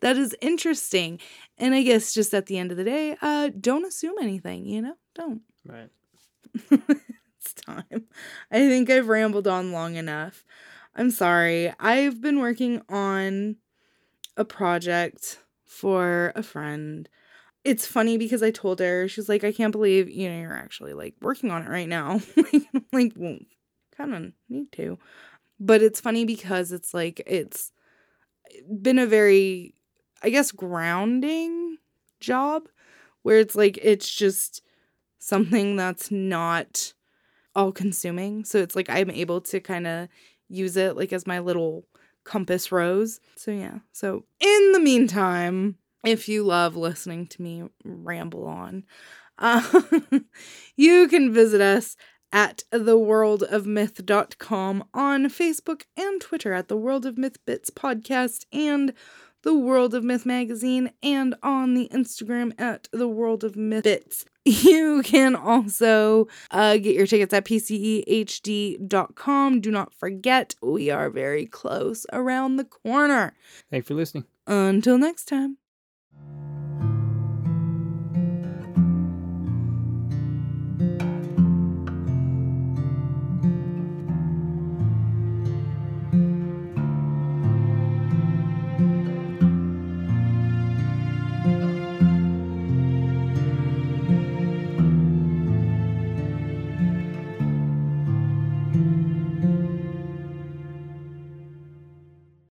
that 0.00 0.16
is 0.16 0.36
interesting. 0.40 1.20
And 1.58 1.74
I 1.74 1.82
guess 1.82 2.12
just 2.12 2.34
at 2.34 2.46
the 2.46 2.58
end 2.58 2.70
of 2.70 2.76
the 2.76 2.84
day, 2.84 3.16
uh, 3.22 3.50
don't 3.58 3.86
assume 3.86 4.16
anything, 4.20 4.66
you 4.66 4.82
know? 4.82 4.96
Don't. 5.14 5.42
Right. 5.64 5.88
it's 6.70 7.54
time. 7.54 8.04
I 8.50 8.58
think 8.58 8.90
I've 8.90 9.08
rambled 9.08 9.46
on 9.46 9.72
long 9.72 9.96
enough. 9.96 10.44
I'm 10.94 11.10
sorry. 11.10 11.72
I've 11.78 12.20
been 12.20 12.40
working 12.40 12.82
on 12.88 13.56
a 14.36 14.44
project 14.44 15.40
for 15.64 16.32
a 16.34 16.42
friend. 16.42 17.08
It's 17.64 17.86
funny 17.86 18.16
because 18.16 18.42
I 18.42 18.50
told 18.50 18.80
her, 18.80 19.08
she's 19.08 19.28
like, 19.28 19.44
I 19.44 19.52
can't 19.52 19.72
believe, 19.72 20.08
you 20.08 20.28
know, 20.28 20.40
you're 20.40 20.56
actually 20.56 20.94
like 20.94 21.14
working 21.20 21.50
on 21.50 21.62
it 21.62 21.68
right 21.68 21.88
now. 21.88 22.20
like, 22.92 23.12
well, 23.16 23.38
kind 23.96 24.14
of 24.14 24.32
need 24.48 24.72
to. 24.72 24.98
But 25.58 25.82
it's 25.82 26.00
funny 26.00 26.24
because 26.24 26.72
it's 26.72 26.94
like, 26.94 27.22
it's 27.26 27.72
been 28.80 28.98
a 28.98 29.06
very, 29.06 29.74
I 30.22 30.30
guess, 30.30 30.52
grounding 30.52 31.78
job 32.20 32.68
where 33.22 33.38
it's 33.38 33.56
like, 33.56 33.78
it's 33.82 34.10
just 34.12 34.62
something 35.18 35.76
that's 35.76 36.10
not 36.10 36.92
all 37.54 37.72
consuming. 37.72 38.44
So 38.44 38.58
it's 38.58 38.76
like 38.76 38.90
I'm 38.90 39.10
able 39.10 39.40
to 39.42 39.60
kind 39.60 39.86
of 39.86 40.08
use 40.48 40.76
it 40.76 40.96
like 40.96 41.12
as 41.12 41.26
my 41.26 41.38
little 41.38 41.86
compass 42.24 42.70
rose. 42.70 43.20
So 43.36 43.50
yeah. 43.50 43.78
So 43.92 44.24
in 44.40 44.72
the 44.72 44.80
meantime, 44.80 45.76
if 46.04 46.28
you 46.28 46.44
love 46.44 46.76
listening 46.76 47.26
to 47.28 47.42
me 47.42 47.64
ramble 47.84 48.46
on, 48.46 48.84
uh, 49.38 49.82
you 50.76 51.08
can 51.08 51.32
visit 51.32 51.60
us 51.60 51.96
at 52.32 52.62
theworldofmyth.com 52.72 54.84
on 54.92 55.26
Facebook 55.26 55.82
and 55.96 56.20
Twitter 56.20 56.52
at 56.52 56.66
the 56.68 56.76
World 56.76 57.06
of 57.06 57.16
Myth 57.16 57.38
Bits 57.46 57.70
podcast 57.70 58.44
and 58.52 58.92
the 59.46 59.54
World 59.54 59.94
of 59.94 60.02
Myth 60.02 60.26
magazine 60.26 60.90
and 61.04 61.36
on 61.40 61.74
the 61.74 61.88
Instagram 61.92 62.52
at 62.60 62.88
the 62.90 63.06
World 63.06 63.44
of 63.44 63.54
Myth 63.56 63.84
Bits. 63.84 64.24
You 64.44 65.02
can 65.04 65.34
also 65.34 66.28
uh, 66.52 66.76
get 66.76 66.94
your 66.94 67.06
tickets 67.08 67.34
at 67.34 67.44
pcehd.com. 67.44 68.80
Do 69.60 69.70
not 69.72 69.92
forget, 69.92 70.54
we 70.62 70.88
are 70.88 71.10
very 71.10 71.46
close 71.46 72.06
around 72.12 72.54
the 72.54 72.64
corner. 72.64 73.34
Thanks 73.72 73.88
for 73.88 73.94
listening. 73.94 74.24
Until 74.46 74.98
next 74.98 75.24
time. 75.24 75.58